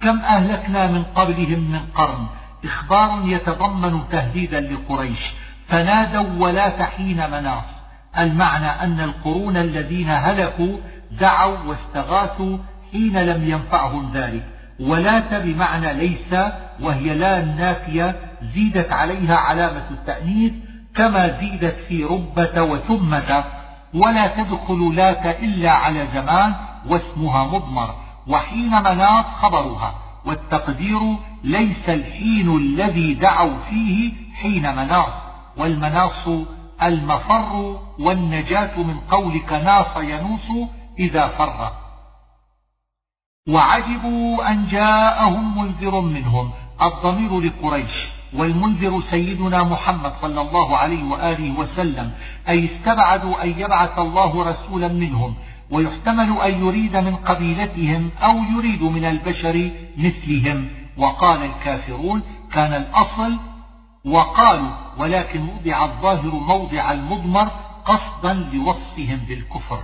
كم 0.00 0.18
أهلكنا 0.18 0.86
من 0.86 1.02
قبلهم 1.02 1.70
من 1.70 1.80
قرن 1.94 2.26
إخبار 2.64 3.22
يتضمن 3.24 4.00
تهديدا 4.10 4.60
لقريش 4.60 5.32
فنادوا 5.68 6.28
ولا 6.38 6.68
تحين 6.68 7.30
مناص. 7.30 7.64
المعنى 8.18 8.66
أن 8.66 9.00
القرون 9.00 9.56
الذين 9.56 10.10
هلكوا 10.10 10.76
دعوا 11.20 11.58
واستغاثوا 11.66 12.58
حين 12.92 13.18
لم 13.18 13.50
ينفعهم 13.50 14.12
ذلك. 14.14 14.42
ولات 14.80 15.34
بمعنى 15.34 15.94
ليس 15.94 16.42
وهي 16.80 17.14
لا 17.14 17.40
النافية 17.40 18.16
زيدت 18.54 18.92
عليها 18.92 19.36
علامة 19.36 19.84
التأنيث 19.90 20.52
كما 20.94 21.40
زيدت 21.40 21.76
في 21.88 22.04
ربة 22.04 22.62
وثمة. 22.62 23.44
ولا 23.94 24.26
تدخل 24.26 24.94
لات 24.94 25.26
إلا 25.26 25.70
على 25.70 26.08
زمان 26.14 26.54
واسمها 26.88 27.44
مضمر 27.44 27.94
وحين 28.28 28.70
مناط 28.70 29.24
خبرها 29.24 29.94
والتقدير 30.24 31.00
ليس 31.44 31.88
الحين 31.88 32.56
الذي 32.56 33.14
دعوا 33.14 33.54
فيه 33.70 34.12
حين 34.34 34.76
مناص 34.76 35.12
والمناص 35.56 36.28
المفر 36.82 37.80
والنجاة 37.98 38.78
من 38.78 39.00
قولك 39.00 39.52
ناص 39.52 39.96
ينوص 39.96 40.68
إذا 40.98 41.28
فر. 41.28 41.72
وعجبوا 43.48 44.50
أن 44.50 44.66
جاءهم 44.66 45.58
منذر 45.58 46.00
منهم 46.00 46.50
الضمير 46.82 47.40
لقريش. 47.40 48.21
والمنذر 48.34 49.02
سيدنا 49.10 49.62
محمد 49.62 50.12
صلى 50.22 50.40
الله 50.40 50.76
عليه 50.76 51.04
وآله 51.04 51.58
وسلم 51.58 52.12
أي 52.48 52.64
استبعدوا 52.64 53.44
أن 53.44 53.48
يبعث 53.48 53.98
الله 53.98 54.42
رسولا 54.50 54.88
منهم 54.88 55.34
ويحتمل 55.70 56.40
أن 56.40 56.66
يريد 56.66 56.96
من 56.96 57.16
قبيلتهم 57.16 58.10
أو 58.22 58.36
يريد 58.56 58.82
من 58.82 59.04
البشر 59.04 59.70
مثلهم. 59.98 60.68
وقال 60.96 61.42
الكافرون 61.42 62.22
كان 62.52 62.72
الأصل 62.72 63.36
وقالوا 64.04 64.70
ولكن 64.98 65.40
وضع 65.40 65.84
الظاهر 65.84 66.34
موضع 66.34 66.92
المضمر 66.92 67.48
قصدا 67.84 68.32
لوصفهم 68.52 69.20
بالكفر. 69.28 69.82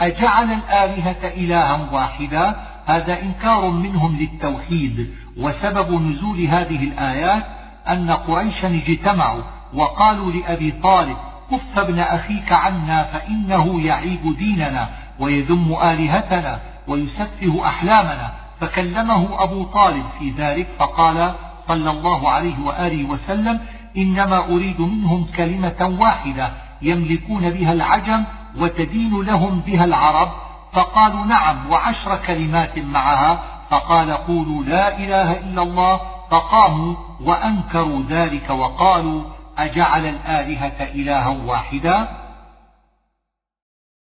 أجعل 0.00 0.52
الآلهة 0.52 1.24
إلها 1.24 1.88
واحدا؟ 1.92 2.56
هذا 2.86 3.22
إنكار 3.22 3.70
منهم 3.70 4.16
للتوحيد. 4.16 5.14
وسبب 5.36 6.02
نزول 6.02 6.40
هذه 6.40 6.84
الآيات 6.84 7.55
أن 7.88 8.10
قريشا 8.10 8.68
اجتمعوا 8.68 9.42
وقالوا 9.74 10.32
لأبي 10.32 10.70
طالب 10.82 11.16
كف 11.50 11.78
ابن 11.78 11.98
أخيك 11.98 12.52
عنا 12.52 13.02
فإنه 13.04 13.80
يعيب 13.80 14.36
ديننا 14.38 14.88
ويذم 15.18 15.76
آلهتنا 15.82 16.60
ويسفه 16.88 17.66
أحلامنا. 17.66 18.32
فكلمه 18.60 19.42
أبو 19.42 19.64
طالب 19.64 20.04
في 20.18 20.30
ذلك 20.30 20.66
فقال 20.78 21.32
صلى 21.68 21.90
الله 21.90 22.30
عليه 22.30 22.54
وآله 22.64 23.04
وسلم 23.04 23.60
إنما 23.96 24.38
أريد 24.38 24.80
منهم 24.80 25.26
كلمة 25.36 25.96
واحدة 26.00 26.50
يملكون 26.82 27.50
بها 27.50 27.72
العجم 27.72 28.24
وتدين 28.58 29.22
لهم 29.22 29.60
بها 29.60 29.84
العرب. 29.84 30.28
فقالوا 30.72 31.24
نعم 31.24 31.70
وعشر 31.70 32.16
كلمات 32.16 32.78
معها. 32.78 33.40
فقال 33.70 34.10
قولوا 34.10 34.64
لا 34.64 34.98
إله 34.98 35.32
إلا 35.32 35.62
الله 35.62 36.00
فقاموا 36.30 36.94
وأنكروا 37.20 38.02
ذلك 38.08 38.50
وقالوا 38.50 39.22
أجعل 39.58 40.06
الآلهة 40.06 40.82
إلها 40.82 41.28
واحدا؟ 41.28 42.08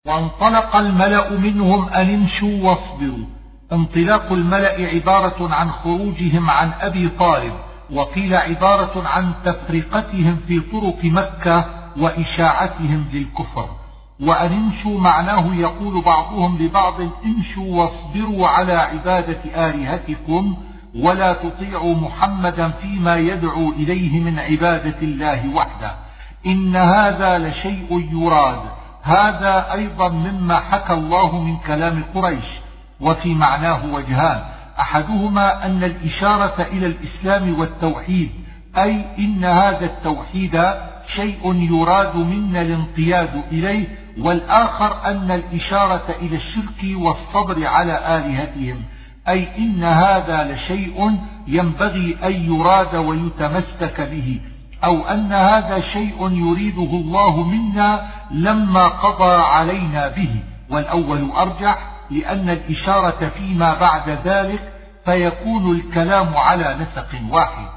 وانطلق 0.07 0.75
الملأ 0.75 1.37
منهم 1.37 1.89
أن 1.89 2.13
امشوا 2.13 2.63
واصبروا. 2.63 3.25
انطلاق 3.73 4.31
الملأ 4.31 4.89
عبارة 4.93 5.53
عن 5.55 5.71
خروجهم 5.71 6.49
عن 6.49 6.71
أبي 6.81 7.09
طالب 7.09 7.53
وقيل 7.93 8.35
عبارة 8.35 9.07
عن 9.07 9.33
تفرقتهم 9.45 10.37
في 10.47 10.59
طرق 10.59 11.03
مكة 11.03 11.65
وإشاعتهم 11.97 13.05
للكفر. 13.13 13.69
وأن 14.19 14.53
امشوا 14.53 14.99
معناه 14.99 15.55
يقول 15.55 16.01
بعضهم 16.01 16.57
لبعض 16.57 17.01
امشوا 17.25 17.75
واصبروا 17.75 18.47
على 18.47 18.73
عبادة 18.73 19.69
آلهتكم 19.69 20.57
ولا 20.99 21.33
تطيعوا 21.33 21.95
محمدا 21.95 22.69
فيما 22.69 23.15
يدعو 23.15 23.71
إليه 23.71 24.19
من 24.19 24.39
عبادة 24.39 24.95
الله 25.01 25.49
وحده. 25.55 25.95
إن 26.45 26.75
هذا 26.75 27.37
لشيء 27.37 28.09
يراد. 28.11 28.61
هذا 29.03 29.73
أيضا 29.73 30.09
مما 30.09 30.55
حكى 30.55 30.93
الله 30.93 31.41
من 31.41 31.57
كلام 31.57 32.03
قريش 32.15 32.45
وفي 33.01 33.33
معناه 33.33 33.93
وجهان. 33.93 34.43
أحدهما 34.79 35.65
أن 35.65 35.83
الإشارة 35.83 36.61
إلى 36.71 36.85
الإسلام 36.85 37.59
والتوحيد 37.59 38.29
أي 38.77 39.05
إن 39.19 39.45
هذا 39.45 39.85
التوحيد 39.85 40.63
شيء 41.07 41.53
يراد 41.71 42.15
منا 42.15 42.61
الانقياد 42.61 43.43
إليه 43.51 43.87
والآخر 44.17 45.05
أن 45.05 45.31
الإشارة 45.31 46.15
إلى 46.21 46.35
الشرك 46.35 46.83
والصبر 46.95 47.67
على 47.67 48.17
آلهتهم. 48.17 48.81
أي 49.27 49.57
إن 49.57 49.83
هذا 49.83 50.53
لشيء 50.53 51.17
ينبغي 51.47 52.17
أن 52.23 52.31
يراد 52.31 52.95
ويتمسك 52.95 54.01
به 54.01 54.41
أو 54.83 55.07
أن 55.07 55.33
هذا 55.33 55.79
شيء 55.79 56.31
يريده 56.31 56.97
الله 56.97 57.43
منا 57.43 58.07
لما 58.31 58.87
قضى 58.87 59.41
علينا 59.41 60.07
به. 60.07 60.35
والأول 60.69 61.31
أرجح 61.31 61.77
لأن 62.11 62.49
الإشارة 62.49 63.31
فيما 63.37 63.73
بعد 63.79 64.09
ذلك 64.25 64.73
فيكون 65.05 65.71
الكلام 65.75 66.37
على 66.37 66.77
نسق 66.79 67.09
واحد. 67.29 67.67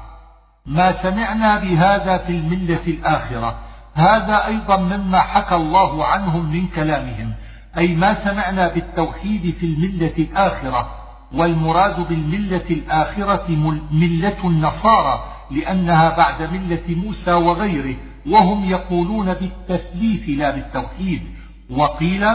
ما 0.65 1.03
سمعنا 1.03 1.59
بهذا 1.59 2.17
في 2.17 2.31
الملة 2.31 2.83
الآخرة 2.87 3.55
هذا 3.93 4.45
أيضا 4.47 4.77
مما 4.77 5.19
حكى 5.19 5.55
الله 5.55 6.05
عنهم 6.05 6.51
من 6.51 6.67
كلامهم 6.67 7.33
أي 7.77 7.87
ما 7.87 8.23
سمعنا 8.23 8.67
بالتوحيد 8.67 9.55
في 9.59 9.65
الملة 9.65 10.13
الآخرة 10.17 10.89
والمراد 11.33 12.07
بالملة 12.07 12.65
الآخرة 12.69 13.45
ملة 13.91 14.37
النصارى 14.43 15.23
لأنها 15.51 16.17
بعد 16.17 16.53
ملة 16.53 16.95
موسى 17.05 17.33
وغيره 17.33 17.95
وهم 18.27 18.69
يقولون 18.69 19.33
بالتثليث 19.33 20.39
لا 20.39 20.51
بالتوحيد. 20.51 21.21
وقيل 21.69 22.27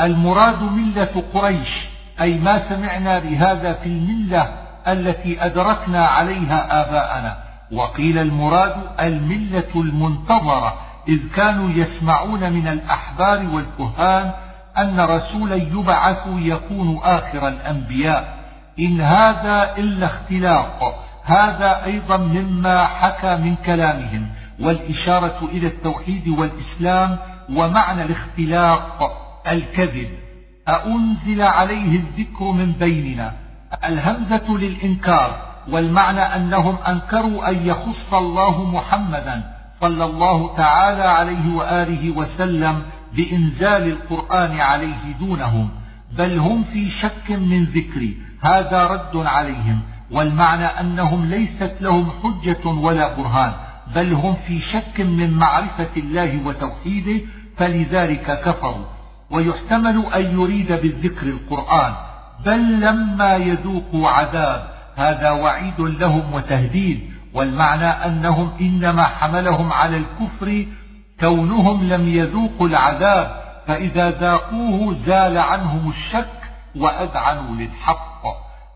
المراد 0.00 0.62
ملة 0.62 1.22
قريش 1.34 1.68
أي 2.20 2.38
ما 2.38 2.68
سمعنا 2.68 3.18
بهذا 3.18 3.72
في 3.72 3.86
الملة 3.86 4.42
التي 4.88 5.44
أدركنا 5.44 6.06
عليها 6.06 6.80
آباءنا. 6.80 7.44
وقيل 7.72 8.18
المراد 8.18 8.76
الملة 9.00 9.70
المنتظرة 9.76 10.74
إذ 11.08 11.18
كانوا 11.36 11.70
يسمعون 11.70 12.52
من 12.52 12.68
الأحبار 12.68 13.46
والكهان 13.52 14.32
أن 14.78 15.00
رسولا 15.00 15.54
يبعث 15.54 16.26
يكون 16.26 17.00
آخر 17.02 17.48
الأنبياء. 17.48 18.38
إن 18.78 19.00
هذا 19.00 19.76
إلا 19.76 20.06
اختلاق. 20.06 21.04
هذا 21.24 21.84
أيضا 21.84 22.16
مما 22.16 22.84
حكى 22.84 23.36
من 23.36 23.56
كلامهم 23.66 24.26
والإشارة 24.60 25.48
إلى 25.52 25.66
التوحيد 25.66 26.28
والإسلام 26.28 27.18
ومعنى 27.50 28.02
الاختلاق 28.02 29.12
الكذب. 29.48 30.08
أأنزل 30.68 31.42
عليه 31.42 32.00
الذكر 32.00 32.44
من 32.44 32.72
بيننا. 32.72 33.32
الهمزة 33.84 34.58
للإنكار 34.58 35.54
والمعنى 35.68 36.20
أنهم 36.20 36.76
أنكروا 36.88 37.48
أن 37.48 37.66
يخص 37.66 38.14
الله 38.14 38.64
محمدا 38.64 39.42
صلى 39.80 40.04
الله 40.04 40.56
تعالى 40.56 41.02
عليه 41.02 41.54
وآله 41.54 42.10
وسلم 42.10 42.82
بإنزال 43.16 43.88
القرآن 43.88 44.60
عليه 44.60 45.12
دونهم 45.20 45.70
بل 46.18 46.38
هم 46.38 46.64
في 46.64 46.90
شك 46.90 47.30
من 47.30 47.64
ذكري 47.64 48.16
هذا 48.40 48.86
رد 48.86 49.16
عليهم 49.16 49.80
والمعنى 50.10 50.64
أنهم 50.64 51.24
ليست 51.24 51.76
لهم 51.80 52.10
حجة 52.22 52.66
ولا 52.66 53.16
برهان 53.16 53.52
بل 53.94 54.12
هم 54.12 54.36
في 54.46 54.60
شك 54.60 55.00
من 55.00 55.30
معرفة 55.30 55.90
الله 55.96 56.40
وتوحيده 56.46 57.20
فلذلك 57.56 58.40
كفروا. 58.44 58.84
ويحتمل 59.30 60.06
أن 60.14 60.40
يريد 60.40 60.72
بالذكر 60.72 61.26
القرآن 61.26 61.94
بل 62.46 62.80
لما 62.80 63.36
يذوقوا 63.36 64.08
عذاب 64.08 64.70
هذا 64.96 65.30
وعيد 65.30 65.80
لهم 65.80 66.34
وتهديد 66.34 67.00
والمعنى 67.34 67.86
أنهم 67.86 68.50
إنما 68.60 69.02
حملهم 69.02 69.72
على 69.72 69.96
الكفر 69.96 70.66
كونهم 71.20 71.84
لم 71.84 72.08
يذوقوا 72.08 72.68
العذاب 72.68 73.44
فإذا 73.66 74.10
ذاقوه 74.10 74.96
زال 75.06 75.38
عنهم 75.38 75.90
الشك 75.90 76.40
وأذعنوا 76.76 77.56
للحق. 77.56 78.24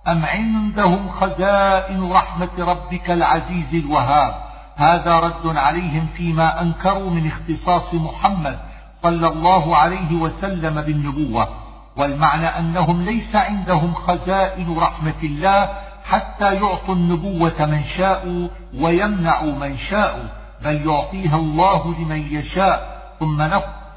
أم 0.09 0.25
عندهم 0.25 1.09
خزائن 1.09 2.13
رحمة 2.13 2.49
ربك 2.59 3.11
العزيز 3.11 3.75
الوهاب؟ 3.75 4.35
هذا 4.77 5.19
رد 5.19 5.57
عليهم 5.57 6.07
فيما 6.17 6.63
أنكروا 6.63 7.11
من 7.11 7.27
اختصاص 7.27 7.95
محمد 7.95 8.59
صلى 9.03 9.29
الله 9.29 9.77
عليه 9.77 10.13
وسلم 10.13 10.83
بالنبوة. 10.83 11.49
والمعنى 11.97 12.47
أنهم 12.47 13.03
ليس 13.03 13.37
عندهم 13.37 13.95
خزائن 13.95 14.79
رحمة 14.79 15.23
الله 15.23 15.69
حتى 16.05 16.55
يعطوا 16.55 16.95
النبوة 16.95 17.67
من 17.67 17.85
شاء 17.97 18.49
ويمنعوا 18.75 19.53
من 19.53 19.79
شاء 19.79 20.38
بل 20.65 20.87
يعطيها 20.87 21.37
الله 21.37 21.95
لمن 21.99 22.33
يشاء 22.33 22.99
ثم, 23.21 23.49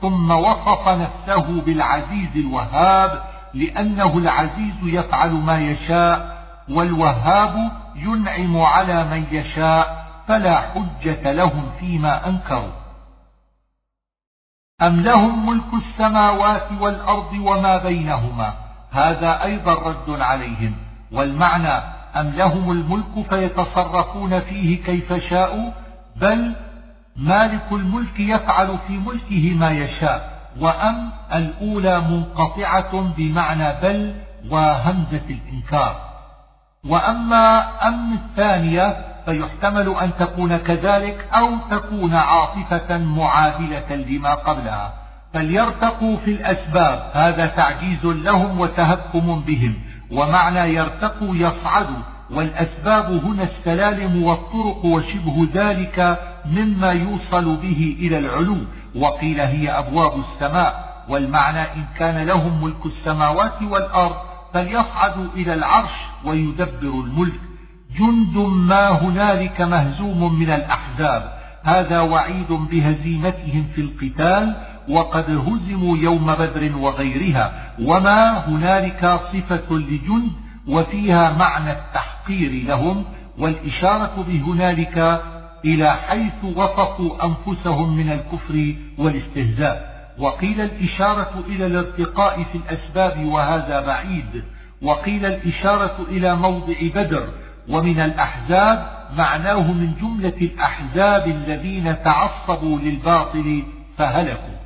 ثم 0.01 0.32
وصف 0.32 0.88
نفسه 0.88 1.62
بالعزيز 1.62 2.30
الوهاب 2.36 3.24
لأنه 3.53 4.18
العزيز 4.18 4.76
يفعل 4.84 5.32
ما 5.32 5.59
يشاء 5.59 6.41
والوهاب 6.70 7.72
ينعم 7.95 8.62
على 8.62 9.03
من 9.03 9.26
يشاء 9.32 10.05
فلا 10.28 10.62
حجة 10.62 11.32
لهم 11.32 11.72
فيما 11.80 12.28
أنكروا. 12.30 12.82
أم 14.82 14.99
لهم 14.99 15.49
ملك 15.49 15.74
السماوات 15.74 16.68
والأرض 16.80 17.34
وما 17.34 17.78
بينهما؟ 17.78 18.53
هذا 18.91 19.43
أيضا 19.43 19.74
رد 19.74 20.22
عليهم. 20.22 20.76
والمعنى 21.12 21.84
أم 22.16 22.30
لهم 22.30 22.72
الملك 22.72 23.28
فيتصرفون 23.30 24.39
فيه 24.39 24.84
كيف 24.84 25.14
شاءوا؟ 25.14 25.72
بل 26.16 26.55
مالك 27.16 27.72
الملك 27.72 28.20
يفعل 28.20 28.78
في 28.88 28.93
ملكه 28.93 29.53
ما 29.53 29.72
يشاء 29.72 30.41
وأم 30.59 31.12
الأولى 31.34 31.99
منقطعة 31.99 33.01
بمعنى 33.18 33.74
بل 33.82 34.16
وهمزة 34.49 35.26
الإنكار. 35.30 36.12
وأما 36.86 37.68
أم 37.88 38.14
الثانية 38.14 39.05
فيحتمل 39.26 39.95
أن 40.01 40.12
تكون 40.20 40.57
كذلك 40.57 41.28
أو 41.34 41.49
تكون 41.72 42.14
عاطفة 42.14 42.97
معادلة 42.97 43.95
لما 43.95 44.34
قبلها. 44.34 44.93
فليرتقوا 45.34 46.18
في 46.18 46.32
الأسباب 46.32 47.12
هذا 47.14 47.45
تعجيز 47.45 48.05
لهم 48.05 48.59
وتهكم 48.59 49.41
بهم 49.41 49.76
ومعنى 50.12 50.76
يرتقوا 50.76 51.36
يصعدوا 51.36 52.03
والأسباب 52.34 53.25
هنا 53.25 53.43
السلالم 53.43 54.23
والطرق 54.23 54.86
وشبه 54.86 55.47
ذلك 55.53 56.19
مما 56.45 56.91
يوصل 56.91 57.55
به 57.55 57.95
إلى 57.99 58.17
العلو 58.17 58.57
وقيل 58.95 59.39
هي 59.39 59.69
أبواب 59.69 60.13
السماء 60.19 61.03
والمعنى 61.09 61.61
إن 61.61 61.84
كان 61.97 62.27
لهم 62.27 62.63
ملك 62.63 62.86
السماوات 62.86 63.61
والأرض 63.61 64.15
فليصعدوا 64.53 65.27
إلى 65.36 65.53
العرش 65.53 65.91
ويدبروا 66.25 67.03
الملك. 67.03 67.39
جند 67.99 68.38
ما 68.47 68.89
هنالك 68.89 69.61
مهزوم 69.61 70.39
من 70.39 70.49
الأحزاب 70.49 71.34
هذا 71.63 72.01
وعيد 72.01 72.51
بهزيمتهم 72.51 73.67
في 73.75 73.82
القتال 73.82 74.55
وقد 74.89 75.29
هزموا 75.29 75.97
يوم 75.97 76.34
بدر 76.34 76.77
وغيرها 76.77 77.73
وما 77.82 78.47
هنالك 78.47 79.19
صفة 79.34 79.75
لجند 79.75 80.32
وفيها 80.68 81.38
معنى 81.38 81.72
التحقير 81.72 82.64
لهم 82.66 83.05
والإشارة 83.38 84.26
بهنالك 84.28 85.22
إلى 85.66 85.91
حيث 85.91 86.43
وصفوا 86.55 87.26
أنفسهم 87.26 87.97
من 87.97 88.12
الكفر 88.12 88.76
والاستهزاء. 88.97 89.91
وقيل 90.20 90.62
الإشارة 90.62 91.43
إلى 91.47 91.66
الارتقاء 91.66 92.43
في 92.43 92.57
الأسباب 92.57 93.26
وهذا 93.26 93.86
بعيد. 93.86 94.43
وقيل 94.82 95.26
الإشارة 95.26 95.97
إلى 96.09 96.36
موضع 96.36 96.76
بدر. 96.95 97.30
ومن 97.70 97.99
الأحزاب 97.99 98.86
معناه 99.18 99.72
من 99.72 99.93
جملة 100.01 100.38
الأحزاب 100.41 101.28
الذين 101.28 102.03
تعصبوا 102.03 102.80
للباطل 102.80 103.64
فهلكوا. 103.97 104.62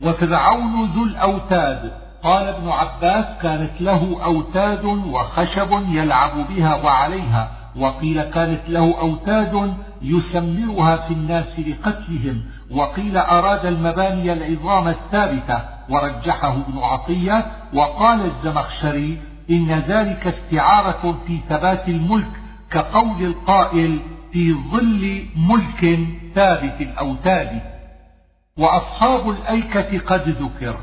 وفرعون 0.00 0.90
ذو 0.90 1.04
الأوتاد 1.04 2.05
قال 2.26 2.46
ابن 2.46 2.68
عباس 2.68 3.24
كانت 3.42 3.80
له 3.80 4.24
أوتاد 4.24 4.84
وخشب 4.84 5.84
يلعب 5.88 6.48
بها 6.48 6.74
وعليها 6.74 7.50
وقيل 7.76 8.22
كانت 8.22 8.60
له 8.68 9.00
أوتاد 9.00 9.74
يسمرها 10.02 10.96
في 10.96 11.14
الناس 11.14 11.46
لقتلهم 11.58 12.42
وقيل 12.70 13.16
أراد 13.16 13.66
المباني 13.66 14.32
العظام 14.32 14.88
الثابتة 14.88 15.60
ورجحه 15.88 16.52
ابن 16.52 16.78
عطية 16.78 17.46
وقال 17.74 18.20
الزمخشري 18.20 19.18
إن 19.50 19.70
ذلك 19.88 20.26
استعارة 20.26 21.18
في 21.26 21.38
ثبات 21.48 21.88
الملك 21.88 22.30
كقول 22.70 23.22
القائل 23.22 23.98
في 24.32 24.52
ظل 24.52 25.22
ملك 25.36 25.98
ثابت 26.34 26.80
الأوتاد. 26.80 27.60
وأصحاب 28.58 29.30
الأيكة 29.30 29.98
قد 29.98 30.28
ذكر. 30.28 30.76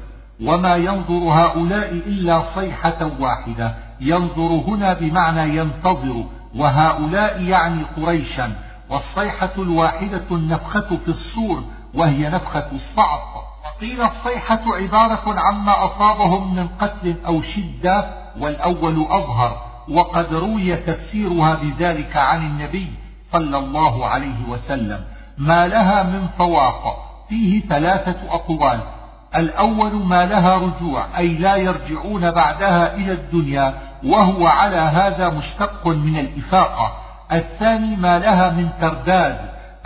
وما 0.45 0.75
ينظر 0.75 1.13
هؤلاء 1.13 1.91
إلا 1.91 2.43
صيحة 2.55 3.11
واحدة. 3.19 3.75
ينظر 4.01 4.63
هنا 4.67 4.93
بمعنى 4.93 5.57
ينتظر 5.57 6.23
وهؤلاء 6.55 7.41
يعني 7.41 7.81
قريشا. 7.97 8.55
والصيحة 8.89 9.51
الواحدة 9.57 10.25
النفخة 10.31 10.97
في 11.05 11.07
الصور 11.07 11.63
وهي 11.93 12.29
نفخة 12.29 12.67
الصعق. 12.71 13.43
وقيل 13.65 14.01
الصيحة 14.01 14.61
عبارة 14.67 15.39
عما 15.39 15.85
أصابهم 15.85 16.55
من 16.55 16.67
قتل 16.67 17.15
أو 17.25 17.41
شدة 17.41 18.05
والأول 18.39 19.05
أظهر. 19.09 19.57
وقد 19.89 20.33
روي 20.33 20.75
تفسيرها 20.75 21.55
بذلك 21.55 22.17
عن 22.17 22.45
النبي 22.45 22.87
صلى 23.31 23.57
الله 23.57 24.05
عليه 24.05 24.49
وسلم. 24.49 25.03
ما 25.37 25.67
لها 25.67 26.03
من 26.03 26.27
فواق. 26.37 27.09
فيه 27.29 27.61
ثلاثة 27.67 28.15
أقوال. 28.29 28.79
الأول 29.35 29.93
ما 29.93 30.25
لها 30.25 30.57
رجوع 30.57 31.05
أي 31.17 31.27
لا 31.27 31.55
يرجعون 31.55 32.31
بعدها 32.31 32.95
إلى 32.95 33.11
الدنيا 33.11 33.73
وهو 34.03 34.47
على 34.47 34.77
هذا 34.77 35.29
مشتق 35.29 35.87
من 35.87 36.19
الإفاقة. 36.19 36.91
الثاني 37.31 37.95
ما 37.95 38.19
لها 38.19 38.49
من 38.49 38.69
ترداد 38.81 39.37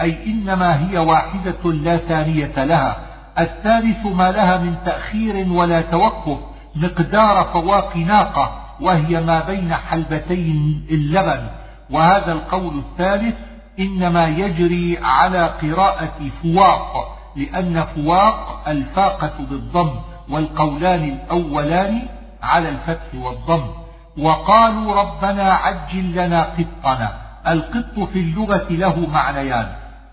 أي 0.02 0.26
إنما 0.26 0.90
هي 0.90 0.98
واحدة 0.98 1.72
لا 1.72 1.98
ثانية 1.98 2.64
لها. 2.64 2.98
الثالث 3.40 4.06
ما 4.06 4.32
لها 4.32 4.58
من 4.58 4.76
تأخير 4.86 5.48
ولا 5.52 5.82
توقف 5.82 6.38
مقدار 6.76 7.44
فواق 7.54 7.98
ناقة 7.98 8.52
وهي 8.82 9.22
ما 9.22 9.40
بين 9.40 9.74
حلبتي 9.74 10.76
اللبن. 10.92 11.48
وهذا 11.90 12.32
القول 12.32 12.78
الثالث 12.78 13.36
إنما 13.80 14.28
يجري 14.28 14.98
على 15.04 15.40
قراءة 15.40 16.30
فواق. 16.44 17.17
لأن 17.38 17.86
فواق 17.96 18.64
الفاقة 18.68 19.34
بالضم 19.50 19.92
والقولان 20.30 21.04
الأولان 21.04 22.08
على 22.44 22.70
الفتح 22.70 23.16
والضم. 23.16 23.66
وقالوا 24.18 25.02
ربنا 25.02 25.54
عجل 25.54 26.12
لنا 26.12 26.44
قطنا. 26.44 27.12
القط 27.48 28.00
في 28.14 28.20
اللغة 28.20 28.68
له 28.70 29.08
معنيان. 29.14 29.68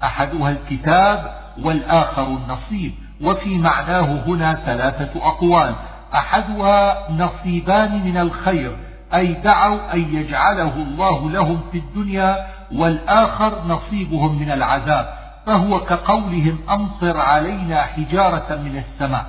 أحدها 0.04 0.50
الكتاب 0.50 1.34
والآخر 1.62 2.26
النصيب. 2.26 2.94
وفي 3.22 3.58
معناه 3.58 4.22
هنا 4.26 4.54
ثلاثة 4.54 5.26
أقوال. 5.28 5.74
أحدها 6.14 7.10
نصيبان 7.10 8.04
من 8.04 8.16
الخير. 8.16 8.76
أي 9.14 9.32
دعوا 9.32 9.94
أن 9.94 10.14
يجعله 10.14 10.74
الله 10.76 11.30
لهم 11.30 11.60
في 11.72 11.78
الدنيا. 11.78 12.46
والآخر 12.72 13.62
نصيبهم 13.66 14.38
من 14.38 14.50
العذاب. 14.50 15.23
فهو 15.46 15.80
كقولهم 15.80 16.58
أمطر 16.70 17.16
علينا 17.16 17.82
حجارة 17.82 18.56
من 18.56 18.82
السماء. 18.84 19.26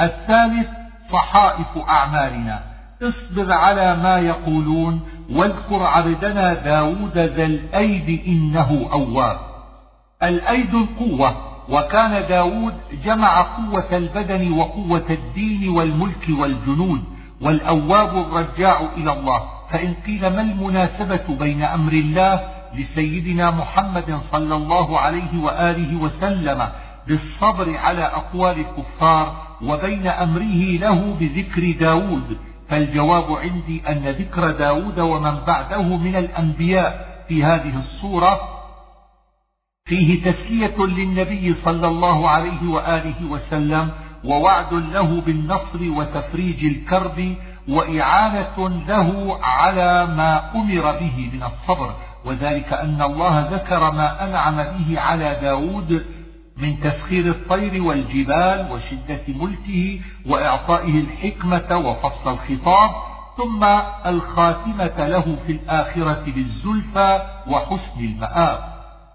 الثالث 0.00 0.68
صحائف 1.12 1.78
أعمالنا. 1.88 2.62
اصبر 3.02 3.52
على 3.52 3.96
ما 3.96 4.18
يقولون 4.18 5.00
واذكر 5.30 5.82
عبدنا 5.82 6.54
داود 6.54 7.18
ذا 7.18 7.44
الأيد 7.44 8.22
إنه 8.26 8.88
أواب. 8.92 9.38
الأيد 10.22 10.74
القوة 10.74 11.36
وكان 11.68 12.28
داود 12.28 12.74
جمع 13.04 13.40
قوة 13.40 13.96
البدن 13.96 14.52
وقوة 14.52 15.06
الدين 15.10 15.68
والملك 15.68 16.28
والجنود 16.28 17.04
والأواب 17.40 18.16
الرجاع 18.16 18.80
إلى 18.96 19.12
الله. 19.12 19.42
فإن 19.70 19.94
قيل 20.06 20.20
ما 20.20 20.40
المناسبة 20.40 21.36
بين 21.38 21.62
أمر 21.62 21.92
الله 21.92 22.40
لسيدنا 22.76 23.50
محمد 23.50 24.20
صلى 24.32 24.54
الله 24.56 25.00
عليه 25.00 25.42
وآله 25.42 25.96
وسلم 25.96 26.68
بالصبر 27.06 27.76
على 27.76 28.02
أقوال 28.02 28.58
الكفار 28.60 29.42
وبين 29.62 30.06
أمره 30.06 30.78
له 30.78 31.16
بذكر 31.20 31.72
داود. 31.72 32.38
فالجواب 32.68 33.32
عندي 33.32 33.82
أن 33.88 34.08
ذكر 34.08 34.50
داود 34.50 35.00
ومن 35.00 35.36
بعده 35.46 35.82
من 35.82 36.16
الأنبياء 36.16 37.24
في 37.28 37.44
هذه 37.44 37.78
الصورة 37.78 38.40
فيه 39.86 40.32
تسلية 40.32 40.76
للنبي 40.78 41.54
صلى 41.64 41.88
الله 41.88 42.30
عليه 42.30 42.68
وآله 42.68 43.30
وسلم 43.30 43.90
ووعد 44.24 44.74
له 44.74 45.20
بالنصر 45.20 45.80
وتفريج 45.82 46.64
الكرب 46.64 47.34
وإعانة 47.68 48.68
له 48.88 49.38
على 49.42 50.06
ما 50.06 50.54
أمر 50.54 50.92
به 50.92 51.30
من 51.32 51.42
الصبر. 51.42 51.94
وذلك 52.24 52.72
أن 52.72 53.02
الله 53.02 53.48
ذكر 53.50 53.90
ما 53.90 54.24
أنعم 54.24 54.56
به 54.56 55.00
على 55.00 55.36
داود 55.42 56.06
من 56.56 56.80
تسخير 56.80 57.26
الطير 57.26 57.82
والجبال 57.82 58.72
وشدة 58.72 59.22
ملكه 59.28 60.00
وإعطائه 60.26 61.00
الحكمة 61.00 61.76
وفصل 61.76 62.32
الخطاب 62.32 62.90
ثم 63.36 63.64
الخاتمة 64.06 65.08
له 65.08 65.36
في 65.46 65.52
الآخرة 65.52 66.24
بالزلفى 66.26 67.26
وحسن 67.46 68.00
المآب. 68.00 68.58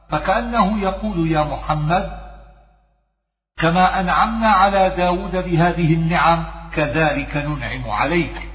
فكأنه 0.10 0.82
يقول 0.82 1.32
يا 1.32 1.44
محمد 1.44 2.20
كما 3.58 4.00
أنعمنا 4.00 4.48
على 4.48 4.90
داود 4.98 5.32
بهذه 5.32 5.94
النعم 5.94 6.46
كذلك 6.74 7.38
ننعم 7.38 7.90
عليك. 7.90 8.50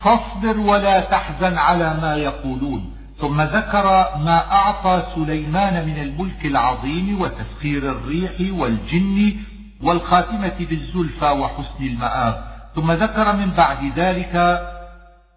فاصبر 0.00 0.58
ولا 0.58 1.00
تحزن 1.00 1.58
على 1.58 1.94
ما 1.94 2.14
يقولون. 2.14 2.97
ثم 3.20 3.40
ذكر 3.40 3.84
ما 4.24 4.52
أعطى 4.52 5.02
سليمان 5.14 5.86
من 5.86 6.02
الملك 6.02 6.46
العظيم 6.46 7.20
وتسخير 7.20 7.90
الريح 7.90 8.32
والجن 8.60 9.34
والخاتمة 9.82 10.56
بالزلفى 10.60 11.24
وحسن 11.24 11.84
المآب. 11.84 12.44
ثم 12.74 12.92
ذكر 12.92 13.36
من 13.36 13.50
بعد 13.50 13.92
ذلك 13.96 14.62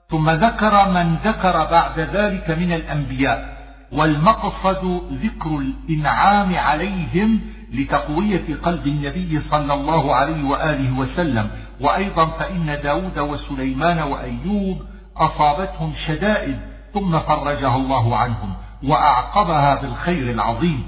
ثم 0.09 0.29
ذكر 0.29 0.89
من 0.89 1.15
ذكر 1.15 1.65
بعد 1.71 1.99
ذلك 1.99 2.49
من 2.49 2.71
الأنبياء. 2.73 3.61
والمقصد 3.91 5.01
ذكر 5.23 5.57
الإنعام 5.57 6.55
عليهم 6.55 7.39
لتقوية 7.73 8.55
قلب 8.63 8.87
النبي 8.87 9.41
صلى 9.51 9.73
الله 9.73 10.15
عليه 10.15 10.43
وآله 10.43 10.99
وسلم. 10.99 11.49
وأيضا 11.81 12.25
فإن 12.25 12.79
داود 12.83 13.19
وسليمان 13.19 13.99
وأيوب 13.99 14.81
أصابتهم 15.17 15.93
شدائد 16.07 16.70
ثم 16.93 17.19
فرجها 17.19 17.75
الله 17.75 18.17
عنهم 18.17 18.53
وأعقبها 18.83 19.81
بالخير 19.81 20.31
العظيم. 20.31 20.83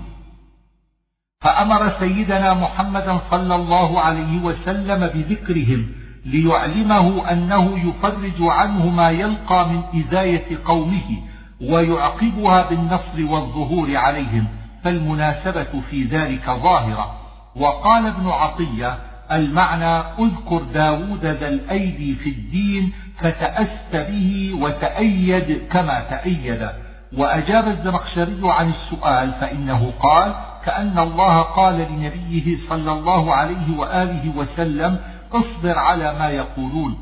فأمر 1.41 1.93
سيدنا 1.99 2.53
محمدا 2.53 3.19
صلى 3.31 3.55
الله 3.55 3.99
عليه 3.99 4.41
وسلم 4.41 5.07
بذكرهم 5.07 5.87
ليعلمه 6.25 7.31
أنه 7.31 7.79
يفرج 7.89 8.41
عنه 8.41 8.89
ما 8.89 9.09
يلقى 9.09 9.69
من 9.69 9.81
إزاية 10.01 10.57
قومه 10.65 11.17
ويعقبها 11.61 12.69
بالنصر 12.69 13.31
والظهور 13.33 13.97
عليهم 13.97 14.47
فالمناسبة 14.83 15.81
في 15.89 16.03
ذلك 16.03 16.45
ظاهرة. 16.45 17.15
وقال 17.55 18.05
ابن 18.07 18.27
عطية 18.27 18.97
المعنى 19.31 20.03
اذكر 20.19 20.61
داود 20.73 21.25
ذا 21.25 21.47
الأيدي 21.47 22.15
في 22.15 22.29
الدين 22.29 22.93
فتأست 23.17 23.93
به 24.11 24.53
وتأيد 24.61 25.67
كما 25.71 25.99
تأيد. 25.99 26.69
وأجاب 27.17 27.67
الزمخشري 27.67 28.41
عن 28.43 28.69
السؤال 28.69 29.31
فإنه 29.31 29.93
قال 29.99 30.35
كأن 30.65 30.99
الله 30.99 31.41
قال 31.41 31.87
لنبيه 31.91 32.57
صلى 32.69 32.91
الله 32.91 33.33
عليه 33.33 33.77
وآله 33.77 34.37
وسلم 34.37 34.99
اصبر 35.33 35.77
على 35.77 36.13
ما 36.19 36.29
يقولون 36.29 36.97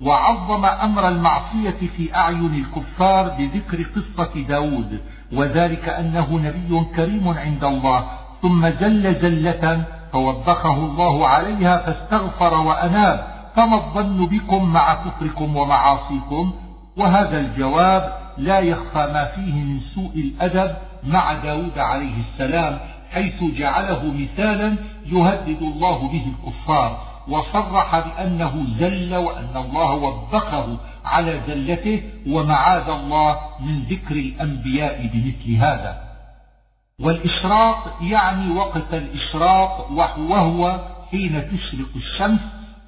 وعظم 0.00 0.64
أمر 0.64 1.08
المعصية 1.08 1.88
في 1.96 2.16
أعين 2.16 2.54
الكفار 2.54 3.28
بذكر 3.28 3.82
قصة 3.82 4.42
داود. 4.48 5.00
وذلك 5.32 5.88
أنه 5.88 6.38
نبي 6.38 6.84
كريم 6.96 7.28
عند 7.28 7.64
الله. 7.64 8.04
ثم 8.42 8.68
زل 8.68 9.14
زلة 9.14 9.84
فوبخه 10.12 10.76
الله 10.76 11.28
عليها 11.28 11.76
فاستغفر 11.76 12.54
وأناب. 12.54 13.33
فما 13.56 13.76
الظن 13.76 14.26
بكم 14.26 14.64
مع 14.64 14.94
كفركم 14.94 15.56
ومعاصيكم 15.56 16.52
وهذا 16.96 17.40
الجواب 17.40 18.12
لا 18.38 18.58
يخفى 18.58 18.98
ما 19.12 19.24
فيه 19.24 19.54
من 19.54 19.80
سوء 19.80 20.14
الأدب 20.16 20.76
مع 21.04 21.32
داود 21.32 21.78
عليه 21.78 22.14
السلام 22.20 22.78
حيث 23.10 23.44
جعله 23.44 24.04
مثالا 24.04 24.76
يهدد 25.06 25.62
الله 25.62 26.08
به 26.08 26.26
الكفار 26.26 27.00
وصرح 27.28 27.98
بأنه 27.98 28.64
زل 28.78 29.14
وأن 29.14 29.56
الله 29.56 29.92
وبخه 29.92 30.76
على 31.04 31.40
زلته 31.46 32.02
ومعاذ 32.28 32.88
الله 32.88 33.38
من 33.60 33.82
ذكر 33.82 34.14
الأنبياء 34.14 35.10
بمثل 35.14 35.56
هذا. 35.56 36.04
والإشراق 37.00 37.98
يعني 38.02 38.54
وقت 38.54 38.94
الإشراق 38.94 39.90
وهو 40.18 40.80
حين 41.10 41.50
تشرق 41.50 41.88
الشمس 41.96 42.40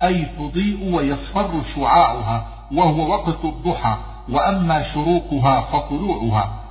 أي 0.02 0.26
تضيء 0.38 0.94
ويصفر 0.94 1.62
شعاعها 1.76 2.46
وهو 2.72 3.10
وقت 3.10 3.44
الضحى 3.44 3.96
وأما 4.28 4.82
شروقها 4.94 5.60
فطلوعها. 5.60 6.62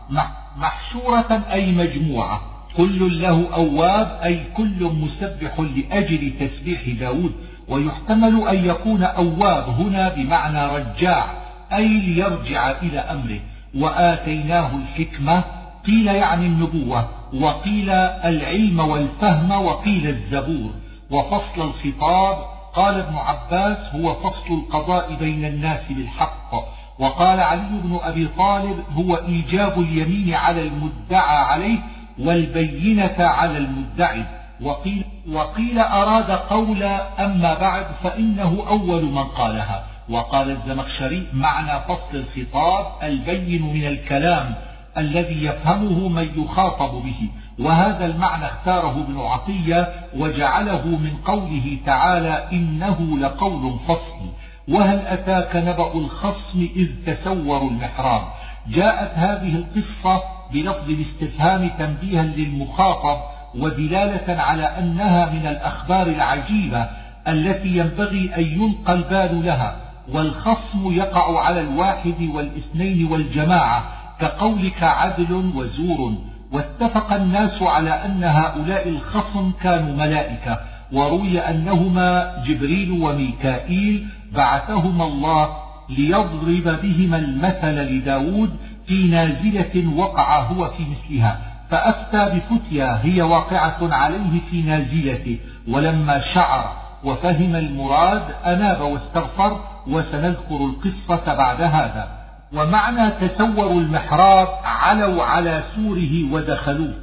محشورة 0.57 1.43
أي 1.51 1.71
مجموعة. 1.71 2.41
كل 2.77 3.21
له 3.21 3.47
أواب 3.55 4.19
أي 4.23 4.43
كل 4.57 4.83
مسبح 4.83 5.59
لأجل 5.59 6.33
تسبيح 6.39 6.89
داود. 6.99 7.31
ويحتمل 7.69 8.47
أن 8.47 8.65
يكون 8.65 9.03
أواب 9.03 9.69
هنا 9.69 10.09
بمعنى 10.09 10.65
رجاع 10.65 11.25
أي 11.73 11.87
ليرجع 11.87 12.71
إلى 12.71 12.99
أمره. 12.99 13.39
وآتيناه 13.75 14.71
الحكمة 14.75 15.43
قيل 15.85 16.07
يعني 16.07 16.45
النبوة 16.45 17.09
وقيل 17.33 17.89
العلم 17.89 18.79
والفهم 18.79 19.51
وقيل 19.51 20.07
الزبور. 20.07 20.71
وفصل 21.11 21.61
الخطاب 21.61 22.54
قال 22.75 22.99
ابن 22.99 23.15
عباس 23.15 23.77
هو 23.95 24.13
فصل 24.13 24.53
القضاء 24.53 25.15
بين 25.15 25.45
الناس 25.45 25.79
بالحق 25.89 26.51
وقال 26.99 27.39
علي 27.39 27.69
بن 27.83 27.99
أبي 28.03 28.27
طالب 28.27 28.83
هو 28.97 29.15
إيجاب 29.15 29.79
اليمين 29.79 30.33
على 30.33 30.61
المدعى 30.61 31.37
عليه 31.37 31.79
والبينة 32.19 33.15
على 33.19 33.57
المدعي. 33.57 34.23
وقيل, 34.61 35.03
وقيل 35.31 35.79
أراد 35.79 36.31
قول 36.31 36.83
أما 37.19 37.59
بعد 37.59 37.85
فإنه 38.03 38.63
أول 38.67 39.05
من 39.05 39.23
قالها. 39.23 39.83
وقال 40.09 40.51
الزمخشري 40.51 41.27
معنى 41.33 41.79
فصل 41.87 42.17
الخطاب 42.17 42.85
البين 43.03 43.61
من 43.61 43.87
الكلام 43.87 44.55
الذي 44.97 45.45
يفهمه 45.45 46.07
من 46.07 46.29
يخاطب 46.37 47.03
به. 47.03 47.29
وهذا 47.59 48.05
المعنى 48.05 48.45
اختاره 48.45 49.01
ابن 49.01 49.19
عطية 49.19 49.93
وجعله 50.17 50.85
من 50.85 51.13
قوله 51.25 51.77
تعالى 51.85 52.47
إنه 52.51 53.17
لقول 53.17 53.79
فصل. 53.87 54.29
وهل 54.67 54.99
أتاك 54.99 55.55
نبأ 55.55 55.93
الخصم 55.93 56.67
إذ 56.75 56.89
تسوروا 57.05 57.69
المحراب؟ 57.69 58.21
جاءت 58.67 59.11
هذه 59.15 59.55
القصة 59.55 60.23
بلفظ 60.53 60.89
الاستفهام 60.89 61.69
تنبيها 61.79 62.23
للمخاطب 62.23 63.17
ودلالة 63.59 64.41
على 64.41 64.63
أنها 64.63 65.29
من 65.29 65.47
الأخبار 65.47 66.07
العجيبة 66.07 66.89
التي 67.27 67.77
ينبغي 67.77 68.35
أن 68.35 68.43
يلقى 68.43 68.93
البال 68.93 69.45
لها 69.45 69.75
والخصم 70.13 70.91
يقع 70.91 71.39
على 71.39 71.59
الواحد 71.61 72.29
والاثنين 72.33 73.11
والجماعة 73.11 73.83
كقولك 74.19 74.83
عدل 74.83 75.51
وزور. 75.55 76.13
واتفق 76.51 77.13
الناس 77.13 77.61
على 77.61 77.89
أن 77.89 78.23
هؤلاء 78.23 78.89
الخصم 78.89 79.51
كانوا 79.61 79.95
ملائكة 79.95 80.59
وروي 80.93 81.39
أنهما 81.39 82.43
جبريل 82.47 82.91
وميكائيل 82.91 84.07
بعثهما 84.33 85.05
الله 85.05 85.49
ليضرب 85.89 86.81
بهما 86.81 87.17
المثل 87.17 87.75
لداود 87.75 88.55
في 88.87 89.07
نازلة 89.07 89.93
وقع 89.97 90.39
هو 90.43 90.69
في 90.69 90.83
مثلها 90.83 91.39
فأفتى 91.69 92.39
بفتيا 92.39 92.99
هي 93.03 93.21
واقعة 93.21 93.77
عليه 93.81 94.41
في 94.49 94.61
نازلته 94.61 95.39
ولما 95.67 96.19
شعر 96.19 96.71
وفهم 97.03 97.55
المراد 97.55 98.23
أناب 98.45 98.81
واستغفر 98.81 99.59
وسنذكر 99.87 100.55
القصة 100.55 101.35
بعد 101.35 101.61
هذا. 101.61 102.14
ومعنى 102.55 103.11
تسوروا 103.11 103.81
المحراب 103.81 104.47
علوا 104.63 105.23
على 105.23 105.63
سوره 105.75 106.31
ودخلوه. 106.31 106.93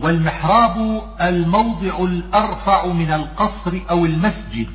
والمحراب 0.00 1.02
الموضع 1.20 1.98
الأرفع 1.98 2.86
من 2.86 3.12
القصر 3.12 3.80
أو 3.90 4.04
المسجد 4.04 4.68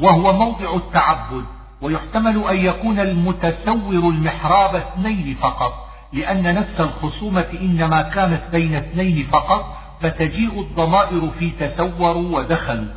وهو 0.00 0.32
موضع 0.32 0.76
التعبد. 0.76 1.44
ويحتمل 1.82 2.44
أن 2.44 2.56
يكون 2.56 3.00
المتسور 3.00 3.92
المحراب 3.92 4.74
اثنين 4.74 5.36
فقط 5.42 5.72
لأن 6.12 6.54
نفس 6.54 6.80
الخصومة 6.80 7.46
إنما 7.60 8.02
كانت 8.02 8.42
بين 8.52 8.74
اثنين 8.74 9.26
فقط 9.32 9.76
فتجيء 10.00 10.60
الضمائر 10.60 11.30
في 11.38 11.50
تسوروا 11.50 12.38
ودخلوا 12.38 12.92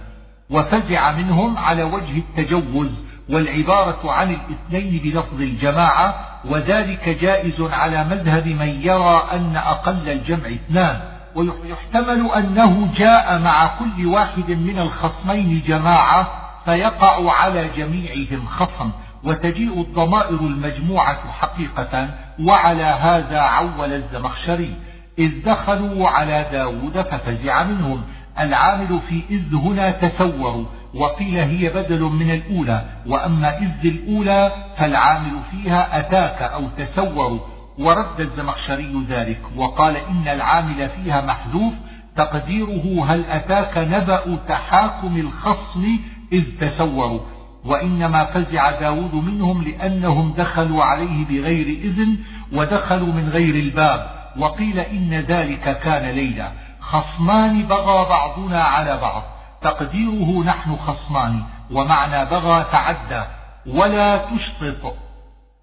وفزع 0.49 1.11
منهم 1.11 1.57
على 1.57 1.83
وجه 1.83 2.17
التجوز. 2.17 3.06
والعبارة 3.29 4.11
عن 4.11 4.31
الاثنين 4.31 5.01
بلفظ 5.03 5.41
الجماعة 5.41 6.15
وذلك 6.45 7.09
جائز 7.09 7.61
على 7.61 8.03
مذهب 8.03 8.47
من 8.47 8.81
يرى 8.81 9.27
أن 9.31 9.55
أقل 9.55 10.09
الجمع 10.09 10.47
اثنان. 10.47 10.99
ويحتمل 11.35 12.31
أنه 12.31 12.93
جاء 12.97 13.39
مع 13.39 13.67
كل 13.67 14.05
واحد 14.05 14.51
من 14.51 14.79
الخصمين 14.79 15.63
جماعة 15.67 16.27
فيقع 16.65 17.31
على 17.31 17.69
جميعهم 17.77 18.45
خصم. 18.45 18.91
وتجيء 19.23 19.81
الضمائر 19.81 20.39
المجموعة 20.39 21.31
حقيقة 21.31 22.09
وعلى 22.43 22.83
هذا 22.83 23.39
عول 23.39 23.93
الزمخشري. 23.93 24.73
إذ 25.19 25.31
دخلوا 25.45 26.09
على 26.09 26.45
داود 26.51 27.01
ففزع 27.01 27.63
منهم. 27.63 28.03
العامل 28.39 28.99
في 29.09 29.21
إذ 29.29 29.55
هنا 29.55 29.91
تسوروا. 29.91 30.65
وقيل 30.95 31.37
هي 31.37 31.69
بدل 31.69 32.01
من 32.01 32.31
الأولى 32.31 32.81
وأما 33.07 33.57
إذ 33.57 33.85
الأولى 33.85 34.51
فالعامل 34.77 35.39
فيها 35.51 35.99
أتاك 35.99 36.41
أو 36.41 36.67
تسوروا 36.77 37.39
ورد 37.79 38.19
الزمخشري 38.19 39.05
ذلك 39.09 39.41
وقال 39.55 39.97
إن 39.97 40.27
العامل 40.27 40.89
فيها 40.89 41.21
محذوف 41.21 41.73
تقديره 42.15 43.05
هل 43.05 43.25
أتاك 43.25 43.77
نبأ 43.77 44.37
تحاكم 44.47 45.17
الخصم 45.17 45.99
إذ 46.33 46.43
تسوروا 46.61 47.19
وإنما 47.65 48.25
فزع 48.25 48.71
داود 48.71 49.13
منهم 49.13 49.63
لأنهم 49.63 50.33
دخلوا 50.37 50.83
عليه 50.83 51.25
بغير 51.25 51.67
إذن 51.67 52.17
ودخلوا 52.53 53.07
من 53.07 53.29
غير 53.29 53.55
الباب 53.55 54.09
وقيل 54.37 54.79
إن 54.79 55.13
ذلك 55.13 55.79
كان 55.79 56.15
ليلا 56.15 56.51
خصمان 56.79 57.63
بغى 57.63 58.09
بعضنا 58.09 58.61
على 58.61 58.97
بعض. 58.97 59.23
تقديره 59.61 60.43
نحن 60.43 60.75
خصمان 60.75 61.43
ومعنى 61.71 62.25
بغى 62.25 62.65
تعدى 62.71 63.23
ولا 63.65 64.17
تشطط. 64.17 64.95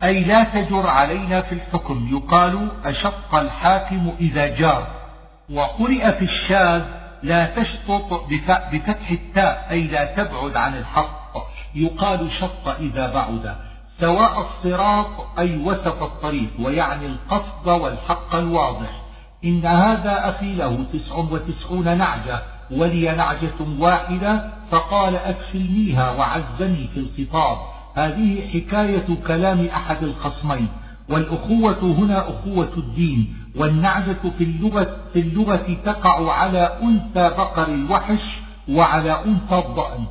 أي 0.03 0.25
لا 0.25 0.45
تجر 0.45 0.87
علينا 0.87 1.43
في 1.43 1.55
الحكم 1.55 2.09
يقال 2.13 2.69
أشط 2.85 3.35
الحاكم 3.35 4.13
إذا 4.21 4.47
جار. 4.47 4.87
وقرئ 5.51 6.13
في 6.13 6.23
الشاذ 6.23 6.83
لا 7.23 7.47
تشطط 7.47 8.27
بفتح 8.73 9.11
التاء 9.11 9.67
أي 9.71 9.83
لا 9.83 10.05
تبعد 10.05 10.57
عن 10.57 10.77
الحق. 10.77 11.37
يقال 11.75 12.33
شط 12.33 12.69
إذا 12.81 13.15
بعد. 13.15 13.57
سواء 14.01 14.41
الصراط 14.41 15.39
أي 15.39 15.57
وسط 15.57 16.03
الطريق 16.03 16.51
ويعني 16.61 17.07
القصد 17.07 17.69
والحق 17.69 18.35
الواضح. 18.35 18.91
إن 19.45 19.67
هذا 19.67 20.29
أخي 20.29 20.55
له 20.55 20.85
تسع 20.93 21.15
وتسعون 21.15 21.99
نعجة. 21.99 22.43
ولي 22.71 23.17
نعجة 23.17 23.79
واحدة 23.79 24.51
فقال 24.71 25.17
أكفلنيها 25.17 26.11
وعزني 26.11 26.89
في 26.95 27.01
الخطاب. 27.01 27.59
هذه 27.95 28.49
حكاية 28.53 29.07
كلام 29.27 29.67
أحد 29.67 30.03
الخصمين. 30.03 30.69
والأخوة 31.09 31.97
هنا 31.99 32.29
أخوة 32.29 32.73
الدين. 32.77 33.35
والنعجة 33.57 34.17
في 34.39 34.45
اللغة, 34.45 34.97
في 35.13 35.21
اللغة 35.21 35.77
تقع 35.85 36.33
على 36.33 36.79
أنثى 36.83 37.37
بقر 37.37 37.69
الوحش 37.69 38.23
وعلى 38.69 39.13
أنثى 39.13 39.59
الضأن. 39.69 40.05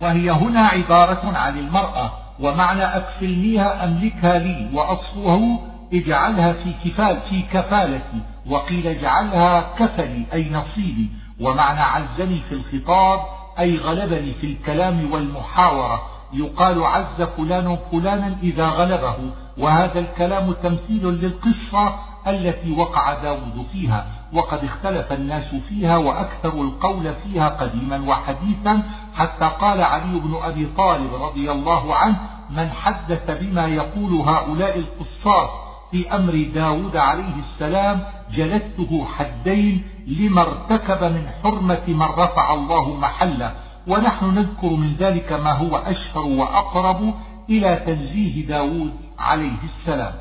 وهي 0.00 0.30
هنا 0.30 0.60
عبارة 0.60 1.36
عن 1.36 1.58
المرأة. 1.58 2.10
ومعنى 2.40 2.82
أكفلنيها 2.82 3.84
أملكها 3.84 4.38
لي 4.38 4.68
وأصله 4.74 5.60
اجعلها 5.92 6.52
في 6.52 6.72
كفال 6.84 7.20
في 7.30 7.42
كفالتي. 7.42 8.20
وقيل 8.46 8.86
اجعلها 8.86 9.74
كفلي 9.78 10.26
أي 10.32 10.50
نصيبي. 10.50 11.08
ومعنى 11.40 11.80
عزني 11.80 12.40
في 12.48 12.54
الخطاب 12.54 13.20
أي 13.58 13.76
غلبني 13.76 14.34
في 14.34 14.46
الكلام 14.46 15.12
والمحاورة. 15.12 16.02
يقال 16.32 16.84
عز 16.84 17.22
فلان 17.36 17.78
فلانا 17.92 18.36
إذا 18.42 18.68
غلبه. 18.68 19.16
وهذا 19.58 19.98
الكلام 19.98 20.52
تمثيل 20.52 21.06
للقصة 21.06 21.94
التي 22.26 22.72
وقع 22.72 23.14
داود 23.14 23.66
فيها. 23.72 24.06
وقد 24.32 24.64
اختلف 24.64 25.12
الناس 25.12 25.54
فيها 25.68 25.96
وأكثر 25.96 26.52
القول 26.52 27.14
فيها 27.14 27.48
قديما 27.48 28.08
وحديثا. 28.08 28.82
حتى 29.14 29.50
قال 29.60 29.82
علي 29.82 30.20
بن 30.20 30.38
أبي 30.42 30.66
طالب 30.76 31.14
رضي 31.14 31.50
الله 31.50 31.94
عنه 31.94 32.16
من 32.50 32.70
حدث 32.70 33.42
بما 33.42 33.66
يقول 33.66 34.12
هؤلاء 34.12 34.78
القصاص 34.78 35.50
في 35.90 36.14
أمر 36.14 36.48
داود 36.54 36.96
عليه 36.96 37.34
السلام 37.52 38.04
جلدته 38.32 39.06
حدين 39.18 39.84
لما 40.06 40.42
ارتكب 40.42 41.04
من 41.04 41.28
حرمة 41.42 41.82
من 41.88 42.02
رفع 42.02 42.54
الله 42.54 42.94
محله 42.96 43.52
ونحن 43.86 44.34
نذكر 44.34 44.68
من 44.68 44.94
ذلك 44.98 45.32
ما 45.32 45.52
هو 45.52 45.76
أشهر 45.76 46.26
وأقرب 46.26 47.14
إلى 47.50 47.76
تنزيه 47.86 48.46
داود 48.46 48.92
عليه 49.18 49.58
السلام. 49.64 50.12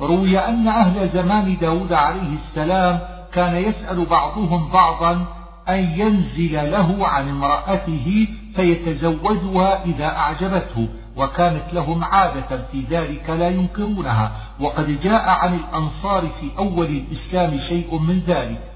روي 0.00 0.38
أن 0.38 0.68
أهل 0.68 1.08
زمان 1.08 1.56
داود 1.60 1.92
عليه 1.92 2.34
السلام 2.34 3.00
كان 3.32 3.56
يسأل 3.56 4.04
بعضهم 4.04 4.68
بعضا 4.68 5.26
أن 5.68 5.78
ينزل 5.78 6.70
له 6.70 7.08
عن 7.08 7.28
امرأته 7.28 8.28
فيتزوجها 8.56 9.84
إذا 9.84 10.06
أعجبته 10.06 10.88
وكانت 11.16 11.64
لهم 11.72 12.04
عادة 12.04 12.62
في 12.72 12.84
ذلك 12.90 13.30
لا 13.30 13.48
ينكرونها 13.48 14.32
وقد 14.60 15.00
جاء 15.00 15.28
عن 15.28 15.54
الأنصار 15.54 16.28
في 16.40 16.50
أول 16.58 16.86
الإسلام 16.86 17.58
شيء 17.58 17.98
من 17.98 18.22
ذلك. 18.26 18.71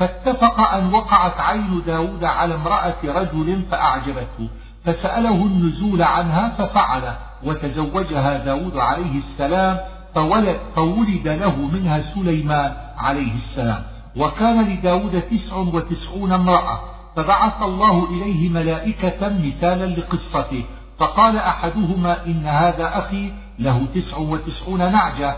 فاتفق 0.00 0.60
أن 0.60 0.92
وقعت 0.94 1.40
عين 1.40 1.82
داود 1.86 2.24
على 2.24 2.54
امرأة 2.54 2.94
رجل 3.04 3.62
فأعجبته 3.70 4.48
فسأله 4.84 5.34
النزول 5.34 6.02
عنها 6.02 6.48
ففعل 6.58 7.02
وتزوجها 7.44 8.38
داود 8.38 8.76
عليه 8.76 9.18
السلام 9.18 9.78
فولد, 10.14 10.56
فولد 10.76 11.28
له 11.28 11.56
منها 11.56 12.02
سليمان 12.14 12.72
عليه 12.98 13.32
السلام. 13.34 13.82
وكان 14.16 14.72
لداود 14.72 15.22
تسع 15.22 15.56
وتسعون 15.56 16.32
امرأة 16.32 16.80
فبعث 17.16 17.62
الله 17.62 18.04
إليه 18.10 18.48
ملائكة 18.48 19.28
مثالا 19.28 19.86
لقصته 19.86 20.64
فقال 20.98 21.36
أحدهما 21.36 22.26
إن 22.26 22.46
هذا 22.46 22.98
أخي 22.98 23.32
له 23.58 23.86
تسع 23.94 24.16
وتسعون 24.16 24.92
نعجة. 24.92 25.36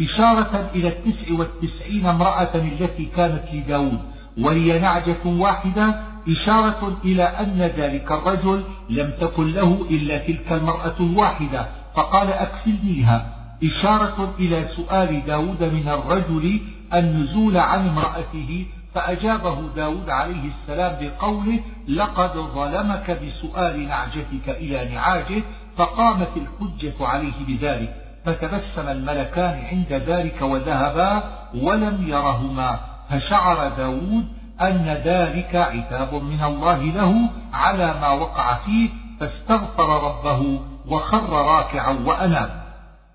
إشارة 0.00 0.70
إلى 0.74 0.88
التسع 0.88 1.34
والتسعين 1.34 2.06
امرأة 2.06 2.54
التي 2.54 3.04
كانت 3.04 3.44
لداود 3.52 3.98
ولي 4.38 4.78
نعجة 4.78 5.24
واحدة 5.26 6.00
إشارة 6.28 6.96
إلى 7.04 7.22
أن 7.22 7.72
ذلك 7.76 8.12
الرجل 8.12 8.64
لم 8.90 9.10
تكن 9.20 9.52
له 9.52 9.86
إلا 9.90 10.18
تلك 10.18 10.52
المرأة 10.52 10.94
الواحدة. 11.00 11.68
فقال 11.94 12.28
أكفلنيها. 12.32 13.34
إشارة 13.64 14.34
إلى 14.38 14.68
سؤال 14.76 15.26
داود 15.26 15.62
من 15.62 15.88
الرجل 15.88 16.60
النزول 16.94 17.56
عن 17.56 17.88
امرأته 17.88 18.66
فأجابه 18.94 19.68
داود 19.76 20.10
عليه 20.10 20.50
السلام 20.50 20.96
بقوله 21.00 21.60
لقد 21.88 22.32
ظلمك 22.36 23.20
بسؤال 23.22 23.88
نعجتك 23.88 24.48
إلى 24.48 24.94
نعاجه 24.94 25.42
فقامت 25.76 26.28
الحجة 26.36 27.06
عليه 27.06 27.46
بذلك. 27.48 28.07
فتبسم 28.24 28.88
الملكان 28.88 29.64
عند 29.64 29.92
ذلك 29.92 30.42
وذهبا 30.42 31.22
ولم 31.54 32.04
يرهما. 32.08 32.80
فشعر 33.10 33.68
داود 33.68 34.26
أن 34.60 35.00
ذلك 35.04 35.56
عتاب 35.56 36.14
من 36.14 36.42
الله 36.42 36.82
له 36.82 37.30
على 37.52 37.86
ما 38.00 38.08
وقع 38.10 38.54
فيه 38.54 38.88
فاستغفر 39.20 40.04
ربه 40.04 40.60
وخر 40.86 41.32
راكعا 41.32 41.98
وأناب 42.04 42.50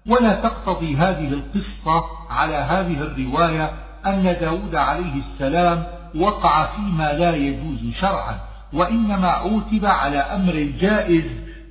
ولا 0.07 0.33
تقتضي 0.33 0.95
هذه 0.95 1.27
القصة 1.27 2.05
على 2.29 2.55
هذه 2.55 3.01
الرواية 3.01 3.71
أن 4.05 4.37
داود 4.41 4.75
عليه 4.75 5.13
السلام 5.15 5.83
وقع 6.15 6.65
فيما 6.65 7.13
لا 7.13 7.35
يجوز 7.35 7.93
شرعا 7.99 8.35
وإنما 8.73 9.27
عوتب 9.27 9.85
على 9.85 10.17
أمر 10.17 10.53
جائز 10.79 11.23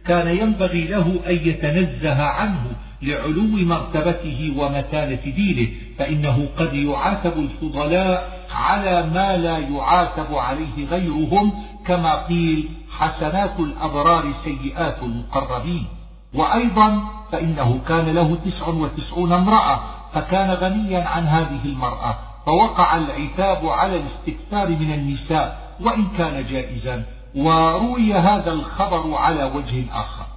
كان 0.06 0.28
ينبغي 0.28 0.84
له 0.84 1.20
أن 1.26 1.34
يتنزه 1.34 2.22
عنه. 2.22 2.64
لعلو 3.02 3.42
مرتبته 3.42 4.54
ومتانة 4.56 5.20
دينه 5.24 5.68
فإنه 5.98 6.48
قد 6.58 6.74
يعاتب 6.74 7.32
الفضلاء 7.38 8.46
على 8.50 9.10
ما 9.14 9.36
لا 9.36 9.58
يعاتب 9.58 10.34
عليه 10.34 10.86
غيرهم 10.90 11.52
كما 11.86 12.26
قيل 12.26 12.68
حسنات 12.90 13.60
الأبرار 13.60 14.32
سيئات 14.44 15.02
المقربين. 15.02 15.86
وأيضا 16.34 17.00
فإنه 17.32 17.80
كان 17.88 18.06
له 18.14 18.38
تسع 18.44 18.68
وتسعون 18.68 19.32
امرأة 19.32 19.80
فكان 20.14 20.50
غنيا 20.50 21.04
عن 21.04 21.26
هذه 21.26 21.64
المرأة 21.64 22.18
فوقع 22.46 22.96
العتاب 22.96 23.68
على 23.68 23.96
الاستكثار 23.96 24.68
من 24.68 24.92
النساء 24.92 25.76
وإن 25.80 26.06
كان 26.18 26.46
جائزا. 26.46 27.04
وروي 27.34 28.14
هذا 28.14 28.52
الخبر 28.52 29.14
على 29.14 29.44
وجه 29.44 29.84
آخر. 29.92 30.31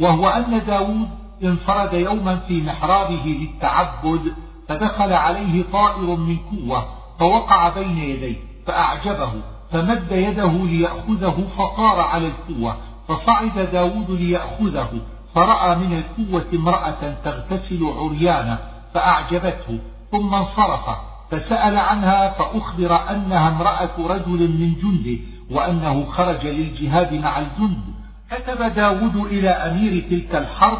وهو 0.00 0.28
أن 0.28 0.62
داود 0.66 1.08
انفرد 1.44 1.92
يوما 1.92 2.36
في 2.36 2.62
محرابه 2.62 3.22
للتعبد 3.24 4.34
فدخل 4.68 5.12
عليه 5.12 5.64
طائر 5.72 6.16
من 6.16 6.36
قوة 6.36 6.84
فوقع 7.18 7.68
بين 7.68 7.98
يديه 7.98 8.36
فأعجبه 8.66 9.32
فمد 9.70 10.12
يده 10.12 10.52
ليأخذه 10.52 11.44
فطار 11.58 12.00
على 12.00 12.26
القوة 12.26 12.76
فصعد 13.08 13.58
داود 13.72 14.10
ليأخذه 14.10 14.90
فرأى 15.34 15.76
من 15.76 15.98
القوة 15.98 16.46
امرأة 16.54 17.14
تغتسل 17.24 17.84
عريانة 17.84 18.58
فأعجبته 18.94 19.78
ثم 20.12 20.34
انصرف 20.34 20.96
فسأل 21.30 21.76
عنها 21.78 22.30
فأخبر 22.30 23.10
أنها 23.10 23.48
امرأة 23.48 23.90
رجل 23.98 24.48
من 24.48 24.74
جنده 24.82 25.20
وأنه 25.50 26.04
خرج 26.04 26.46
للجهاد 26.46 27.14
مع 27.14 27.38
الجند. 27.38 27.99
كتب 28.30 28.74
داود 28.74 29.16
إلى 29.16 29.48
أمير 29.50 30.04
تلك 30.10 30.34
الحرب 30.34 30.78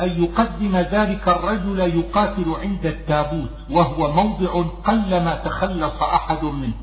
أن 0.00 0.22
يقدم 0.22 0.76
ذلك 0.76 1.28
الرجل 1.28 1.80
يقاتل 1.80 2.54
عند 2.62 2.86
التابوت 2.86 3.50
وهو 3.70 4.12
موضع 4.12 4.62
قلما 4.84 5.34
تخلص 5.34 6.02
أحد 6.02 6.44
منه. 6.44 6.74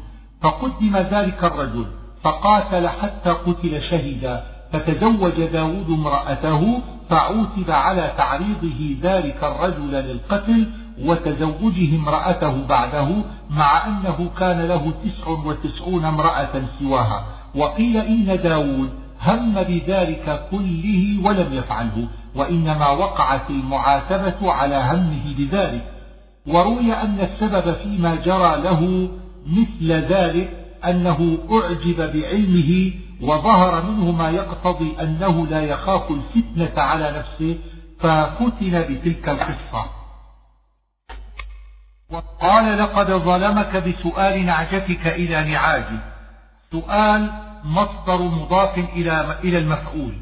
فقدم 0.41 0.97
ذلك 0.97 1.43
الرجل 1.43 1.85
فقاتل 2.23 2.87
حتى 2.87 3.29
قتل 3.29 3.81
شهيدا. 3.81 4.43
فتزوج 4.73 5.41
داود 5.41 5.89
امرأته 5.89 6.81
فعوتب 7.09 7.71
على 7.71 8.11
تعريضه 8.17 8.95
ذلك 9.01 9.43
الرجل 9.43 9.91
للقتل 9.91 10.71
وتزوجه 11.01 11.95
امرأته 11.95 12.67
بعده 12.67 13.07
مع 13.49 13.87
أنه 13.87 14.29
كان 14.37 14.67
له 14.67 14.93
تسع 15.03 15.27
وتسعون 15.27 16.05
امرأة 16.05 16.61
سواها. 16.79 17.25
وقيل 17.55 17.97
إن 17.97 18.39
داود 18.43 18.89
هم 19.21 19.63
بذلك 19.63 20.47
كله 20.51 21.19
ولم 21.23 21.53
يفعله 21.53 22.07
وإنما 22.35 22.89
وقعت 22.89 23.49
المعاتبة 23.49 24.51
على 24.51 24.75
همه 24.75 25.35
بذلك. 25.37 25.85
وروي 26.47 26.93
أن 26.93 27.19
السبب 27.19 27.73
فيما 27.73 28.15
جرى 28.15 28.61
له 28.61 29.09
مثل 29.47 29.91
ذلك 29.91 30.49
أنه 30.85 31.37
أعجب 31.51 32.13
بعلمه 32.13 32.91
وظهر 33.21 33.81
منه 33.81 34.11
ما 34.11 34.29
يقتضي 34.29 34.95
أنه 35.01 35.47
لا 35.47 35.61
يخاف 35.61 36.11
الفتنة 36.11 36.83
على 36.83 37.11
نفسه 37.19 37.57
ففتن 37.99 38.81
بتلك 38.81 39.29
القصة. 39.29 39.85
قال 42.41 42.77
لقد 42.77 43.11
ظلمك 43.11 43.75
بسؤال 43.77 44.45
نعجتك 44.45 45.07
إلى 45.07 45.51
نعاجه. 45.51 45.99
سؤال 46.71 47.48
مصدر 47.63 48.21
مضاف 48.21 48.77
إلى 48.77 49.37
إلى 49.43 49.57
المفعول. 49.57 50.13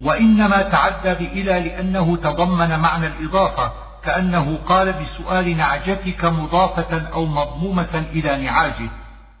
وإنما 0.00 0.62
تعدى 0.62 1.14
بإلى 1.24 1.60
لأنه 1.60 2.16
تضمن 2.16 2.78
معنى 2.78 3.06
الإضافة 3.06 3.72
كأنه 4.04 4.58
قال 4.66 4.92
بسؤال 4.92 5.56
نعجتك 5.56 6.24
مضافة 6.24 7.08
أو 7.12 7.26
مضمومة 7.26 8.04
إلى 8.12 8.44
نعاجه. 8.44 8.90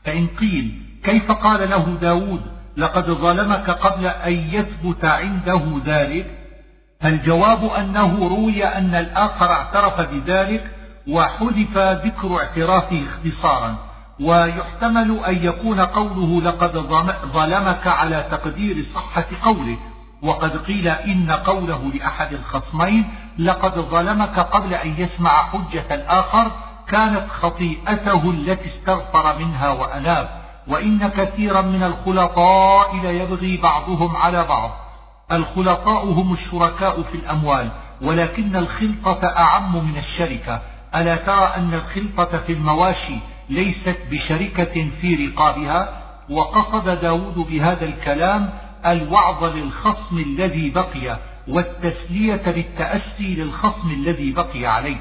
فإن 0.04 0.26
قيل 0.26 0.82
كيف 1.04 1.32
قال 1.32 1.70
له 1.70 1.98
داود 2.00 2.40
لقد 2.76 3.10
ظلمك 3.10 3.70
قبل 3.70 4.06
أن 4.06 4.32
يثبت 4.32 5.04
عنده 5.04 5.62
ذلك؟ 5.86 6.26
فالجواب 7.00 7.64
أنه 7.64 8.28
روي 8.28 8.64
أن 8.64 8.94
الآخر 8.94 9.52
اعترف 9.52 10.00
بذلك 10.00 10.70
وحذف 11.08 11.78
ذكر 11.78 12.38
اعترافه 12.38 13.02
اختصارا. 13.06 13.93
ويحتمل 14.20 15.18
أن 15.26 15.44
يكون 15.44 15.80
قوله 15.80 16.40
لقد 16.40 16.76
ظلمك 17.32 17.86
على 17.86 18.26
تقدير 18.30 18.86
صحة 18.94 19.26
قوله. 19.42 19.76
وقد 20.22 20.56
قيل 20.56 20.88
إن 20.88 21.30
قوله 21.30 21.90
لأحد 21.94 22.32
الخصمين 22.32 23.04
لقد 23.38 23.78
ظلمك 23.78 24.38
قبل 24.38 24.74
أن 24.74 24.94
يسمع 24.98 25.30
حجة 25.30 25.94
الآخر 25.94 26.50
كانت 26.88 27.28
خطيئته 27.28 28.30
التي 28.30 28.68
استغفر 28.68 29.38
منها 29.38 29.70
وأناب. 29.70 30.28
وإن 30.68 31.08
كثيرا 31.08 31.60
من 31.60 31.82
الخلطاء 31.82 32.96
ليبغي 32.96 33.56
بعضهم 33.56 34.16
على 34.16 34.44
بعض. 34.44 34.70
الخلطاء 35.32 36.04
هم 36.04 36.32
الشركاء 36.32 37.02
في 37.02 37.14
الأموال 37.14 37.70
ولكن 38.02 38.56
الخلطة 38.56 39.26
أعم 39.38 39.84
من 39.84 39.98
الشركة. 39.98 40.60
ألا 40.94 41.16
ترى 41.16 41.52
أن 41.56 41.74
الخلطة 41.74 42.38
في 42.38 42.52
المواشي 42.52 43.18
ليست 43.48 43.96
بشركة 44.10 44.88
في 45.00 45.26
رقابها 45.26 46.02
وقصد 46.30 47.00
داود 47.00 47.34
بهذا 47.34 47.84
الكلام 47.84 48.50
الوعظ 48.86 49.44
للخصم 49.44 50.18
الذي 50.18 50.70
بقي 50.70 51.18
والتسلية 51.48 52.42
بالتأسي 52.46 53.34
للخصم 53.34 53.90
الذي 53.90 54.32
بقي 54.32 54.66
عليه. 54.66 54.96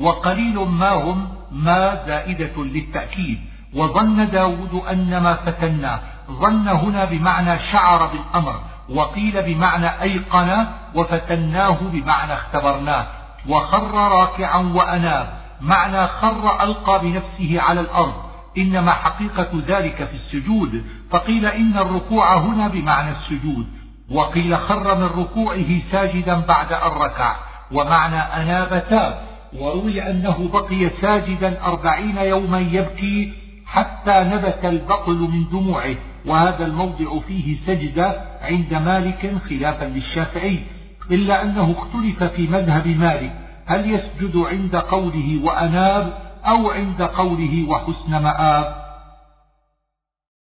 وقليل 0.00 0.58
ما 0.58 0.90
هم 0.90 1.28
ما 1.52 2.06
زائدة 2.06 2.64
للتأكيد. 2.64 3.38
وظن 3.74 4.30
داود 4.30 4.82
أن 4.90 5.22
ما 5.22 5.34
فتناه 5.34 6.00
ظن 6.30 6.68
هنا 6.68 7.04
بمعنى 7.04 7.58
شعر 7.58 8.06
بالأمر 8.06 8.60
وقيل 8.88 9.42
بمعنى 9.42 10.02
أيقن 10.02 10.66
وفتناه 10.94 11.78
بمعنى 11.92 12.32
اختبرناه. 12.32 13.06
وخر 13.48 13.94
راكعا 13.94 14.72
وأناب 14.74 15.41
معنى 15.62 16.06
خر 16.06 16.62
ألقى 16.62 17.00
بنفسه 17.00 17.60
على 17.60 17.80
الأرض. 17.80 18.14
إنما 18.58 18.90
حقيقة 18.90 19.48
ذلك 19.68 20.04
في 20.04 20.14
السجود. 20.14 20.84
فقيل 21.10 21.46
إن 21.46 21.78
الركوع 21.78 22.36
هنا 22.36 22.68
بمعنى 22.68 23.10
السجود. 23.10 23.66
وقيل 24.10 24.56
خر 24.56 24.96
من 24.98 25.04
ركوعه 25.04 25.80
ساجدا 25.92 26.40
بعد 26.40 26.72
أن 26.72 26.90
ركع. 26.90 27.36
ومعنى 27.72 28.16
أناب 28.16 28.84
تاب 28.90 29.22
وروي 29.60 30.10
أنه 30.10 30.48
بقي 30.52 30.90
ساجدا 31.00 31.62
أربعين 31.64 32.16
يوما 32.16 32.58
يبكي 32.58 33.32
حتى 33.66 34.20
نبت 34.20 34.60
البقل 34.64 35.18
من 35.18 35.48
دموعه. 35.48 35.94
وهذا 36.26 36.66
الموضع 36.66 37.20
فيه 37.28 37.56
سجدة 37.66 38.22
عند 38.42 38.74
مالك 38.74 39.32
خلافا 39.48 39.84
للشافعي. 39.84 40.62
إلا 41.10 41.42
أنه 41.42 41.74
اختلف 41.78 42.24
في 42.24 42.48
مذهب 42.48 42.86
مالك. 42.86 43.32
هل 43.66 43.90
يسجد 43.90 44.36
عند 44.36 44.76
قوله 44.76 45.40
وأناب 45.44 46.12
أو 46.46 46.70
عند 46.70 47.02
قوله 47.02 47.68
وحسن 47.68 48.22
مآب؟ 48.22 48.74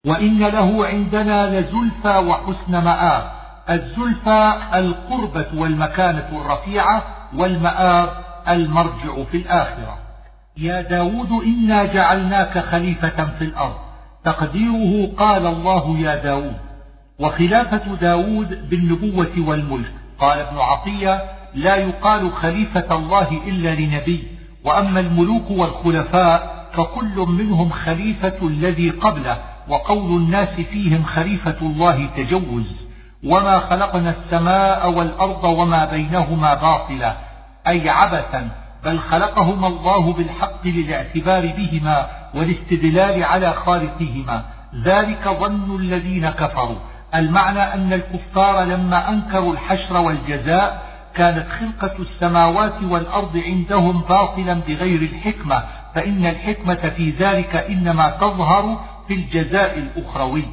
وإن 0.07 0.39
له 0.39 0.87
عندنا 0.87 1.61
لزلفى 1.61 2.17
وحسن 2.19 2.85
مآب. 2.85 3.31
الزلفى 3.71 4.53
القربة 4.75 5.47
والمكانة 5.55 6.29
الرفيعة 6.33 7.03
والمآب 7.37 8.11
المرجع 8.49 9.25
في 9.31 9.37
الآخرة. 9.37 9.99
يا 10.57 10.81
داود 10.81 11.33
إنا 11.45 11.85
جعلناك 11.85 12.59
خليفة 12.59 13.25
في 13.39 13.45
الأرض. 13.45 13.79
تقديره 14.25 15.13
قال 15.17 15.47
الله 15.47 15.99
يا 15.99 16.17
داود. 16.17 16.57
وخلافة 17.21 17.95
داود 17.95 18.69
بالنبوة 18.71 19.49
والملك. 19.49 19.93
قال 20.19 20.39
ابن 20.39 20.59
عطية 20.59 21.38
لا 21.55 21.77
يقال 21.77 22.33
خليفة 22.33 22.97
الله 22.97 23.41
إلا 23.47 23.75
لنبي. 23.75 24.23
وأما 24.65 25.01
الملوك 25.01 25.51
والخلفاء 25.51 26.69
فكل 26.73 27.27
منهم 27.29 27.71
خليفة 27.71 28.39
الذي 28.43 28.91
قبله 28.91 29.39
وقول 29.69 30.23
الناس 30.23 30.49
فيهم 30.49 31.05
خليفة 31.05 31.57
الله 31.63 32.07
تجوز. 32.17 32.73
وما 33.25 33.59
خلقنا 33.59 34.11
السماء 34.11 34.91
والأرض 34.91 35.45
وما 35.45 35.85
بينهما 35.85 36.55
باطلا 36.55 37.17
أي 37.69 37.89
عبثا 37.89 38.49
بل 38.85 38.99
خلقهما 38.99 39.67
الله 39.67 40.13
بالحق 40.13 40.67
للاعتبار 40.67 41.47
بهما 41.47 42.07
والاستدلال 42.35 43.25
على 43.25 43.53
خالقهما. 43.53 44.45
ذلك 44.85 45.29
ظن 45.41 45.77
الذين 45.81 46.31
كفروا. 46.31 46.79
المعنى 47.15 47.61
أن 47.75 47.93
الكفار 47.93 48.65
لما 48.65 49.09
أنكروا 49.09 49.53
الحشر 49.53 49.97
والجزاء 49.97 50.88
كانت 51.19 51.47
خلقة 51.49 51.97
السماوات 52.03 52.83
والأرض 52.83 53.37
عندهم 53.47 54.03
باطلا 54.09 54.55
بغير 54.55 55.03
الحكمة 55.03 55.63
فإن 55.95 56.27
الحكمة 56.27 56.93
في 56.97 57.11
ذلك 57.11 57.57
إنما 57.57 58.09
تظهر 58.11 58.81
في 59.09 59.15
الجزاء 59.15 59.79
الأخروي. 59.79 60.45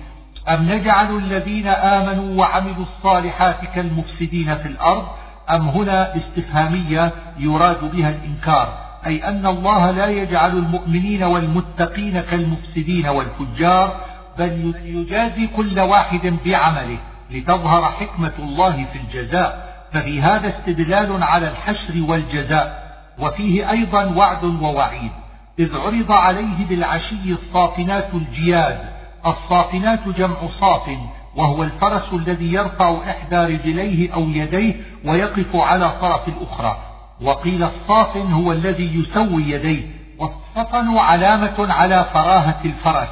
أم 0.50 0.72
نجعل 0.72 1.18
الذين 1.18 1.68
آمنوا 1.68 2.40
وعملوا 2.40 2.86
الصالحات 2.86 3.66
كالمفسدين 3.76 4.58
في 4.58 4.68
الأرض؟ 4.68 5.06
أم 5.50 5.68
هنا 5.68 6.16
استفهامية 6.16 7.12
يراد 7.40 7.92
بها 7.96 8.10
الإنكار 8.10 8.78
أي 9.06 9.28
أن 9.28 9.46
الله 9.46 9.92
لا 9.92 10.08
يجعل 10.08 10.58
المؤمنين 10.58 11.24
والمتقين 11.24 12.22
كالمفسدين 12.22 13.08
والفجار 13.08 14.02
بل 14.38 14.76
يجازي 14.86 15.48
كل 15.48 15.80
واحد 15.80 16.34
بعمله 16.46 16.98
لتظهر 17.32 17.92
حكمة 17.92 18.34
الله 18.40 18.86
في 18.94 19.00
الجزاء. 19.00 19.75
ففي 19.94 20.22
هذا 20.22 20.50
استدلال 20.50 21.24
على 21.24 21.48
الحشر 21.48 21.94
والجزاء 22.10 22.86
وفيه 23.20 23.72
أيضا 23.72 24.06
وعد 24.06 24.44
ووعيد 24.44 25.12
إذ 25.60 25.78
عرض 25.78 26.12
عليه 26.12 26.66
بالعشي 26.70 27.32
الصافنات 27.32 28.14
الجياد 28.14 28.80
الصافنات 29.26 30.08
جمع 30.08 30.38
صاف 30.60 30.90
وهو 31.36 31.64
الفرس 31.64 32.14
الذي 32.14 32.54
يرفع 32.54 32.98
إحدى 33.10 33.36
رجليه 33.36 34.14
أو 34.14 34.30
يديه 34.30 34.76
ويقف 35.06 35.56
على 35.56 35.94
طرف 36.02 36.28
الأخرى 36.28 36.78
وقيل 37.22 37.64
الصافن 37.64 38.32
هو 38.32 38.52
الذي 38.52 39.00
يسوي 39.00 39.44
يديه 39.44 39.88
والصفن 40.20 40.98
علامة 40.98 41.74
على 41.74 42.06
فراهة 42.14 42.62
الفرس 42.66 43.10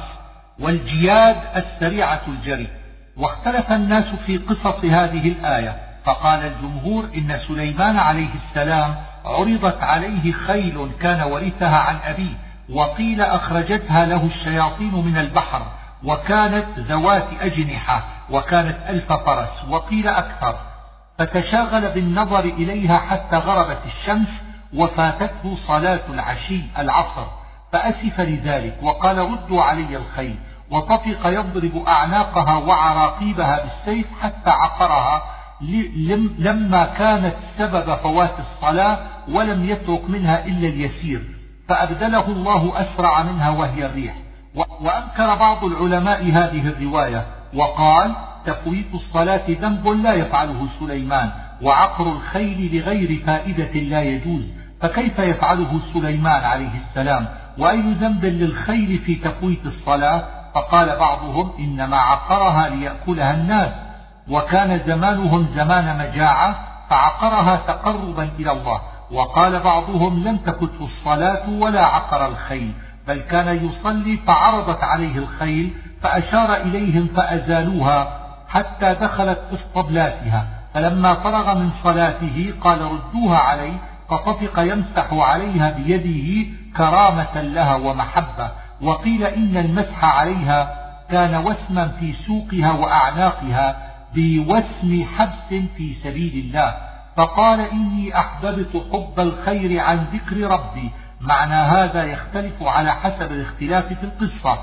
والجياد 0.60 1.36
السريعة 1.56 2.22
الجري 2.28 2.68
واختلف 3.16 3.72
الناس 3.72 4.04
في 4.26 4.38
قصص 4.38 4.84
هذه 4.84 5.28
الآية. 5.28 5.76
فقال 6.04 6.46
الجمهور 6.46 7.04
إن 7.14 7.38
سليمان 7.48 7.98
عليه 7.98 8.28
السلام 8.34 8.94
عرضت 9.24 9.82
عليه 9.82 10.32
خيل 10.32 10.90
كان 11.00 11.22
ورثها 11.32 11.78
عن 11.78 11.96
أبيه 12.04 12.34
وقيل 12.70 13.20
أخرجتها 13.20 14.06
له 14.06 14.26
الشياطين 14.26 14.94
من 14.94 15.16
البحر 15.16 15.66
وكانت 16.04 16.66
ذوات 16.78 17.26
أجنحة 17.40 18.04
وكانت 18.30 18.76
ألف 18.88 19.12
فرس 19.12 19.64
وقيل 19.68 20.08
أكثر 20.08 20.56
فتشاغل 21.18 21.90
بالنظر 21.90 22.44
إليها 22.44 22.98
حتى 22.98 23.36
غربت 23.36 23.80
الشمس 23.86 24.28
وفاتته 24.74 25.56
صلاة 25.66 26.00
العشي 26.08 26.60
العصر 26.78 27.26
فأسف 27.72 28.20
لذلك 28.20 28.78
وقال 28.82 29.18
ردوا 29.18 29.62
علي 29.62 29.96
الخيل 29.96 30.38
وطفق 30.70 31.26
يضرب 31.26 31.84
أعناقها 31.88 32.56
وعراقيبها 32.56 33.60
بالسيف 33.64 34.06
حتى 34.22 34.50
عقرها 34.50 35.22
لما 36.38 36.84
كانت 36.84 37.34
سبب 37.58 37.94
فوات 37.94 38.34
الصلاة 38.38 38.98
ولم 39.28 39.64
يترك 39.70 40.10
منها 40.10 40.44
إلا 40.46 40.68
اليسير 40.68 41.22
فأبدله 41.68 42.26
الله 42.28 42.72
أسرع 42.80 43.22
منها 43.22 43.50
وهي 43.50 43.86
الريح. 43.86 44.14
وأنكر 44.80 45.34
بعض 45.34 45.64
العلماء 45.64 46.22
هذه 46.22 46.68
الرواية 46.68 47.26
وقال 47.54 48.14
تفويت 48.46 48.94
الصلاة 48.94 49.42
ذنب 49.48 49.88
لا 49.88 50.14
يفعله 50.14 50.68
سليمان 50.80 51.30
وعقر 51.62 52.12
الخيل 52.12 52.76
لغير 52.76 53.22
فائدة 53.26 53.72
لا 53.72 54.02
يجوز. 54.02 54.42
فكيف 54.80 55.18
يفعله 55.18 55.80
سليمان 55.94 56.44
عليه 56.44 56.70
السلام؟ 56.88 57.26
وأي 57.58 57.80
ذنب 57.80 58.24
للخيل 58.24 58.98
في 58.98 59.14
تفويت 59.14 59.66
الصلاة؟ 59.66 60.24
فقال 60.54 60.98
بعضهم 60.98 61.52
إنما 61.58 61.96
عقرها 61.96 62.68
ليأكلها 62.68 63.34
الناس. 63.34 63.83
وكان 64.30 64.80
زمانهم 64.86 65.46
زمان 65.56 65.98
مجاعة 65.98 66.54
فعقرها 66.90 67.56
تقربا 67.56 68.30
إلى 68.38 68.52
الله. 68.52 68.80
وقال 69.10 69.60
بعضهم 69.60 70.24
لم 70.24 70.36
تكته 70.36 70.84
الصلاة 70.84 71.48
ولا 71.48 71.84
عقر 71.86 72.26
الخيل 72.26 72.72
بل 73.08 73.20
كان 73.20 73.56
يصلي 73.66 74.16
فعرضت 74.16 74.84
عليه 74.84 75.18
الخيل 75.18 75.72
فأشار 76.02 76.54
إليهم 76.54 77.08
فأزالوها 77.16 78.20
حتى 78.48 78.94
دخلت 78.94 79.40
اسطبلاتها 79.52 80.46
فلما 80.74 81.14
فرغ 81.14 81.54
من 81.54 81.70
صلاته 81.84 82.54
قال 82.60 82.82
ردوها 82.82 83.38
عليه 83.38 83.76
فطفق 84.10 84.58
يمسح 84.58 85.12
عليها 85.12 85.70
بيده 85.70 86.50
كرامة 86.76 87.40
لها 87.40 87.74
ومحبة. 87.74 88.50
وقيل 88.82 89.24
إن 89.24 89.56
المسح 89.56 90.04
عليها 90.04 90.74
كان 91.10 91.36
وسما 91.36 91.88
في 91.88 92.12
سوقها 92.26 92.72
وأعناقها 92.72 93.76
بوسم 94.14 95.04
حبس 95.16 95.48
في 95.76 95.94
سبيل 96.04 96.44
الله. 96.44 96.74
فقال 97.16 97.60
إني 97.60 98.18
أحببت 98.18 98.82
حب 98.92 99.20
الخير 99.20 99.80
عن 99.80 100.06
ذكر 100.12 100.36
ربي. 100.36 100.90
معنى 101.20 101.54
هذا 101.54 102.04
يختلف 102.04 102.62
على 102.62 102.92
حسب 102.92 103.32
الاختلاف 103.32 103.86
في 103.86 104.04
القصة. 104.04 104.58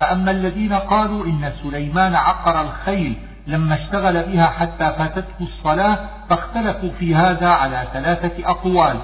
فأما 0.00 0.30
الذين 0.30 0.72
قالوا 0.72 1.24
إن 1.24 1.52
سليمان 1.62 2.14
عقر 2.14 2.60
الخيل 2.60 3.16
لما 3.46 3.74
اشتغل 3.74 4.22
بها 4.22 4.46
حتى 4.46 4.92
فاتته 4.98 5.40
الصلاة 5.40 5.98
فاختلفوا 6.28 6.90
في 6.98 7.14
هذا 7.14 7.48
على 7.48 7.88
ثلاثة 7.92 8.50
أقوال. 8.50 8.96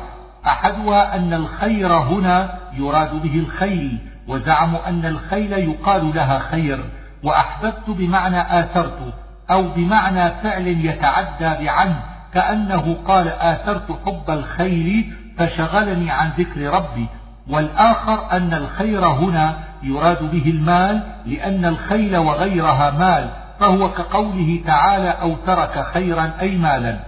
أحدها 0.47 1.17
أن 1.17 1.35
الخير 1.35 1.93
هنا 1.93 2.59
يراد 2.73 3.23
به 3.23 3.39
الخيل 3.39 3.99
وزعموا 4.29 4.89
أن 4.89 5.07
الخيل 5.07 5.53
يقال 5.53 6.15
لها 6.15 6.39
خير. 6.39 6.85
وأحببت 7.23 7.91
بمعنى 7.91 8.61
آثرت. 8.61 9.15
أو 9.51 9.69
بمعنى 9.69 10.31
فعل 10.31 10.67
يتعدى 10.67 11.65
بعن 11.65 11.95
كأنه 12.35 12.97
قال 13.07 13.29
آثرت 13.29 13.99
حب 14.07 14.31
الخيل 14.31 15.13
فشغلني 15.39 16.11
عن 16.11 16.31
ذكر 16.39 16.71
ربي 16.71 17.07
والآخر 17.49 18.33
أن 18.33 18.55
الخير 18.55 19.07
هنا 19.07 19.59
يراد 19.83 20.31
به 20.31 20.51
المال 20.51 21.03
لأن 21.27 21.65
الخيل 21.65 22.17
وغيرها 22.17 22.91
مال 22.91 23.31
فهو 23.61 23.91
كقوله 23.93 24.61
تعالى 24.67 25.09
أو 25.09 25.37
ترك 25.47 25.87
خيرا 25.95 26.33
أي 26.41 26.57
مالا. 26.57 26.99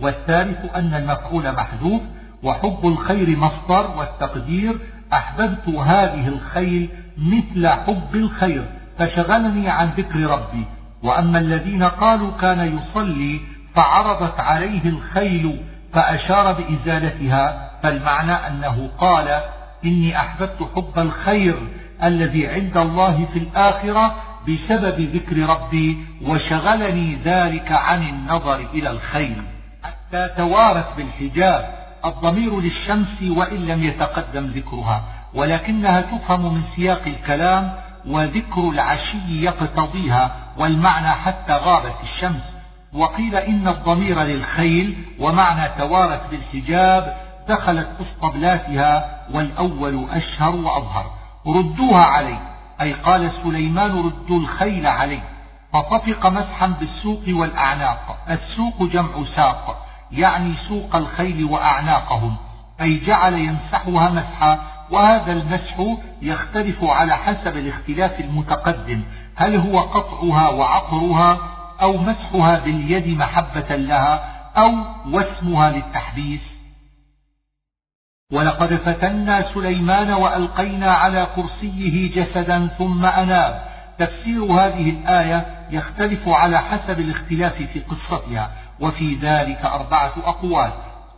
والثالث 0.00 0.74
أن 0.74 0.94
المفعول 0.94 1.52
محذوف 1.52 2.02
وحب 2.42 2.78
الخير 2.84 3.36
مصدر 3.36 3.90
والتقدير 3.96 4.78
أحببت 5.12 5.68
هذه 5.68 6.28
الخيل 6.28 6.88
مثل 7.18 7.68
حب 7.68 8.14
الخير 8.14 8.64
فشغلني 8.98 9.68
عن 9.68 9.88
ذكر 9.96 10.20
ربي. 10.20 10.64
وأما 11.02 11.38
الذين 11.38 11.82
قالوا 11.82 12.30
كان 12.40 12.78
يصلي 12.78 13.40
فعرضت 13.74 14.40
عليه 14.40 14.84
الخيل 14.84 15.60
فأشار 15.92 16.52
بإزالتها 16.52 17.70
فالمعنى 17.82 18.32
أنه 18.32 18.90
قال 18.98 19.40
إني 19.84 20.16
أحببت 20.16 20.68
حب 20.76 20.98
الخير 20.98 21.56
الذي 22.02 22.46
عند 22.46 22.76
الله 22.76 23.26
في 23.32 23.38
الآخرة 23.38 24.14
بسبب 24.48 25.00
ذكر 25.00 25.36
ربي 25.36 25.98
وشغلني 26.22 27.18
ذلك 27.24 27.72
عن 27.72 28.02
النظر 28.02 28.56
إلى 28.56 28.90
الخير 28.90 29.42
حتى 29.82 30.28
توارت 30.36 30.86
بالحجاب 30.96 31.78
الضمير 32.04 32.60
للشمس 32.60 33.22
وإن 33.22 33.56
لم 33.56 33.82
يتقدم 33.82 34.46
ذكرها 34.46 35.04
ولكنها 35.34 36.00
تفهم 36.00 36.54
من 36.54 36.62
سياق 36.76 37.02
الكلام 37.06 37.72
وذكر 38.08 38.70
العشي 38.70 39.44
يقتضيها 39.44 40.36
والمعنى 40.58 41.08
حتى 41.08 41.52
غابت 41.52 41.94
الشمس. 42.02 42.42
وقيل 42.92 43.36
إن 43.36 43.68
الضمير 43.68 44.22
للخيل 44.22 45.04
ومعنى 45.20 45.68
توارت 45.78 46.22
بالحجاب 46.30 47.16
دخلت 47.48 47.88
اسطبلاتها 48.00 49.18
والأول 49.34 50.06
أشهر 50.10 50.56
وأظهر. 50.56 51.10
ردوها 51.46 52.04
علي 52.04 52.38
أي 52.80 52.92
قال 52.92 53.30
سليمان 53.44 53.90
ردوا 53.90 54.40
الخيل 54.40 54.86
علي. 54.86 55.20
فطفق 55.72 56.26
مسحا 56.26 56.66
بالسوق 56.66 57.22
والأعناق. 57.28 58.16
السوق 58.30 58.82
جمع 58.82 59.24
ساق 59.36 59.86
يعني 60.12 60.54
سوق 60.68 60.96
الخيل 60.96 61.44
وأعناقهم. 61.44 62.36
أي 62.80 62.98
جعل 62.98 63.34
يمسحها 63.34 64.10
مسحا 64.10 64.77
وهذا 64.90 65.32
المسح 65.32 65.96
يختلف 66.22 66.84
على 66.84 67.16
حسب 67.16 67.56
الاختلاف 67.56 68.20
المتقدم. 68.20 69.02
هل 69.36 69.56
هو 69.56 69.80
قطعها 69.80 70.48
وعقرها 70.48 71.38
أو 71.80 71.96
مسحها 71.96 72.58
باليد 72.58 73.18
محبة 73.18 73.76
لها 73.76 74.38
أو 74.56 74.72
واسمها 75.12 75.70
للتحبيس؟ 75.70 76.40
ولقد 78.32 78.74
فتنا 78.74 79.54
سليمان 79.54 80.12
وألقينا 80.12 80.92
على 80.92 81.26
كرسيه 81.36 82.10
جسدا 82.14 82.66
ثم 82.78 83.06
أناب. 83.06 83.68
تفسير 83.98 84.44
هذه 84.44 84.90
الآية 84.90 85.46
يختلف 85.70 86.28
على 86.28 86.58
حسب 86.58 87.00
الاختلاف 87.00 87.54
في 87.54 87.80
قصتها 87.80 88.50
وفي 88.80 89.14
ذلك 89.14 89.64
أربعة 89.64 90.12
أقوال. 90.24 90.72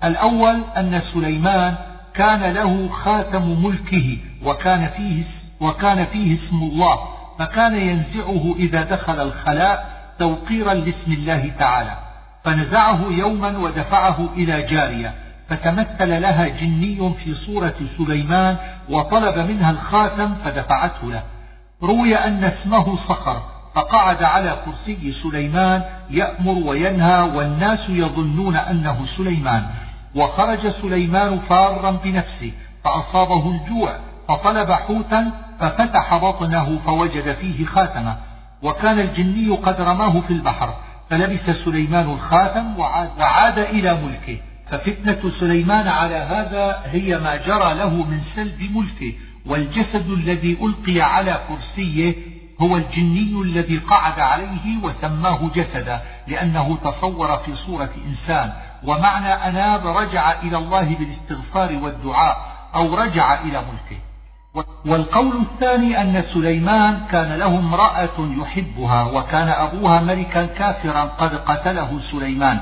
الأول 0.05 0.63
أن 0.77 1.03
سليمان 1.15 1.75
كان 2.21 2.53
له 2.53 2.89
خاتم 2.89 3.65
ملكه 3.65 4.17
وكان 4.45 4.89
فيه, 4.97 5.23
وكان 5.61 6.05
فيه 6.05 6.39
اسم 6.39 6.57
الله 6.57 6.99
فكان 7.39 7.77
ينزعه 7.77 8.55
إذا 8.59 8.83
دخل 8.83 9.21
الخلاء 9.21 10.01
توقيرا 10.19 10.75
لاسم 10.75 11.13
الله 11.13 11.53
تعالى 11.59 11.99
فنزعه 12.45 13.01
يوما 13.11 13.59
ودفعه 13.59 14.29
إلى 14.37 14.63
جارية 14.63 15.15
فتمثل 15.49 16.23
لها 16.23 16.49
جني 16.49 17.15
في 17.25 17.35
صورة 17.35 17.75
سليمان 17.99 18.57
وطلب 18.89 19.39
منها 19.39 19.71
الخاتم 19.71 20.35
فدفعته 20.45 21.13
له. 21.13 21.23
روي 21.83 22.15
أن 22.15 22.45
اسمه 22.45 22.97
صخر 22.97 23.43
فقعد 23.75 24.23
على 24.23 24.57
كرسي 24.65 25.13
سليمان 25.23 25.83
يأمر 26.11 26.69
وينهى 26.69 27.23
والناس 27.23 27.89
يظنون 27.89 28.57
أنه 28.57 29.07
سليمان. 29.17 29.67
وخرج 30.15 30.69
سليمان 30.69 31.39
فارا 31.39 31.91
بنفسه 31.91 32.53
فأصابه 32.85 33.51
الجوع 33.51 33.97
فطلب 34.29 34.73
حوتا 34.73 35.33
ففتح 35.61 36.17
بطنه 36.17 36.79
فوجد 36.87 37.35
فيه 37.35 37.65
خاتمة. 37.65 38.17
وكان 38.63 38.99
الجني 38.99 39.57
قد 39.57 39.81
رماه 39.81 40.21
في 40.21 40.33
البحر 40.33 40.75
فلبس 41.11 41.57
سليمان 41.65 42.11
الخاتم 42.11 42.79
وعاد, 42.79 43.11
وعاد 43.19 43.59
إلى 43.59 43.99
ملكه. 44.05 44.39
ففتنة 44.71 45.31
سليمان 45.41 45.89
على 45.89 46.17
هذا 46.17 46.83
هي 46.85 47.19
ما 47.19 47.37
جرى 47.37 47.75
له 47.75 47.95
من 47.95 48.21
سلب 48.37 48.77
ملكه. 48.77 49.13
والجسد 49.47 50.11
الذي 50.11 50.59
ألقي 50.63 51.01
على 51.01 51.41
كرسيه 51.49 52.15
هو 52.61 52.77
الجني 52.77 53.43
الذي 53.43 53.79
قعد 53.79 54.21
عليه 54.21 54.77
وسماه 54.83 55.51
جسدا 55.55 56.01
لأنه 56.27 56.79
تصور 56.85 57.37
في 57.37 57.55
صورة 57.55 57.91
إنسان. 58.07 58.53
ومعنى 58.87 59.29
أناب 59.29 59.87
رجع 59.87 60.33
إلى 60.43 60.57
الله 60.57 60.97
بالاستغفار 60.97 61.79
والدعاء 61.83 62.37
أو 62.75 62.95
رجع 62.95 63.35
إلى 63.41 63.59
ملكه. 63.59 64.01
والقول 64.87 65.37
الثاني 65.37 66.01
أن 66.01 66.25
سليمان 66.35 67.07
كان 67.11 67.33
له 67.33 67.59
امرأة 67.59 68.19
يحبها 68.19 69.05
وكان 69.05 69.49
أبوها 69.49 70.01
ملكا 70.01 70.47
كافرا 70.47 71.03
قد 71.03 71.35
قتله 71.35 72.01
سليمان. 72.01 72.61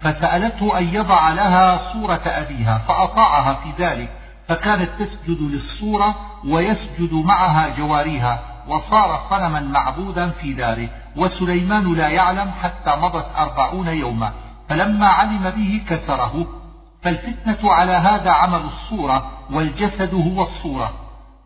فسألته 0.00 0.78
أن 0.78 0.94
يضع 0.94 1.32
لها 1.32 1.92
صورة 1.92 2.22
أبيها 2.26 2.78
فأطاعها 2.78 3.54
في 3.54 3.84
ذلك 3.84 4.08
فكانت 4.48 4.90
تسجد 4.98 5.40
للصورة 5.40 6.14
ويسجد 6.48 7.12
معها 7.12 7.68
جواريها 7.78 8.40
وصار 8.68 9.20
صنما 9.30 9.60
معبودا 9.60 10.30
في 10.30 10.52
داره 10.52 10.88
وسليمان 11.16 11.94
لا 11.94 12.08
يعلم 12.08 12.50
حتى 12.62 12.96
مضت 12.96 13.26
أربعون 13.36 13.88
يوما. 13.88 14.32
فلما 14.68 15.06
علم 15.06 15.50
به 15.50 15.80
كسره. 15.88 16.46
فالفتنة 17.02 17.72
على 17.72 17.92
هذا 17.92 18.30
عمل 18.30 18.60
الصورة 18.60 19.30
والجسد 19.50 20.14
هو 20.14 20.42
الصورة. 20.42 20.92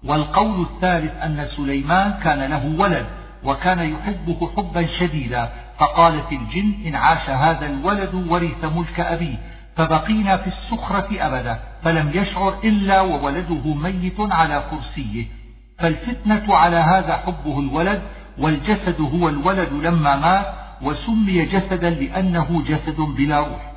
والقول 0.05 0.61
الثالث 0.61 1.23
أن 1.23 1.47
سليمان 1.57 2.15
كان 2.23 2.51
له 2.51 2.77
ولد 2.79 3.07
وكان 3.45 3.79
يحبه 3.79 4.51
حبا 4.57 4.87
شديدا. 4.87 5.53
فقالت 5.79 6.33
الجن 6.33 6.75
إن 6.87 6.95
عاش 6.97 7.31
هذا 7.31 7.67
الولد 7.67 8.15
ورث 8.15 8.65
ملك 8.65 9.01
أبيه. 9.01 9.37
فبقينا 9.77 10.37
في 10.37 10.47
السخرة 10.47 11.09
أبدا 11.13 11.59
فلم 11.83 12.11
يشعر 12.15 12.55
إلا 12.65 13.01
وولده 13.01 13.75
ميت 13.75 14.17
على 14.19 14.63
كرسيه. 14.71 15.27
فالفتنة 15.79 16.55
على 16.57 16.77
هذا 16.77 17.17
حبه 17.17 17.61
الولد 17.61 18.03
والجسد 18.39 19.01
هو 19.01 19.29
الولد 19.29 19.73
لما 19.73 20.17
مات 20.17 20.62
وسمي 20.83 21.45
جسدا 21.45 21.91
لأنه 21.91 22.63
جسد 22.67 23.01
بلا 23.01 23.39
روح. 23.39 23.73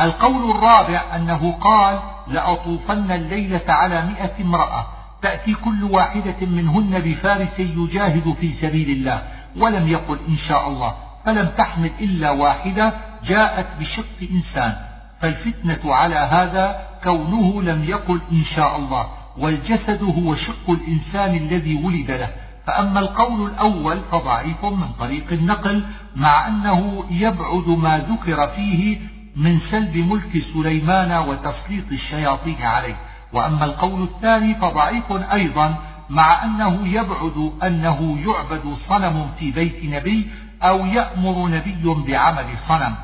القول 0.00 0.50
الرابع 0.50 1.02
أنه 1.16 1.52
قال 1.52 2.00
لأطوفن 2.28 3.10
الليلة 3.10 3.64
على 3.68 4.06
مئة 4.06 4.42
امرأة 4.42 4.86
تأتي 5.22 5.54
كل 5.54 5.84
واحدة 5.84 6.46
منهن 6.46 6.98
بفارس 6.98 7.58
يجاهد 7.58 8.36
في 8.40 8.52
سبيل 8.60 8.90
الله 8.90 9.22
ولم 9.56 9.88
يقل 9.88 10.18
إن 10.28 10.36
شاء 10.36 10.68
الله 10.68 10.94
فلم 11.24 11.48
تحمل 11.58 11.90
إلا 12.00 12.30
واحدة 12.30 12.92
جاءت 13.24 13.66
بشق 13.80 14.30
إنسان. 14.30 14.76
فالفتنة 15.20 15.94
على 15.94 16.16
هذا 16.16 16.86
كونه 17.04 17.62
لم 17.62 17.84
يقل 17.84 18.20
إن 18.32 18.44
شاء 18.44 18.76
الله 18.76 19.06
والجسد 19.38 20.02
هو 20.02 20.34
شق 20.34 20.70
الإنسان 20.70 21.36
الذي 21.36 21.74
ولد 21.84 22.10
له. 22.10 22.30
فأما 22.70 23.00
القول 23.00 23.50
الأول 23.50 24.00
فضعيف 24.12 24.64
من 24.64 24.88
طريق 24.98 25.32
النقل 25.32 25.84
مع 26.16 26.48
أنه 26.48 27.04
يبعد 27.10 27.68
ما 27.68 27.98
ذكر 27.98 28.48
فيه 28.48 28.98
من 29.36 29.60
سلب 29.70 29.96
ملك 29.96 30.44
سليمان 30.54 31.12
وتسليط 31.12 31.92
الشياطين 31.92 32.62
عليه. 32.62 32.96
وأما 33.32 33.64
القول 33.64 34.02
الثاني 34.02 34.54
فضعيف 34.54 35.12
أيضا 35.32 35.74
مع 36.10 36.44
أنه 36.44 36.88
يبعد 36.88 37.52
أنه 37.62 38.18
يعبد 38.26 38.76
صنم 38.88 39.30
في 39.38 39.50
بيت 39.50 39.84
نبي 39.84 40.30
أو 40.62 40.86
يأمر 40.86 41.48
نبي 41.48 41.94
بعمل 42.06 42.46
صنم. 42.68 42.94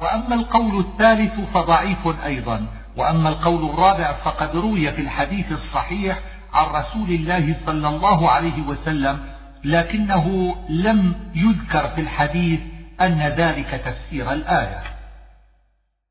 وأما 0.00 0.34
القول 0.34 0.78
الثالث 0.78 1.40
فضعيف 1.54 2.08
أيضا 2.24 2.66
وأما 2.96 3.28
القول 3.28 3.70
الرابع 3.70 4.12
فقد 4.12 4.56
روي 4.56 4.92
في 4.92 5.00
الحديث 5.00 5.52
الصحيح 5.52 6.18
عن 6.52 6.82
رسول 6.82 7.10
الله 7.10 7.56
صلى 7.66 7.88
الله 7.88 8.30
عليه 8.30 8.62
وسلم 8.62 9.18
لكنه 9.64 10.56
لم 10.68 11.14
يذكر 11.34 11.88
في 11.88 12.00
الحديث 12.00 12.60
أن 13.00 13.18
ذلك 13.22 13.82
تفسير 13.84 14.32
الآية. 14.32 14.82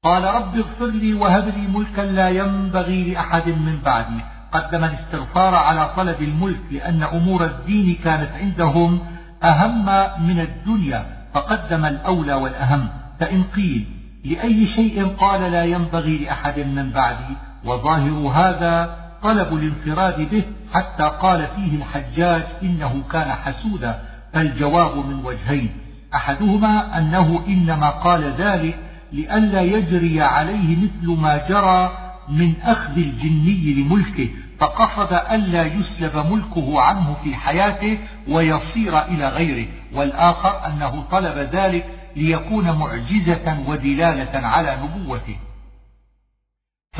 قال 0.04 0.24
رب 0.24 0.56
اغفر 0.56 0.86
لي 0.86 1.14
وهب 1.14 1.48
لي 1.48 1.68
ملكا 1.68 2.02
لا 2.02 2.30
ينبغي 2.30 3.14
لأحد 3.14 3.48
من 3.48 3.80
بعدي. 3.86 4.22
قدم 4.52 4.84
الاستغفار 4.84 5.56
على 5.56 5.94
طلب 5.98 6.22
الملك 6.22 6.62
لأن 6.72 7.04
أمور 7.04 7.46
الدين 7.46 7.96
كانت 8.04 8.30
عندهم 8.32 9.00
أهم 9.44 9.86
من 10.28 10.40
الدنيا 10.40 11.06
فقدم 11.34 11.86
الأولى 11.86 12.34
والأهم. 12.34 12.88
فإن 13.20 13.44
قيل 13.44 13.86
لأي 14.26 14.68
شيء 14.68 15.08
قال 15.08 15.52
لا 15.52 15.64
ينبغي 15.64 16.18
لأحد 16.18 16.60
من 16.60 16.92
بعدي. 16.92 17.36
وظاهر 17.66 18.12
هذا 18.12 19.09
طلب 19.24 19.54
الانفراد 19.54 20.30
به 20.30 20.44
حتى 20.74 21.12
قال 21.22 21.48
فيه 21.56 21.78
الحجاج 21.78 22.44
إنه 22.64 23.04
كان 23.12 23.32
حسودا 23.32 24.02
فالجواب 24.34 25.06
من 25.06 25.26
وجهين. 25.26 25.70
أحدهما 26.16 26.98
أنه 26.98 27.44
إنما 27.48 27.90
قال 27.90 28.34
ذلك 28.38 28.80
لئلا 29.12 29.62
يجري 29.62 30.22
عليه 30.22 30.76
مثل 30.76 31.22
ما 31.22 31.48
جرى 31.50 31.92
من 32.30 32.54
أخذ 32.64 32.98
الجني 32.98 33.74
لملكه 33.74 34.30
فقصد 34.60 35.14
ألا 35.32 35.66
يسلب 35.66 36.26
ملكه 36.32 36.82
عنه 36.82 37.16
في 37.24 37.36
حياته 37.36 37.98
ويصير 38.28 39.00
إلى 39.00 39.30
غيره. 39.30 39.68
والآخر 39.94 40.66
أنه 40.68 41.04
طلب 41.12 41.38
ذلك 41.38 41.86
ليكون 42.16 42.72
معجزة 42.72 43.58
ودلالة 43.68 44.48
على 44.48 44.78
نبوته. 44.84 45.36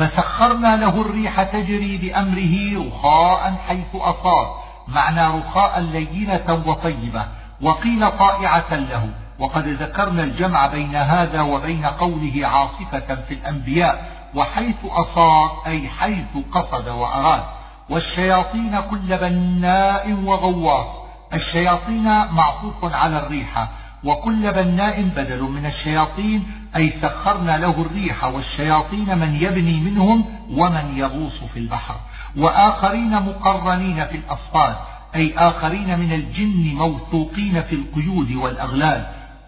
فسخرنا 0.00 0.76
له 0.76 1.00
الريح 1.00 1.42
تجري 1.42 1.96
بأمره 1.96 2.86
رخاء 2.88 3.54
حيث 3.68 3.94
أصاب. 3.94 4.46
معنى 4.88 5.38
رخاء 5.38 5.80
لينة 5.80 6.62
وطيبة. 6.66 7.24
وقيل 7.62 8.10
طائعة 8.10 8.74
له. 8.74 9.08
وقد 9.38 9.68
ذكرنا 9.68 10.22
الجمع 10.22 10.66
بين 10.66 10.96
هذا 10.96 11.40
وبين 11.42 11.86
قوله 11.86 12.46
عاصفة 12.46 13.14
في 13.28 13.34
الأنبياء. 13.34 14.10
وحيث 14.34 14.76
أصاب 14.84 15.50
أي 15.66 15.88
حيث 15.88 16.44
قصد 16.52 16.88
وأراد. 16.88 17.42
والشياطين 17.90 18.80
كل 18.80 19.16
بناء 19.16 20.12
وغواص. 20.24 20.86
الشياطين 21.34 22.04
معطوف 22.30 22.94
على 22.94 23.18
الريحة 23.18 23.68
وكل 24.04 24.52
بناء 24.52 25.02
بدل 25.02 25.42
من 25.42 25.66
الشياطين 25.66 26.46
أي 26.76 26.92
سخرنا 27.02 27.58
له 27.58 27.80
الريح 27.80 28.24
والشياطين 28.24 29.18
من 29.18 29.34
يبني 29.34 29.80
منهم 29.80 30.24
ومن 30.50 30.92
يغوص 30.96 31.44
في 31.52 31.58
البحر. 31.58 31.96
وآخرين 32.36 33.22
مقرنين 33.22 34.06
في 34.06 34.16
الأصفاد 34.16 34.76
أي 35.14 35.34
آخرين 35.36 35.98
من 35.98 36.12
الجن 36.12 36.74
موثوقين 36.74 37.62
في 37.62 37.74
القيود 37.74 38.32
والأغلال. 38.32 39.06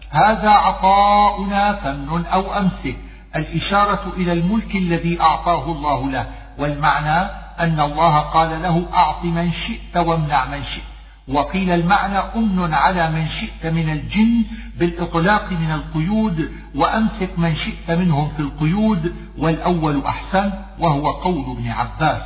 هذا 0.09 0.49
عطاؤنا 0.49 1.73
فمن 1.73 2.25
أو 2.25 2.53
أمسك 2.53 2.95
الإشارة 3.35 4.13
إلى 4.17 4.33
الملك 4.33 4.75
الذي 4.75 5.21
أعطاه 5.21 5.71
الله 5.71 6.11
له. 6.11 6.27
والمعنى 6.57 7.29
أن 7.59 7.79
الله 7.79 8.19
قال 8.19 8.61
له 8.61 8.85
أعط 8.93 9.23
من 9.25 9.51
شئت 9.51 9.97
وامنع 9.97 10.45
من 10.45 10.63
شئت. 10.63 10.92
وقيل 11.27 11.69
المعنى 11.69 12.17
أمن 12.17 12.73
على 12.73 13.11
من 13.11 13.27
شئت 13.27 13.65
من 13.65 13.89
الجن 13.89 14.43
بالإطلاق 14.79 15.51
من 15.51 15.71
القيود 15.71 16.51
وأمسك 16.75 17.29
من 17.37 17.55
شئت 17.55 17.91
منهم 17.91 18.29
في 18.29 18.39
القيود 18.39 19.15
والأول 19.37 20.05
أحسن 20.05 20.51
وهو 20.79 21.11
قول 21.11 21.57
ابن 21.57 21.67
عباس. 21.67 22.21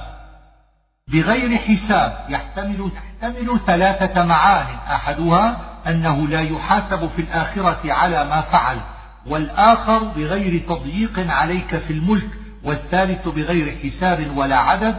بغير 1.07 1.57
حساب 1.57 2.25
يحتمل 2.29 2.91
تحتمل 2.95 3.59
ثلاثة 3.67 4.23
معان 4.23 4.75
أحدها 4.91 5.57
أنه 5.87 6.27
لا 6.27 6.41
يحاسب 6.41 7.09
في 7.15 7.21
الآخرة 7.21 7.93
على 7.93 8.25
ما 8.25 8.41
فعل 8.41 8.79
والآخر 9.27 10.03
بغير 10.03 10.61
تضييق 10.69 11.31
عليك 11.31 11.77
في 11.77 11.93
الملك 11.93 12.29
والثالث 12.63 13.27
بغير 13.27 13.77
حساب 13.83 14.37
ولا 14.37 14.57
عدد 14.57 14.95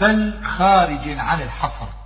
بل 0.00 0.40
خارج 0.42 1.18
عن 1.18 1.42
الحصر. 1.42 2.01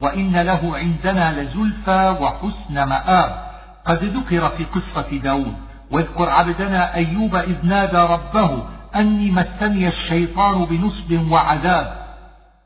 وإن 0.00 0.36
له 0.36 0.76
عندنا 0.76 1.42
لزلفى 1.42 2.16
وحسن 2.20 2.88
مآب. 2.88 3.48
قد 3.84 4.04
ذكر 4.04 4.48
في 4.48 4.64
قصة 4.64 5.18
داود 5.18 5.54
واذكر 5.90 6.30
عبدنا 6.30 6.94
أيوب 6.94 7.36
إذ 7.36 7.66
نادى 7.66 7.98
ربه 7.98 8.62
أني 8.96 9.30
مسني 9.30 9.88
الشيطان 9.88 10.64
بنصب 10.64 11.30
وعذاب. 11.30 12.08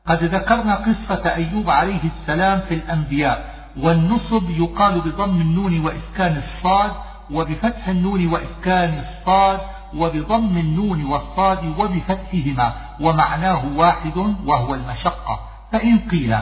قد 0.07 0.23
ذكرنا 0.23 0.75
قصة 0.75 1.35
أيوب 1.35 1.69
عليه 1.69 1.99
السلام 2.03 2.59
في 2.59 2.73
الأنبياء 2.73 3.53
والنصب 3.81 4.49
يقال 4.49 5.01
بضم 5.01 5.41
النون 5.41 5.85
وإسكان 5.85 6.41
الصاد 6.43 6.91
وبفتح 7.31 7.87
النون 7.87 8.27
وإسكان 8.27 9.03
الصاد 9.03 9.59
وبضم 9.95 10.57
النون 10.57 11.05
والصاد 11.05 11.79
وبفتحهما 11.79 12.73
ومعناه 13.01 13.65
واحد 13.75 14.17
وهو 14.45 14.75
المشقة. 14.75 15.39
فإن 15.71 15.99
قيل 15.99 16.35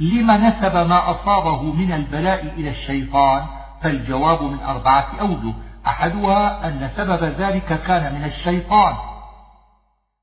لما 0.00 0.36
نسب 0.36 0.76
ما 0.76 1.10
أصابه 1.10 1.62
من 1.62 1.92
البلاء 1.92 2.42
إلى 2.44 2.70
الشيطان 2.70 3.42
فالجواب 3.82 4.42
من 4.42 4.60
أربعة 4.60 5.06
أوجه. 5.20 5.52
أحدها 5.86 6.68
أن 6.68 6.90
سبب 6.96 7.24
ذلك 7.24 7.82
كان 7.86 8.14
من 8.14 8.24
الشيطان. 8.24 8.94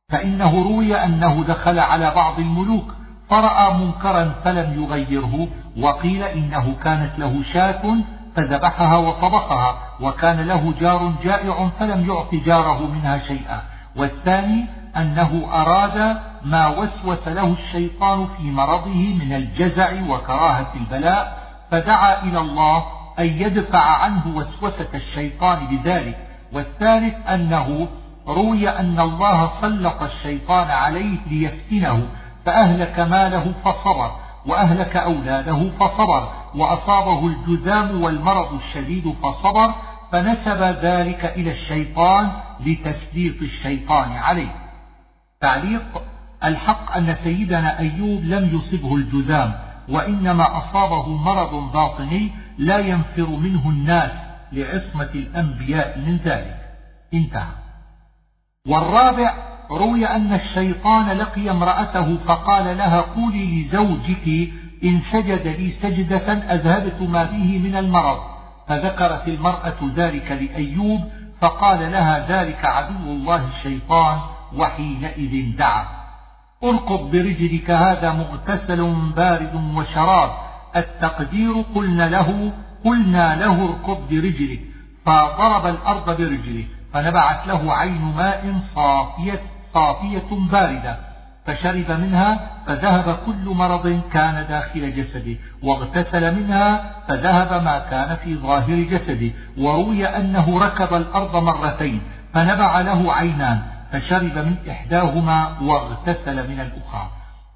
فإنه 0.09 0.63
روي 0.63 0.95
أنه 0.95 1.43
دخل 1.43 1.79
على 1.79 2.11
بعض 2.15 2.39
الملوك 2.39 2.95
فرأى 3.29 3.73
منكرا 3.73 4.33
فلم 4.43 4.83
يغيره 4.83 5.47
وقيل 5.79 6.23
إنه 6.23 6.75
كانت 6.83 7.19
له 7.19 7.43
شاة 7.53 7.95
فذبحها 8.35 8.97
وطبخها 8.97 9.75
وكان 10.01 10.39
له 10.47 10.73
جار 10.81 11.13
جائع 11.23 11.69
فلم 11.79 12.09
يعط 12.09 12.35
جاره 12.35 12.87
منها 12.87 13.17
شيئا. 13.17 13.61
والثاني 13.95 14.65
أنه 14.97 15.49
أراد 15.53 16.17
ما 16.45 16.67
وسوس 16.67 17.27
له 17.27 17.55
الشيطان 17.63 18.27
في 18.37 18.43
مرضه 18.43 19.13
من 19.13 19.33
الجزع 19.33 19.91
وكراهة 20.09 20.73
البلاء 20.75 21.37
فدعا 21.71 22.23
إلى 22.23 22.39
الله 22.39 22.85
أن 23.19 23.25
يدفع 23.25 24.03
عنه 24.03 24.27
وسوسة 24.35 24.87
الشيطان 24.93 25.67
بذلك. 25.67 26.27
والثالث 26.53 27.27
أنه 27.29 27.87
روي 28.27 28.69
أن 28.69 28.99
الله 28.99 29.51
سلط 29.61 30.03
الشيطان 30.03 30.67
عليه 30.67 31.17
ليفتنه 31.29 32.07
فأهلك 32.45 32.99
ماله 32.99 33.53
فصبر 33.65 34.11
وأهلك 34.45 34.97
أولاده 34.97 35.69
فصبر 35.79 36.29
وأصابه 36.55 37.27
الجذام 37.27 38.01
والمرض 38.01 38.53
الشديد 38.53 39.15
فصبر 39.23 39.73
فنسب 40.11 40.61
ذلك 40.81 41.25
إلى 41.25 41.51
الشيطان 41.51 42.31
لتسليط 42.65 43.41
الشيطان 43.41 44.11
عليه. 44.11 44.60
تعليق 45.41 46.01
الحق 46.43 46.97
أن 46.97 47.15
سيدنا 47.23 47.79
أيوب 47.79 48.23
لم 48.23 48.55
يصبه 48.55 48.95
الجذام 48.95 49.53
وإنما 49.89 50.57
أصابه 50.57 51.07
مرض 51.17 51.71
باطني 51.71 52.31
لا 52.57 52.77
ينفر 52.77 53.29
منه 53.29 53.69
الناس 53.69 54.11
لعصمة 54.51 55.09
الأنبياء 55.15 55.99
من 55.99 56.17
ذلك. 56.17 56.57
انتهى. 57.13 57.53
والرابع 58.67 59.33
روي 59.71 60.05
أن 60.05 60.33
الشيطان 60.33 61.11
لقي 61.17 61.51
امرأته 61.51 62.17
فقال 62.17 62.77
لها 62.77 63.01
قولي 63.01 63.63
لزوجك 63.63 64.51
إن 64.83 65.01
سجد 65.11 65.47
لي 65.47 65.71
سجدة 65.81 66.33
أذهبت 66.33 67.01
ما 67.01 67.23
به 67.23 67.59
من 67.59 67.75
المرض. 67.75 68.19
فذكرت 68.67 69.27
المرأة 69.27 69.77
ذلك 69.95 70.31
لأيوب 70.31 71.11
فقال 71.41 71.91
لها 71.91 72.27
ذلك 72.27 72.65
عدو 72.65 73.11
الله 73.11 73.47
الشيطان 73.47 74.19
وحينئذ 74.57 75.57
دعا. 75.57 75.85
اركض 76.63 77.11
برجلك 77.11 77.71
هذا 77.71 78.13
مغتسل 78.13 78.93
بارد 79.15 79.55
وشراب. 79.75 80.31
التقدير 80.75 81.53
قلنا 81.75 82.09
له 82.09 82.51
قلنا 82.85 83.35
له 83.35 83.69
اركض 83.69 84.09
برجلك. 84.09 84.61
فضرب 85.05 85.65
الأرض 85.65 86.05
برجله 86.05 86.65
فنبعت 86.93 87.47
له 87.47 87.73
عين 87.73 88.01
ماء 88.01 88.61
صافية, 88.75 89.41
صافية 89.73 90.29
باردة. 90.51 90.97
فشرب 91.45 91.91
منها 91.91 92.49
فذهب 92.67 93.17
كل 93.25 93.49
مرض 93.49 94.01
كان 94.13 94.45
داخل 94.49 94.95
جسده. 94.95 95.35
واغتسل 95.63 96.35
منها 96.35 96.95
فذهب 97.07 97.63
ما 97.63 97.79
كان 97.79 98.15
في 98.15 98.35
ظاهر 98.35 98.75
جسده. 98.75 99.31
وروي 99.57 100.05
أنه 100.05 100.59
ركب 100.59 100.93
الأرض 100.93 101.35
مرتين 101.35 102.01
فنبع 102.33 102.81
له 102.81 103.13
عينان. 103.13 103.61
فشرب 103.91 104.37
من 104.37 104.55
إحداهما 104.69 105.57
واغتسل 105.61 106.49
من 106.49 106.59
الأخرى. 106.59 107.09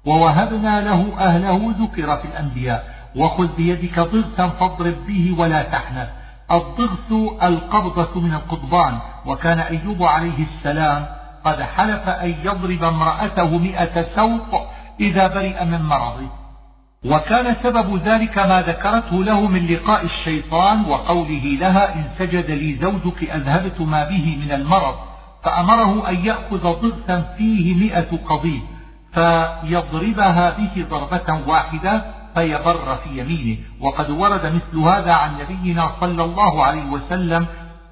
ووهبنا 0.06 0.80
له 0.80 1.12
أهله 1.18 1.74
ذكر 1.78 2.16
في 2.16 2.24
الأنبياء. 2.24 2.96
وخذ 3.16 3.56
بيدك 3.56 4.00
ضغثا 4.00 4.48
فاضرب 4.48 5.06
به 5.06 5.34
ولا 5.38 5.62
تحنث. 5.62 6.08
الضغث 6.50 7.12
القبضة 7.42 8.20
من 8.20 8.34
القضبان. 8.34 8.98
وكان 9.26 9.58
أيوب 9.58 10.02
عليه 10.02 10.44
السلام 10.44 11.06
قد 11.44 11.62
حلف 11.62 12.08
أن 12.08 12.34
يضرب 12.44 12.84
امرأته 12.84 13.58
مئة 13.58 14.06
سوق 14.16 14.66
إذا 15.00 15.26
برئ 15.26 15.64
من 15.64 15.82
مرضه. 15.82 16.28
وكان 17.04 17.56
سبب 17.62 17.96
ذلك 17.96 18.38
ما 18.38 18.62
ذكرته 18.62 19.24
له 19.24 19.46
من 19.46 19.66
لقاء 19.66 20.04
الشيطان 20.04 20.84
وقوله 20.84 21.44
لها 21.60 21.94
إن 21.94 22.04
سجد 22.18 22.50
لي 22.50 22.78
زوجك 22.82 23.30
أذهبت 23.30 23.80
ما 23.80 24.04
به 24.04 24.38
من 24.44 24.52
المرض. 24.52 24.94
فأمره 25.46 26.08
أن 26.08 26.26
يأخذ 26.26 26.62
ضغثا 26.62 27.34
فيه 27.38 27.74
مئة 27.74 28.18
قضيب 28.28 28.62
فيضربها 29.12 30.50
به 30.50 30.84
ضربة 30.90 31.48
واحدة 31.48 32.04
فيبر 32.34 32.96
في 33.04 33.20
يمينه. 33.20 33.58
وقد 33.80 34.10
ورد 34.10 34.46
مثل 34.46 34.78
هذا 34.78 35.12
عن 35.12 35.30
نبينا 35.38 35.90
صلى 36.00 36.24
الله 36.24 36.64
عليه 36.64 36.86
وسلم 36.86 37.46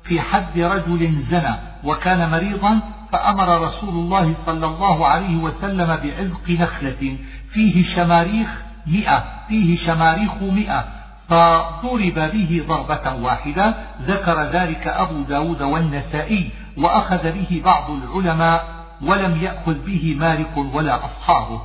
في 0.05 0.21
حد 0.21 0.59
رجل 0.59 1.25
زنى 1.31 1.55
وكان 1.85 2.31
مريضا 2.31 2.81
فأمر 3.13 3.63
رسول 3.63 3.95
الله 3.95 4.35
صلى 4.47 4.67
الله 4.67 5.07
عليه 5.07 5.37
وسلم 5.37 5.87
بعزق 5.87 6.51
نخلة. 6.51 7.17
فيه 7.53 7.85
شماريخ 7.85 8.63
مئة 8.87 9.25
فيه 9.49 9.77
شماريخ 9.77 10.43
مئة. 10.43 10.85
فضرب 11.29 12.31
به 12.33 12.65
ضربة 12.69 13.15
واحدة 13.23 13.75
ذكر 14.03 14.43
ذلك 14.43 14.87
أبو 14.87 15.23
داود 15.23 15.63
والنسائي. 15.63 16.51
وأخذ 16.79 17.33
به 17.33 17.63
بعض 17.65 17.91
العلماء 17.91 18.65
ولم 19.03 19.43
يأخذ 19.43 19.75
به 19.87 20.17
مالك 20.19 20.75
ولا 20.75 21.05
أصحابه. 21.05 21.61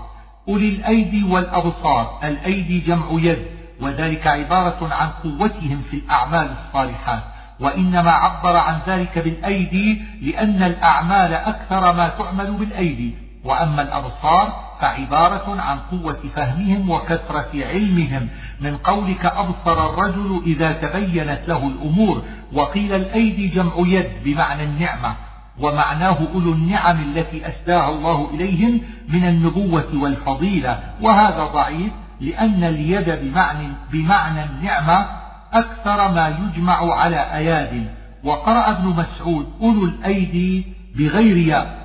أولي 0.47 0.69
الأيدي 0.69 1.23
والأبصار 1.23 2.19
الأيدي 2.23 2.79
جمع 2.79 3.05
يد 3.11 3.45
وذلك 3.81 4.27
عبارة 4.27 4.93
عن 4.93 5.09
قوتهم 5.23 5.81
في 5.89 5.97
الأعمال 5.97 6.49
الصالحات. 6.51 7.23
وإنما 7.59 8.11
عبر 8.11 8.55
عن 8.55 8.79
ذلك 8.87 9.19
بالأيدي 9.19 10.01
لأن 10.21 10.63
الأعمال 10.63 11.33
أكثر 11.33 11.93
ما 11.93 12.07
تعمل 12.07 12.51
بالأيدي. 12.51 13.15
وأما 13.43 13.81
الأبصار 13.81 14.53
فعبارة 14.81 15.61
عن 15.61 15.77
قوة 15.91 16.19
فهمهم 16.35 16.89
وكثرة 16.89 17.49
علمهم. 17.53 18.29
من 18.61 18.77
قولك 18.77 19.25
أبصر 19.25 19.89
الرجل 19.89 20.41
إذا 20.45 20.71
تبينت 20.71 21.41
له 21.47 21.67
الأمور 21.67 22.23
وقيل 22.53 22.93
الأيدي 22.93 23.47
جمع 23.47 23.73
يد 23.77 24.09
بمعنى 24.23 24.63
النعمة 24.63 25.15
ومعناه 25.59 26.17
أولو 26.33 26.53
النعم 26.53 27.01
التي 27.01 27.47
أسداها 27.47 27.89
الله 27.89 28.29
إليهم 28.33 28.81
من 29.09 29.27
النبوة 29.27 29.87
والفضيلة. 30.01 30.79
وهذا 31.01 31.43
ضعيف 31.43 31.91
لأن 32.21 32.63
اليد 32.63 33.09
بمعنى, 33.09 33.67
بمعنى 33.91 34.43
النعمة 34.43 35.05
أكثر 35.53 36.11
ما 36.11 36.27
يجمع 36.27 36.93
على 36.93 37.17
أياد. 37.17 37.87
وقرأ 38.23 38.71
ابن 38.71 38.87
مسعود 38.87 39.47
أولو 39.61 39.85
الأيدي 39.85 40.65
بغير 40.95 41.37
ياء. 41.37 41.79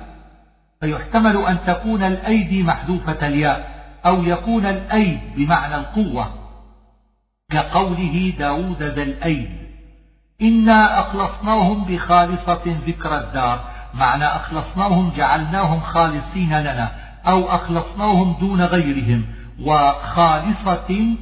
فيحتمل 0.81 1.37
أن 1.37 1.57
تكون 1.67 2.03
الأيدي 2.03 2.63
محذوفة 2.63 3.27
الياء 3.27 3.75
أو 4.05 4.23
يكون 4.23 4.65
الأيد 4.65 5.19
بمعنى 5.35 5.75
القوة 5.75 6.29
كقوله 7.51 8.33
داود 8.39 8.83
ذا 8.83 9.03
الأيد. 9.03 9.64
إنا 10.41 10.99
أخلصناهم 10.99 11.83
بخالصة 11.83 12.77
ذكر 12.87 13.17
الدار. 13.17 13.59
معنى 13.93 14.25
أخلصناهم 14.25 15.11
جعلناهم 15.17 15.79
خالصين 15.79 16.59
لنا 16.59 16.91
أو 17.27 17.49
أخلصناهم 17.49 18.35
دون 18.39 18.61
غيرهم. 18.61 19.25
وخالصة 19.61 21.15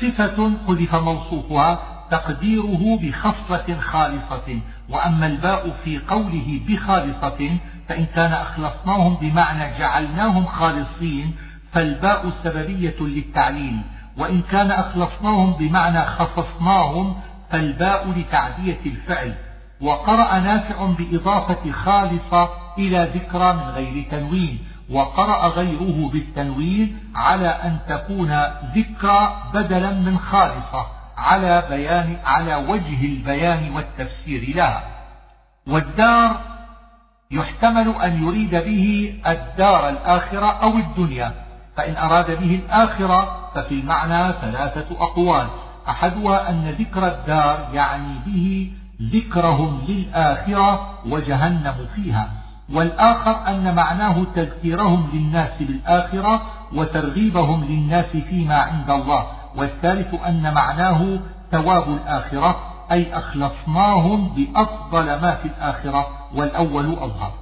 صفة 0.00 0.52
حذف 0.66 0.94
موصوفها 0.94 1.78
تقديره 2.10 2.98
بخصلة 3.02 3.80
خالصة. 3.80 4.60
وأما 4.88 5.26
الباء 5.26 5.70
في 5.84 5.98
قوله 5.98 6.60
بخالصة 6.68 7.58
فإن 7.88 8.06
كان 8.06 8.32
أخلصناهم 8.32 9.14
بمعنى 9.14 9.78
جعلناهم 9.78 10.46
خالصين 10.46 11.34
فالباء 11.72 12.30
سببية 12.44 12.96
للتعليل. 13.00 13.80
وإن 14.18 14.42
كان 14.42 14.70
أخلصناهم 14.70 15.52
بمعنى 15.52 16.00
خصصناهم 16.06 17.16
فالباء 17.50 18.10
لتعدية 18.10 18.80
الفعل 18.86 19.34
وقرأ 19.80 20.38
نافع 20.38 20.86
بإضافة 20.86 21.72
خالصة 21.72 22.48
إلى 22.78 23.10
ذكرى 23.14 23.52
من 23.52 23.62
غير 23.62 24.06
تنوين 24.10 24.58
وقرأ 24.90 25.48
غيره 25.48 26.10
بالتنوين 26.12 26.98
على 27.14 27.48
أن 27.48 27.78
تكون 27.88 28.42
ذكرى 28.76 29.42
بدلا 29.54 29.90
من 29.90 30.18
خالصة 30.18 30.86
على 31.16 31.64
بيان 31.70 32.16
على 32.24 32.54
وجه 32.54 33.04
البيان 33.06 33.72
والتفسير 33.74 34.56
لها. 34.56 34.82
والدار 35.66 36.40
يحتمل 37.30 37.94
أن 38.02 38.24
يريد 38.24 38.50
به 38.50 39.14
الدار 39.26 39.88
الآخرة 39.88 40.46
أو 40.46 40.76
الدنيا 40.76 41.32
فإن 41.76 41.96
أراد 41.96 42.30
به 42.30 42.54
الآخرة 42.54 43.50
ففي 43.54 43.74
المعنى 43.74 44.32
ثلاثة 44.32 44.96
أقوال. 45.00 45.48
أحدها 45.88 46.50
أن 46.50 46.74
ذكر 46.78 47.06
الدار 47.06 47.68
يعني 47.72 48.14
به 48.26 48.72
ذكرهم 49.02 49.80
للآخرة 49.88 50.98
وجهنم 51.06 51.74
فيها 51.94 52.30
والآخر 52.72 53.48
أن 53.48 53.74
معناه 53.74 54.24
تذكيرهم 54.34 55.10
للناس 55.12 55.50
بالآخرة 55.60 56.42
وترغيبهم 56.74 57.64
للناس 57.64 58.06
فيما 58.06 58.56
عند 58.56 58.90
الله 58.90 59.26
والثالث 59.56 60.14
أن 60.26 60.54
معناه 60.54 61.18
ثواب 61.50 61.88
الآخرة 61.88 62.60
أي 62.92 63.18
أخلصناهم 63.18 64.28
بأفضل 64.28 65.06
ما 65.06 65.34
في 65.34 65.48
الآخرة 65.48 66.06
والأول 66.34 66.92
أظهر. 66.92 67.32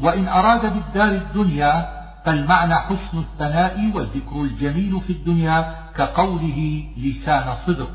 وإن 0.00 0.28
أراد 0.28 0.74
بالدار 0.74 1.08
الدنيا 1.08 1.99
فالمعنى 2.24 2.74
حسن 2.74 3.18
الثناء 3.18 3.90
والذكر 3.94 4.42
الجميل 4.42 5.00
في 5.06 5.12
الدنيا 5.12 5.74
كقوله 5.96 6.84
لسان 6.96 7.54
صدق. 7.66 7.90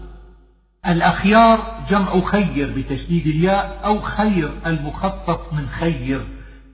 الأخيار 0.87 1.59
جمع 1.89 2.21
خير 2.21 2.73
بتشديد 2.77 3.27
الياء 3.27 3.81
أو 3.85 3.99
خير 3.99 4.51
المخفف 4.65 5.53
من 5.53 5.67
خير 5.67 6.21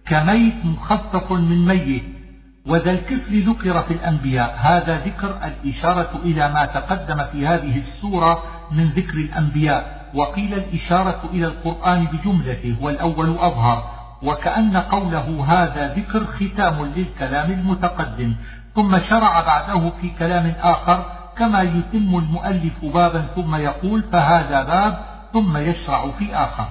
كميت 0.06 0.65
مخفف 0.65 1.32
من 1.32 1.65
ميت. 1.65 2.03
وذا 2.68 2.91
الكفل 2.91 3.49
ذكر 3.49 3.82
في 3.82 3.94
الأنبياء 3.94 4.56
هذا 4.60 5.06
ذكر 5.06 5.40
الإشارة 5.44 6.19
إلى 6.23 6.53
ما 6.53 6.65
تقدم 6.65 7.23
في 7.32 7.48
هذه 7.48 7.78
السورة 7.78 8.44
من 8.72 8.90
ذكر 8.90 9.14
الأنبياء. 9.14 10.11
وقيل 10.14 10.53
الإشارة 10.53 11.30
إلى 11.34 11.48
القرآن 11.48 12.06
بجملته 12.06 12.76
والأول 12.82 13.30
أظهر. 13.30 14.01
وكأن 14.23 14.77
قوله 14.77 15.45
هذا 15.48 15.93
ذكر 15.93 16.26
ختام 16.26 16.85
للكلام 16.95 17.52
المتقدم 17.52 18.35
ثم 18.76 18.99
شرع 19.10 19.41
بعده 19.41 19.91
في 20.02 20.10
كلام 20.19 20.53
آخر 20.61 21.06
كما 21.38 21.61
يتم 21.61 22.15
المؤلف 22.15 22.85
بابا 22.85 23.22
ثم 23.35 23.56
يقول 23.56 24.03
فهذا 24.11 24.64
باب 24.64 24.98
ثم 25.34 25.57
يشرع 25.57 26.11
في 26.19 26.35
آخر. 26.35 26.68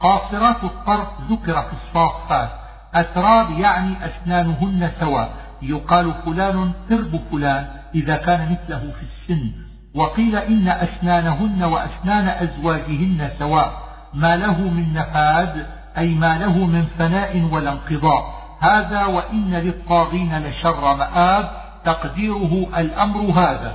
قاصرات 0.00 0.64
الطرف 0.64 1.08
ذكر 1.30 1.62
في 1.62 1.72
الصافات 1.72 2.50
أتراب 2.94 3.50
يعني 3.50 3.94
أسنانهن 4.06 4.90
سواء. 5.00 5.30
يقال 5.62 6.14
فلان 6.24 6.72
ترب 6.88 7.20
فلان 7.30 7.66
إذا 7.94 8.16
كان 8.16 8.52
مثله 8.52 8.78
في 8.78 9.02
السن. 9.02 9.52
وقيل 9.94 10.36
إن 10.36 10.68
أسنانهن 10.68 11.62
وأسنان 11.62 12.28
أزواجهن 12.28 13.30
سواء. 13.38 13.72
ما 14.14 14.36
له 14.36 14.58
من 14.58 14.92
نفاد 14.94 15.66
أي 15.98 16.14
ما 16.14 16.38
له 16.38 16.58
من 16.58 16.84
فناء 16.98 17.48
ولا 17.52 17.72
انقضاء. 17.72 18.38
هذا 18.60 19.04
وإن 19.04 19.54
للطاغين 19.54 20.38
لشر 20.46 20.96
مآب 20.96 21.50
تقديره 21.84 22.66
الأمر 22.76 23.20
هذا. 23.20 23.74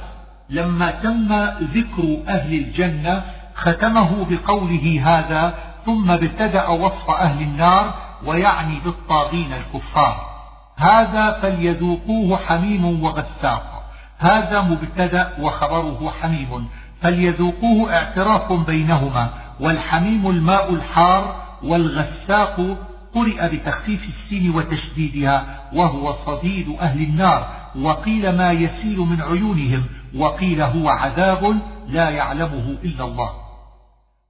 لما 0.50 0.92
تم 0.92 1.34
ذكر 1.62 2.18
أهل 2.28 2.54
الجنة 2.54 3.24
ختمه 3.56 4.26
بقوله 4.30 5.02
هذا 5.06 5.54
ثم 5.86 6.12
ابتدأ 6.12 6.68
وصف 6.68 7.10
أهل 7.10 7.42
النار 7.42 7.94
ويعني 8.26 8.80
بالطاغين 8.86 9.54
الكفار. 9.54 10.34
هذا 10.78 11.40
فليذوقوه 11.42 12.38
حميم 12.38 13.04
وغساق. 13.04 13.84
هذا 14.20 14.62
مبتدأ 14.62 15.34
وخبره 15.42 16.14
حميم. 16.22 16.68
فليذوقوه 17.02 17.96
اعتراف 17.96 18.54
بينهما. 18.54 19.30
والحميم 19.60 20.30
الماء 20.30 20.74
الحار 20.74 21.43
والغساق 21.64 22.78
قرئ 23.16 23.56
بتخفيف 23.56 24.10
السين 24.10 24.56
وتشديدها 24.56 25.62
وهو 25.74 26.16
صديد 26.26 26.76
أهل 26.82 27.02
النار 27.02 27.48
وقيل 27.76 28.38
ما 28.38 28.52
يسيل 28.52 28.98
من 28.98 29.22
عيونهم 29.22 29.84
وقيل 30.16 30.62
هو 30.62 30.90
عذاب 30.90 31.60
لا 31.90 32.10
يعلمه 32.10 32.76
إلا 32.84 33.06
الله. 33.06 33.30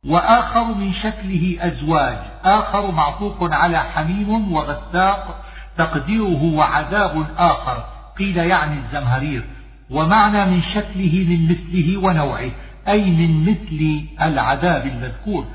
وآخر 0.07 0.73
من 0.73 0.93
شكله 0.93 1.57
أزواج 1.59 2.17
آخر 2.43 2.91
معطوف 2.91 3.53
على 3.53 3.79
حميم 3.79 4.53
وغساق 4.53 5.43
تقديره 5.77 6.43
وعذاب 6.43 7.25
آخر 7.37 7.85
قيل 8.17 8.37
يعني 8.37 8.79
الزمهرير. 8.79 9.43
ومعنى 9.89 10.45
من 10.45 10.61
شكله 10.61 11.25
من 11.29 11.51
مثله 11.51 11.97
ونوعه 11.97 12.51
أي 12.87 13.11
من 13.11 13.41
مثل 13.41 14.05
العذاب 14.21 14.85
المذكور. 14.85 15.45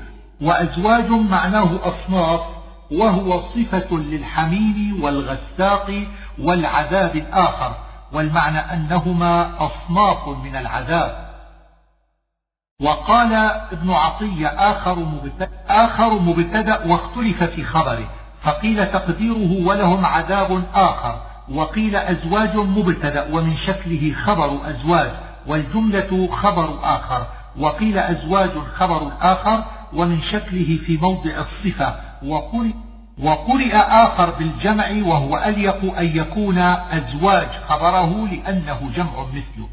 وأزواج 0.41 1.09
معناه 1.09 1.79
أصناف 1.83 2.41
وهو 2.91 3.41
صفة 3.41 3.97
للحميم 3.97 5.03
والغساق 5.03 6.07
والعذاب 6.39 7.15
الآخر 7.15 7.75
والمعنى 8.13 8.59
أنهما 8.59 9.51
أصناف 9.65 10.27
من 10.27 10.55
العذاب. 10.55 11.29
وقال 12.81 13.33
ابن 13.71 13.91
عطية 13.91 14.47
آخر 14.47 14.99
مبتدأ, 14.99 15.49
آخر 15.69 16.19
مبتدأ 16.19 16.87
واختلف 16.87 17.43
في 17.43 17.63
خبره 17.63 18.09
فقيل 18.41 18.85
تقديره 18.85 19.67
ولهم 19.67 20.05
عذاب 20.05 20.63
آخر 20.73 21.21
وقيل 21.53 21.95
أزواج 21.95 22.55
مبتدأ 22.55 23.27
ومن 23.33 23.55
شكله 23.55 24.13
خبر 24.13 24.59
أزواج 24.69 25.11
والجملة 25.47 26.29
خبر 26.31 26.79
آخر 26.83 27.25
وقيل 27.59 27.97
أزواج 27.97 28.49
خبر 28.75 29.11
آخر 29.21 29.63
ومن 29.93 30.21
شكله 30.21 30.79
في 30.85 30.97
موضع 30.97 31.31
الصفة 31.31 31.95
وقل 32.25 32.73
وقرئ 33.23 33.75
آخر 33.75 34.29
بالجمع 34.29 34.89
وهو 35.05 35.37
أليق 35.37 35.97
أن 35.97 36.17
يكون 36.17 36.57
أزواج 36.57 37.47
خبره 37.67 38.27
لأنه 38.27 38.91
جمع 38.95 39.25
مثله. 39.27 39.69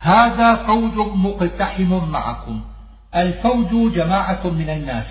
هذا 0.00 0.54
فوج 0.54 0.94
مقتحم 0.96 2.10
معكم. 2.10 2.60
الفوج 3.14 3.92
جماعة 3.94 4.40
من 4.44 4.70
الناس 4.70 5.06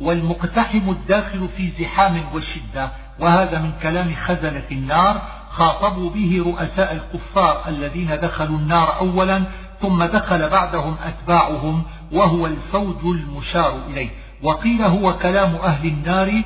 والمقتحم 0.00 0.90
الداخل 0.90 1.48
في 1.56 1.70
زحام 1.78 2.22
وشدة 2.34 2.90
وهذا 3.18 3.58
من 3.58 3.72
كلام 3.82 4.14
خزنة 4.14 4.64
النار 4.70 5.22
خاطبوا 5.50 6.10
به 6.10 6.42
رؤساء 6.46 6.92
الكفار 6.92 7.68
الذين 7.68 8.20
دخلوا 8.20 8.58
النار 8.58 8.98
أولا 8.98 9.42
ثم 9.82 10.04
دخل 10.04 10.48
بعدهم 10.48 10.96
أتباعهم 11.04 11.82
وهو 12.12 12.46
الفوج 12.46 13.04
المشار 13.04 13.74
إليه. 13.90 14.10
وقيل 14.42 14.82
هو 14.82 15.18
كلام 15.18 15.54
أهل 15.54 15.88
النار 15.88 16.42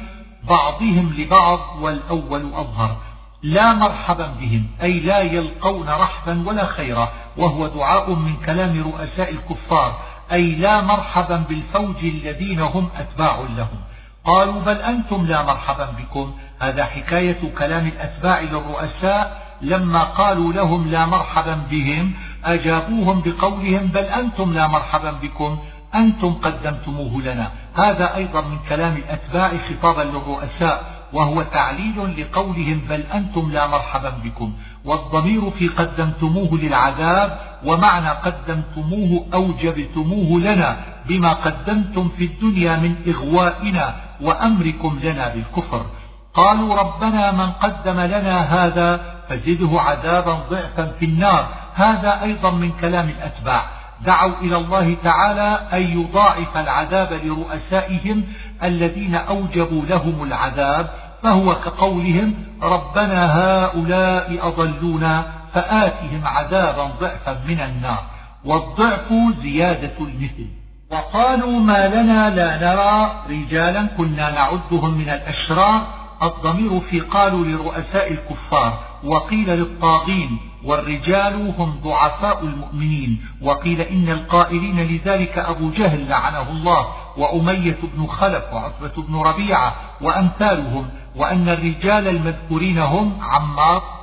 بعضهم 0.49 1.15
لبعض 1.19 1.61
والأول 1.81 2.43
أظهر. 2.55 2.97
لا 3.43 3.75
مرحبا 3.75 4.27
بهم 4.41 4.67
أي 4.83 5.01
لا 5.01 5.21
يلقون 5.21 5.89
رحبا 5.89 6.49
ولا 6.49 6.67
خيرا 6.67 7.09
وهو 7.37 7.67
دعاء 7.67 8.11
من 8.11 8.37
كلام 8.37 8.83
رؤساء 8.83 9.31
الكفار 9.31 9.99
أي 10.33 10.55
لا 10.55 10.81
مرحبا 10.81 11.37
بالفوج 11.37 12.05
الذين 12.05 12.61
هم 12.61 12.89
أتباع 12.97 13.41
لهم. 13.57 13.81
قالوا 14.25 14.61
بل 14.61 14.77
أنتم 14.77 15.27
لا 15.27 15.43
مرحبا 15.43 15.89
بكم. 15.99 16.35
هذا 16.61 16.85
حكاية 16.85 17.39
كلام 17.59 17.87
الأتباع 17.87 18.41
للرؤساء 18.41 19.47
لما 19.63 20.05
قالوا 20.05 20.53
لهم 20.53 20.89
لا 20.89 21.07
مرحبا 21.07 21.55
بهم 21.71 22.13
أجابوهم 22.47 23.23
بقولهم 23.27 23.87
بل 23.87 24.05
أنتم 24.05 24.53
لا 24.53 24.67
مرحبا 24.67 25.11
بكم 25.11 25.59
أنتم 25.95 26.33
قدمتموه 26.33 27.23
لنا. 27.23 27.51
هذا 27.75 28.15
أيضا 28.15 28.41
من 28.41 28.59
كلام 28.69 28.97
الأتباع 28.97 29.53
خطابا 29.69 30.03
للرؤساء 30.03 30.85
وهو 31.13 31.43
تعليل 31.43 32.21
لقولهم 32.21 32.81
بل 32.89 33.01
أنتم 33.01 33.51
لا 33.51 33.67
مرحبا 33.67 34.13
بكم. 34.25 34.53
والضمير 34.85 35.51
في 35.51 35.69
قدمتموه 35.69 36.51
للعذاب 36.53 37.39
ومعنى 37.65 38.09
قدمتموه 38.09 39.27
أوجبتموه 39.35 40.41
لنا 40.41 40.77
بما 41.09 41.33
قدمتم 41.33 42.09
في 42.17 42.25
الدنيا 42.25 42.77
من 42.77 42.97
إغوائنا 43.09 43.97
وأمركم 44.21 45.01
لنا 45.03 45.29
بالكفر. 45.29 45.87
قالوا 46.35 46.75
ربنا 46.75 47.33
من 47.33 47.51
قدم 47.51 48.01
لنا 48.01 48.41
هذا 48.41 49.01
فزده 49.29 49.81
عذابا 49.81 50.33
ضعفا 50.51 50.93
في 50.99 51.05
النار. 51.05 51.49
هذا 51.77 52.23
أيضا 52.23 52.51
من 52.51 52.73
كلام 52.81 53.09
الأتباع. 53.09 53.63
دعوا 54.01 54.35
إلى 54.41 54.57
الله 54.57 54.97
تعالى 55.05 55.61
أن 55.73 56.01
يضاعف 56.01 56.57
العذاب 56.57 57.13
لرؤسائهم 57.13 58.25
الذين 58.63 59.15
أوجبوا 59.15 59.83
لهم 59.87 60.23
العذاب 60.23 60.91
فهو 61.23 61.55
كقولهم 61.55 62.35
ربنا 62.63 63.39
هؤلاء 63.39 64.49
أضلونا 64.49 65.27
فآتهم 65.55 66.21
عذابا 66.25 66.91
ضعفا 67.01 67.41
من 67.49 67.61
النار. 67.61 68.03
والضعف 68.45 69.13
زيادة 69.43 69.95
المثل. 70.01 70.49
وقالوا 70.91 71.61
ما 71.61 71.87
لنا 71.89 72.31
لا 72.31 72.73
نرى 72.73 73.25
رجالا 73.31 73.87
كنا 73.99 74.31
نعدهم 74.31 74.99
من 74.99 75.09
الأشرار. 75.09 75.87
الضمير 76.23 76.81
في 76.81 77.01
قالوا 77.01 77.45
لرؤساء 77.45 78.13
الكفار 78.13 78.79
وقيل 79.05 79.51
للطاغين 79.51 80.39
والرجال 80.67 81.55
هم 81.59 81.81
ضعفاء 81.85 82.45
المؤمنين. 82.45 83.21
وقيل 83.43 83.81
إن 83.81 84.09
القائلين 84.09 84.81
لذلك 84.81 85.39
أبو 85.39 85.71
جهل 85.71 86.09
لعنه 86.09 86.51
الله 86.51 86.87
وأمية 87.17 87.79
بن 87.97 88.07
خلف 88.07 88.45
وعتبة 88.53 89.03
بن 89.03 89.17
ربيعة 89.17 89.75
وأمثالهم 90.01 90.89
وأن 91.17 91.49
الرجال 91.49 92.09
المذكورين 92.09 92.79
هم 92.79 93.19
عمار 93.23 93.96